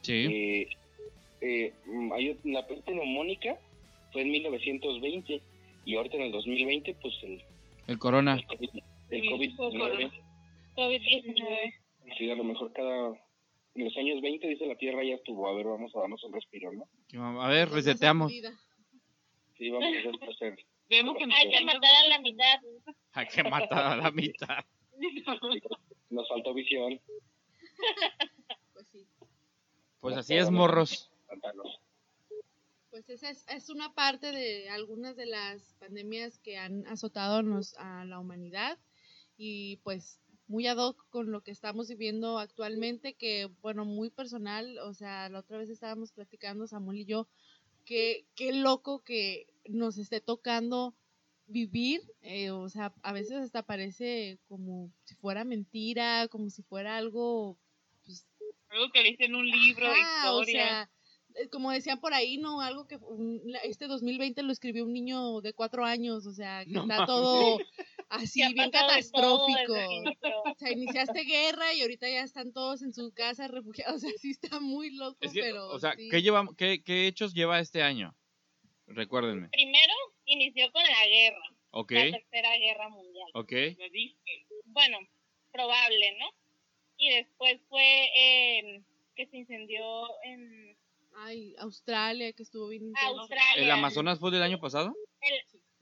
Sí. 0.02 0.12
Eh, 0.30 0.68
eh, 1.40 1.72
la 2.44 2.66
peste 2.66 2.92
neumónica 2.94 3.58
fue 4.12 4.22
en 4.22 4.30
1920 4.30 5.40
y 5.84 5.94
ahorita 5.96 6.16
en 6.16 6.22
el 6.22 6.32
2020 6.32 6.94
pues 7.00 7.14
el, 7.22 7.42
El 7.88 7.98
corona. 7.98 8.34
el 8.34 8.46
COVID, 8.46 8.68
el 9.10 9.22
Sí, 9.22 9.28
COVID-19. 9.28 10.10
COVID-19. 10.76 11.74
Sí, 12.18 12.30
a 12.30 12.34
lo 12.34 12.44
mejor 12.44 12.72
cada... 12.72 13.12
En 13.74 13.84
los 13.84 13.96
años 13.96 14.20
20 14.20 14.46
dice 14.48 14.66
la 14.66 14.76
Tierra 14.76 15.02
ya 15.04 15.14
estuvo, 15.14 15.48
a 15.48 15.54
ver, 15.54 15.66
vamos 15.66 15.94
a 15.96 16.00
darnos 16.00 16.22
un 16.24 16.32
respiro, 16.34 16.70
¿no? 16.72 17.42
A 17.42 17.48
ver, 17.48 17.70
reseteamos. 17.70 18.30
Sí, 18.30 19.70
vamos 19.70 19.88
a 20.20 20.30
hacer-. 20.30 20.58
Vemos 20.90 21.16
que 21.16 21.24
Hay 21.24 21.50
que 21.50 21.64
matar 21.64 21.90
a 22.04 22.08
la 22.08 22.18
mitad. 22.20 22.60
Hay 23.12 23.26
que 23.28 23.42
matar 23.44 23.92
a 23.92 23.96
la 23.96 24.10
mitad. 24.10 24.64
Nos 26.10 26.28
faltó 26.28 26.52
visión. 26.52 27.00
Pues 28.74 28.86
sí. 28.92 29.06
Pues 30.00 30.16
así 30.18 30.34
es, 30.34 30.50
morros. 30.50 31.10
Pues 32.90 33.08
esa 33.08 33.30
es, 33.30 33.46
es 33.48 33.70
una 33.70 33.94
parte 33.94 34.32
de 34.32 34.68
algunas 34.68 35.16
de 35.16 35.24
las 35.24 35.74
pandemias 35.80 36.38
que 36.40 36.58
han 36.58 36.86
azotado 36.86 37.36
a 37.38 37.42
nos- 37.42 37.74
a 37.78 38.04
la 38.04 38.18
humanidad 38.18 38.78
y 39.38 39.78
pues 39.78 40.20
muy 40.46 40.66
ad 40.66 40.78
hoc 40.78 41.06
con 41.10 41.30
lo 41.32 41.42
que 41.42 41.50
estamos 41.50 41.88
viviendo 41.88 42.38
actualmente, 42.38 43.14
que 43.14 43.46
bueno, 43.62 43.84
muy 43.84 44.10
personal, 44.10 44.78
o 44.78 44.94
sea, 44.94 45.28
la 45.28 45.40
otra 45.40 45.58
vez 45.58 45.70
estábamos 45.70 46.12
platicando 46.12 46.66
Samuel 46.66 47.00
y 47.00 47.04
yo, 47.06 47.28
que 47.84 48.26
qué 48.34 48.52
loco 48.52 49.02
que 49.04 49.46
nos 49.68 49.98
esté 49.98 50.20
tocando 50.20 50.94
vivir, 51.46 52.02
eh, 52.22 52.50
o 52.50 52.68
sea, 52.68 52.94
a 53.02 53.12
veces 53.12 53.32
hasta 53.42 53.64
parece 53.64 54.40
como 54.48 54.92
si 55.04 55.14
fuera 55.16 55.44
mentira, 55.44 56.28
como 56.28 56.50
si 56.50 56.62
fuera 56.62 56.96
algo 56.96 57.58
pues, 58.04 58.26
Algo 58.70 58.90
que 58.92 59.02
leíste 59.02 59.26
en 59.26 59.34
un 59.34 59.46
libro 59.48 59.90
de 59.90 60.00
Ajá, 60.00 60.32
o 60.34 60.44
historia. 60.44 60.44
sea, 60.44 60.90
eh, 61.34 61.48
como 61.50 61.70
decían 61.72 62.00
por 62.00 62.14
ahí, 62.14 62.38
¿no? 62.38 62.60
Algo 62.60 62.86
que 62.86 62.96
un- 62.96 63.42
este 63.64 63.86
2020 63.86 64.42
lo 64.42 64.52
escribió 64.52 64.84
un 64.84 64.92
niño 64.92 65.40
de 65.40 65.52
cuatro 65.54 65.84
años, 65.84 66.26
o 66.26 66.32
sea, 66.32 66.64
que 66.66 66.78
No 66.78 66.80
está 66.80 66.96
mames. 66.96 67.06
todo 67.06 67.64
así, 68.12 68.40
bien 68.52 68.70
catastrófico. 68.70 69.74
O 70.44 70.54
sea, 70.56 70.70
iniciaste 70.70 71.24
guerra 71.24 71.74
y 71.74 71.82
ahorita 71.82 72.08
ya 72.08 72.22
están 72.22 72.52
todos 72.52 72.82
en 72.82 72.92
su 72.92 73.12
casa 73.12 73.48
refugiados, 73.48 73.96
o 73.96 73.98
sea, 73.98 74.10
sí 74.18 74.30
está 74.30 74.60
muy 74.60 74.94
loco, 74.94 75.18
Es 75.20 75.32
que, 75.32 75.40
pero 75.40 75.68
o 75.68 75.78
sea, 75.78 75.94
sí. 75.96 76.08
¿qué, 76.10 76.22
lleva, 76.22 76.46
qué, 76.56 76.82
¿qué 76.82 77.06
hechos 77.06 77.34
lleva 77.34 77.60
este 77.60 77.82
año? 77.82 78.14
Recuérdenme. 78.86 79.48
Primero 79.48 79.94
inició 80.26 80.70
con 80.72 80.82
la 80.82 81.06
guerra, 81.06 81.42
Ok, 81.70 81.92
la 81.92 82.10
tercera 82.10 82.56
guerra 82.58 82.88
mundial. 82.90 83.28
ok. 83.34 83.52
Lo 83.78 83.88
dije. 83.90 84.46
Bueno, 84.66 84.98
probable, 85.50 86.16
¿no? 86.18 86.26
Y 86.98 87.10
después 87.10 87.60
fue 87.68 88.08
eh, 88.16 88.82
que 89.16 89.26
se 89.26 89.38
incendió 89.38 90.06
en 90.24 90.76
Ay, 91.14 91.54
Australia, 91.58 92.32
que 92.32 92.42
estuvo 92.42 92.68
bien. 92.68 92.92
Australia. 92.96 93.62
¿El 93.62 93.70
Amazonas 93.70 94.18
fue 94.18 94.30
del 94.30 94.42
año 94.42 94.60
pasado? 94.60 94.94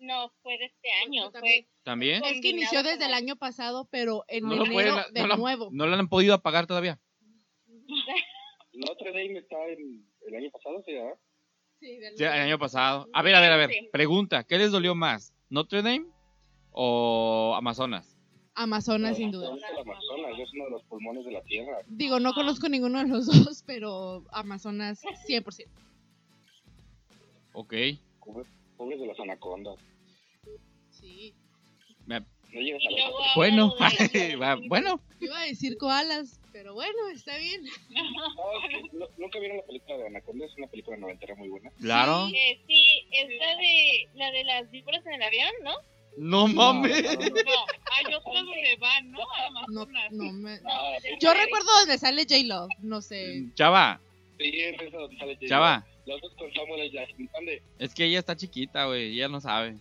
No, 0.01 0.31
fue 0.43 0.57
de 0.59 0.65
este 0.67 0.89
año. 1.07 1.31
también. 1.31 1.65
Fue 1.65 1.69
¿También? 1.83 2.25
Es 2.25 2.41
que 2.41 2.49
inició 2.49 2.83
desde 2.83 3.07
el 3.07 3.15
año 3.15 3.37
pasado, 3.37 3.87
pero 3.91 4.25
en 4.29 4.45
No 4.45 4.57
lo, 4.57 4.65
enero 4.67 4.73
pueden- 4.73 5.15
de 5.15 5.27
no, 5.29 5.37
nuevo. 5.37 5.69
no 5.73 5.87
lo 5.87 5.95
han 5.95 6.09
podido 6.09 6.35
apagar 6.35 6.67
todavía. 6.67 6.99
Notre 8.73 9.11
Dame 9.13 9.39
está 9.39 9.57
en 9.69 10.07
el 10.27 10.35
año 10.37 10.51
pasado, 10.51 10.83
¿sí? 10.85 10.93
¿verdad? 10.93 11.19
Sí, 11.81 11.97
del 11.97 12.17
Sí, 12.17 12.25
el 12.25 12.31
año 12.31 12.59
pasado. 12.59 13.09
A 13.13 13.23
ver, 13.23 13.35
a 13.35 13.41
ver, 13.41 13.53
a 13.53 13.57
ver. 13.57 13.71
Sí. 13.71 13.89
Pregunta, 13.93 14.45
¿qué 14.45 14.59
les 14.59 14.71
dolió 14.71 14.95
más? 14.95 15.35
¿Notre 15.49 15.83
Dame 15.83 16.07
o 16.71 17.55
Amazonas? 17.57 18.17
Amazonas, 18.55 19.17
sin 19.17 19.31
duda. 19.31 19.49
El 19.55 19.79
Amazonas 19.79 20.39
es 20.39 20.53
uno 20.55 20.65
de 20.65 20.71
los 20.71 20.83
pulmones 20.85 21.25
de 21.25 21.33
la 21.33 21.43
Tierra. 21.43 21.79
Digo, 21.87 22.21
no 22.21 22.33
conozco 22.35 22.69
ninguno 22.69 22.99
de 23.03 23.09
los 23.09 23.27
dos, 23.55 23.63
pero 23.67 24.25
Amazonas 24.33 25.03
100%. 25.29 25.67
Ok. 27.53 27.75
Pobres 28.81 28.99
de 28.99 29.07
las 29.09 29.20
anacondas. 29.20 29.76
Sí. 30.91 31.35
Me- 32.07 32.20
No 32.20 32.61
llegas 32.62 32.83
a 32.87 32.95
ver. 32.95 33.05
Bueno, 33.37 33.74
bueno. 34.68 35.01
Iba 35.20 35.39
a 35.39 35.45
decir 35.45 35.76
koalas, 35.76 36.41
pero 36.51 36.72
bueno, 36.72 37.09
está 37.12 37.37
bien. 37.37 37.62
No, 38.95 39.07
¿Nunca 39.18 39.39
vieron 39.39 39.59
la 39.59 39.64
película 39.66 39.99
de 39.99 40.07
Anaconda? 40.07 40.47
Es 40.47 40.57
una 40.57 40.66
película 40.68 40.97
noventera 40.97 41.35
muy 41.35 41.51
buena. 41.51 41.70
Claro. 41.78 42.28
Sí. 42.28 42.37
Eh, 42.39 42.61
sí, 42.66 43.07
es 43.12 43.28
la 43.39 43.57
de, 43.57 44.09
la 44.14 44.31
de 44.31 44.45
las 44.45 44.70
víboras 44.70 45.05
en 45.05 45.12
el 45.12 45.22
avión, 45.24 45.51
¿no? 45.62 45.74
No 46.16 46.49
mames. 46.49 47.03
No, 47.03 47.12
no, 47.12 47.18
no. 47.20 47.28
No, 47.28 47.64
hay 47.99 48.14
otras 48.14 48.35
donde 48.47 48.76
van, 48.81 49.11
¿no? 49.11 49.18
No, 49.68 49.87
no 50.11 50.33
me... 50.33 50.59
No, 50.62 50.70
Ah, 50.70 50.93
Yo 51.20 51.35
recuerdo 51.35 51.68
donde 51.81 51.99
sale 51.99 52.22
J-Lo, 52.26 52.66
no 52.78 53.03
sé. 53.03 53.45
Chava, 53.55 54.01
Sí, 54.41 54.59
es 54.61 54.80
esa 54.80 54.97
donde 54.97 55.16
sale 55.18 55.38
chava. 55.47 55.86
Los 56.07 56.20
dos 56.22 56.34
con 56.34 56.53
Samuel. 56.55 56.91
¿Dónde? 57.34 57.62
Es 57.78 57.95
que 57.95 58.05
ella 58.07 58.18
está 58.18 58.34
chiquita, 58.36 58.86
güey. 58.86 59.12
Ella 59.12 59.28
no 59.28 59.41
sabe. 59.41 59.76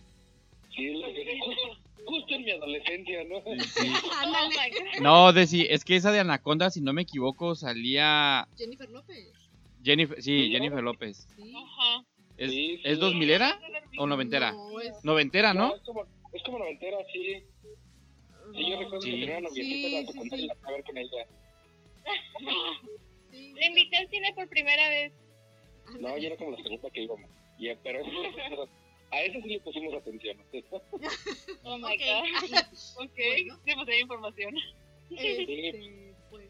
Sí, 0.76 0.86
es 0.88 0.98
lo 0.98 1.06
que- 1.06 1.38
justo, 1.40 1.78
justo 2.04 2.34
en 2.34 2.44
mi 2.44 2.50
adolescencia, 2.50 3.24
¿no? 3.24 3.40
Sí. 3.40 3.88
God. 3.88 5.00
No, 5.02 5.32
Desi, 5.32 5.66
es 5.68 5.84
que 5.84 5.96
esa 5.96 6.12
de 6.12 6.20
Anaconda, 6.20 6.70
si 6.70 6.80
no 6.82 6.92
me 6.92 7.02
equivoco, 7.02 7.54
salía 7.54 8.46
Jennifer 8.58 8.90
López. 8.90 9.32
Jennifer, 9.82 10.22
sí, 10.22 10.44
¿Sí? 10.46 10.50
Jennifer 10.52 10.82
López. 10.82 11.26
Sí. 11.36 11.54
Ajá. 11.56 12.04
¿Es, 12.36 12.50
Sí, 12.50 12.76
sí. 12.76 12.82
¿es 12.84 12.98
2000 12.98 13.30
era 13.30 13.58
o 13.98 14.06
noventera? 14.06 14.52
No, 14.52 14.78
es... 14.80 14.92
Noventera, 15.04 15.54
¿no? 15.54 15.74
Es 15.74 15.82
como, 15.82 16.04
es 16.32 16.42
como 16.42 16.58
noventera, 16.58 16.98
sí. 17.12 17.42
Sí, 18.54 18.70
yo 18.70 18.78
recuerdo 18.78 19.00
Sí. 19.00 19.10
que 19.12 19.20
tenía 19.20 19.38
una 19.38 19.48
noviecita 19.48 19.86
en 19.88 19.92
la 19.92 20.00
Sí, 20.00 20.06
sí, 20.06 20.12
secundaria 20.12 20.36
y 20.36 20.40
sí. 20.42 20.46
la 20.48 20.54
fui 20.56 20.68
a 20.68 20.72
ver 20.76 20.84
con 20.84 20.98
ella. 20.98 21.26
Sí, 23.30 23.52
Le 23.54 23.66
invité 23.66 23.96
al 23.96 24.08
cine 24.08 24.32
por 24.34 24.48
primera 24.48 24.88
vez. 24.88 25.12
No, 26.00 26.16
ya 26.18 26.28
era 26.28 26.36
como 26.36 26.52
la 26.52 26.62
segunda 26.62 26.90
que 26.90 27.02
íbamos. 27.02 27.30
Pero 27.82 28.00
a 29.12 29.22
eso 29.22 29.40
sí 29.42 29.48
le 29.48 29.60
pusimos 29.60 29.94
atención. 29.94 30.36
Oh 31.64 31.76
my 31.78 31.84
Ok. 31.84 32.00
God. 32.00 32.56
Ok, 33.04 33.10
Bueno. 33.16 33.58
demasiada 33.64 34.00
información. 34.00 34.54
Este, 35.10 36.14
pues, 36.30 36.48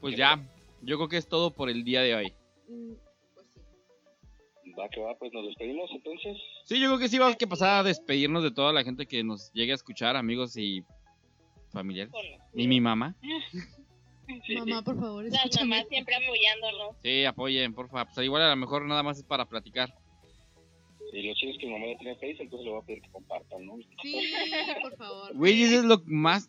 Pues 0.00 0.16
ya, 0.16 0.40
yo 0.82 0.96
creo 0.96 1.08
que 1.08 1.16
es 1.16 1.28
todo 1.28 1.52
por 1.52 1.68
el 1.70 1.82
día 1.84 2.02
de 2.02 2.14
hoy. 2.14 2.32
mm, 2.68 2.92
pues 3.34 3.46
sí. 3.54 4.72
Va 4.78 4.88
que 4.88 5.00
va, 5.00 5.18
pues 5.18 5.32
nos 5.32 5.46
despedimos 5.46 5.90
entonces. 5.92 6.36
Sí, 6.64 6.80
yo 6.80 6.86
creo 6.88 6.98
que 7.00 7.08
sí 7.08 7.18
vamos 7.18 7.36
a 7.42 7.46
pasar 7.48 7.80
a 7.80 7.82
despedirnos 7.82 8.42
de 8.44 8.52
toda 8.52 8.72
la 8.72 8.84
gente 8.84 9.06
que 9.06 9.24
nos 9.24 9.52
llegue 9.52 9.72
a 9.72 9.74
escuchar, 9.74 10.14
amigos 10.16 10.56
y 10.56 10.84
familiares. 11.72 12.12
Y 12.54 12.68
mi 12.68 12.80
mamá. 12.80 13.16
Mamá, 14.58 14.82
por 14.82 14.98
favor, 14.98 15.24
Las 15.24 15.60
mamás 15.60 15.86
siempre 15.88 16.14
apoyándonos. 16.14 16.96
Sí, 17.02 17.24
apoyen, 17.24 17.74
porfa. 17.74 18.04
Pues 18.06 18.24
igual 18.24 18.42
a 18.42 18.50
lo 18.50 18.56
mejor 18.56 18.84
nada 18.84 19.02
más 19.02 19.18
es 19.18 19.24
para 19.24 19.46
platicar. 19.46 19.94
Y 21.12 21.22
lo 21.22 21.34
chido 21.34 21.52
es 21.52 21.58
que 21.58 21.66
mi 21.66 21.72
mamá 21.72 21.86
ya 21.86 21.98
tiene 21.98 22.14
Face, 22.14 22.36
entonces 22.40 22.64
le 22.64 22.70
voy 22.70 22.80
a 22.80 22.86
pedir 22.86 23.02
que 23.02 23.10
compartan, 23.10 23.66
¿no? 23.66 23.78
Sí, 24.02 24.32
por 24.82 24.96
favor. 24.96 25.34
Güey, 25.34 25.62
eso 25.62 25.78
es 25.78 25.84
lo 25.84 26.00
más 26.06 26.48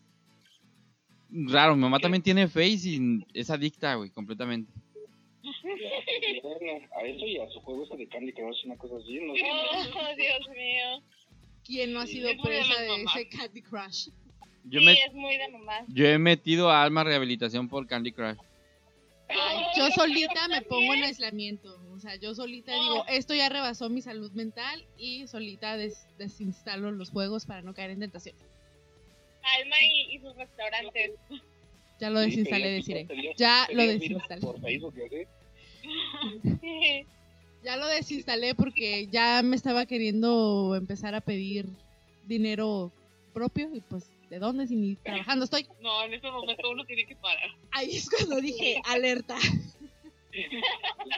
raro. 1.29 1.75
Mi 1.75 1.81
mamá 1.81 1.99
también 1.99 2.21
tiene 2.21 2.47
Face 2.47 2.81
y 2.83 3.25
es 3.33 3.49
adicta, 3.49 3.95
güey, 3.95 4.09
completamente. 4.11 4.71
A 6.95 7.03
eso 7.03 7.25
y 7.25 7.39
a 7.39 7.49
su 7.49 7.59
juego 7.61 7.83
ese 7.83 7.97
de 7.97 8.07
Candy 8.07 8.31
Crush, 8.33 8.65
una 8.65 8.77
cosa 8.77 8.95
así, 8.97 9.19
no 9.21 9.33
sé. 9.33 9.41
Oh, 9.43 10.15
Dios 10.15 10.49
mío. 10.55 11.01
¿Quién 11.63 11.93
no 11.93 12.01
ha 12.01 12.07
sido 12.07 12.29
presa 12.41 12.81
de 12.81 13.03
ese 13.03 13.29
Candy 13.29 13.61
Crush? 13.61 14.09
Yo, 14.65 14.79
sí, 14.79 14.85
me, 14.85 14.93
es 14.93 15.13
muy 15.13 15.37
de 15.37 15.47
mamá. 15.49 15.85
yo 15.87 16.05
he 16.05 16.17
metido 16.17 16.69
a 16.69 16.83
Alma 16.83 17.03
Rehabilitación 17.03 17.67
por 17.67 17.87
Candy 17.87 18.11
Crush. 18.11 18.37
Ay, 19.29 19.63
yo 19.77 19.89
solita 19.91 20.47
me 20.49 20.61
pongo 20.61 20.93
en 20.93 21.03
aislamiento. 21.05 21.79
O 21.93 21.99
sea, 21.99 22.15
yo 22.17 22.35
solita 22.35 22.73
digo, 22.73 23.05
esto 23.07 23.33
ya 23.33 23.47
rebasó 23.49 23.89
mi 23.89 24.01
salud 24.01 24.31
mental 24.33 24.85
y 24.97 25.25
solita 25.27 25.77
des- 25.77 26.05
desinstalo 26.17 26.91
los 26.91 27.09
juegos 27.11 27.45
para 27.45 27.61
no 27.61 27.73
caer 27.73 27.91
en 27.91 27.99
tentación. 28.01 28.35
Alma 29.61 29.75
y, 29.81 30.15
y 30.15 30.19
sus 30.19 30.35
restaurantes. 30.35 31.11
Ya 31.99 32.09
lo 32.09 32.19
desinstalé, 32.19 32.81
Sí, 32.81 32.93
deciré. 32.93 33.33
Ya 33.37 33.67
lo 33.71 33.83
desinstalé. 33.83 34.41
Por 34.41 34.59
Facebook, 34.61 34.93
¿sí? 35.09 35.27
Ya 37.63 37.77
lo 37.77 37.85
desinstalé 37.85 38.55
porque 38.55 39.07
ya 39.11 39.41
me 39.43 39.55
estaba 39.55 39.85
queriendo 39.85 40.75
empezar 40.75 41.13
a 41.13 41.21
pedir 41.21 41.67
dinero 42.25 42.91
propio 43.33 43.69
y 43.71 43.81
pues, 43.81 44.11
¿de 44.31 44.39
dónde? 44.39 44.65
Si 44.65 44.75
ni 44.77 44.95
trabajando 44.95 45.45
estoy. 45.45 45.67
No, 45.81 46.03
en 46.03 46.13
ese 46.13 46.31
momento 46.31 46.69
uno 46.71 46.85
tiene 46.85 47.05
que 47.05 47.15
parar. 47.17 47.49
Ahí 47.71 47.97
es 47.97 48.09
cuando 48.09 48.39
dije, 48.39 48.81
alerta. 48.85 49.35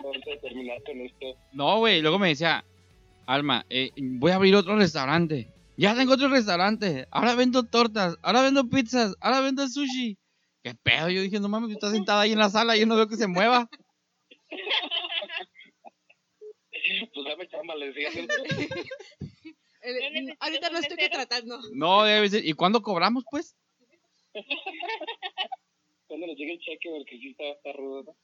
Vamos 0.04 0.18
a 0.18 0.42
terminar 0.42 0.82
con 0.84 1.00
esto. 1.00 1.38
No, 1.52 1.78
güey, 1.78 2.02
luego 2.02 2.18
me 2.18 2.30
decía, 2.30 2.66
Alma, 3.28 3.66
eh, 3.70 3.92
voy 3.96 4.32
a 4.32 4.36
abrir 4.36 4.56
otro 4.56 4.76
restaurante. 4.76 5.48
Ya 5.78 5.96
tengo 5.96 6.14
otro 6.14 6.28
restaurante. 6.28 7.08
Ahora 7.12 7.36
vendo 7.36 7.64
tortas, 7.64 8.18
ahora 8.24 8.42
vendo 8.42 8.68
pizzas, 8.68 9.16
ahora 9.22 9.42
vendo 9.42 9.68
sushi. 9.68 10.18
¿Qué 10.64 10.74
pedo? 10.74 11.10
Yo 11.10 11.22
dije, 11.22 11.40
no 11.40 11.50
mames, 11.50 11.70
tú 11.70 11.74
estás 11.76 11.92
sentada 11.92 12.22
ahí 12.22 12.32
en 12.32 12.40
la 12.40 12.50
sala 12.50 12.76
y 12.76 12.80
yo 12.80 12.88
no 12.88 12.96
veo 12.96 13.08
que 13.08 13.18
se 13.18 13.28
mueva. 13.28 13.70
Pues 17.14 17.26
dame 17.28 17.48
chamba, 17.48 17.76
le 17.76 17.92
decía. 17.92 18.10
El- 19.84 20.00
No 20.00 20.10
necesito 20.12 20.38
ahorita 20.44 20.70
no 20.70 20.80
estoy 20.80 20.98
contratando. 20.98 21.60
No, 21.74 22.04
debe 22.04 22.30
ser. 22.30 22.46
¿Y 22.46 22.54
cuándo 22.54 22.82
cobramos, 22.82 23.24
pues? 23.30 23.56
Cuando 26.08 26.28
nos 26.28 26.36
llegue 26.38 26.54
el 26.54 26.60
cheque, 26.60 26.90
porque 26.90 27.18
sí 27.18 27.30
está, 27.32 27.44
está 27.46 27.74
rudo, 27.74 28.04
¿no? 28.04 28.16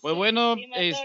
Pues 0.00 0.14
bueno, 0.14 0.56
es- 0.76 0.96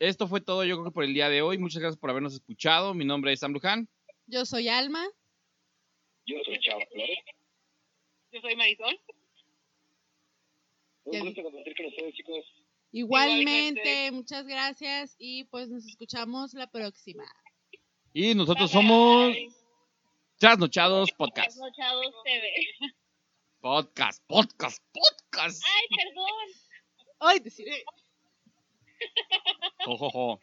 esto 0.00 0.26
fue 0.26 0.40
todo 0.40 0.64
yo 0.64 0.76
creo 0.76 0.84
que 0.86 0.94
por 0.94 1.04
el 1.04 1.14
día 1.14 1.28
de 1.28 1.42
hoy. 1.42 1.58
Muchas 1.58 1.80
gracias 1.80 1.98
por 2.00 2.10
habernos 2.10 2.34
escuchado. 2.34 2.92
Mi 2.94 3.04
nombre 3.04 3.32
es 3.32 3.40
Sam 3.40 3.52
Luján. 3.52 3.88
Yo 4.26 4.44
soy 4.44 4.68
Alma. 4.68 5.06
Yo 6.26 6.36
soy 6.44 6.58
Chavo 6.60 6.80
Flores. 6.92 7.18
Yo 8.32 8.40
soy 8.40 8.56
Marisol. 8.56 9.00
Un 11.04 11.20
gusto 11.20 11.42
compartir 11.42 11.76
con 11.76 11.86
ustedes, 11.86 12.14
chicos. 12.14 12.44
Igualmente, 12.90 13.80
Igualmente. 13.82 14.10
muchas 14.12 14.46
gracias 14.46 15.14
y 15.18 15.44
pues 15.44 15.68
nos 15.68 15.84
escuchamos 15.86 16.54
la 16.54 16.66
próxima. 16.66 17.24
Y 18.16 18.32
nosotros 18.36 18.72
Bye, 18.72 18.80
somos. 18.80 19.36
Trasnochados 20.38 21.10
Podcast. 21.18 21.56
Trasnochados 21.58 22.14
TV. 22.22 22.48
Podcast, 23.60 24.22
podcast, 24.28 24.80
podcast. 24.92 25.60
Ay, 25.66 25.96
perdón. 25.96 26.28
Ay, 27.18 27.38
deciré. 27.40 27.84
Jo, 29.84 29.96
jo, 29.96 30.10
jo. 30.10 30.38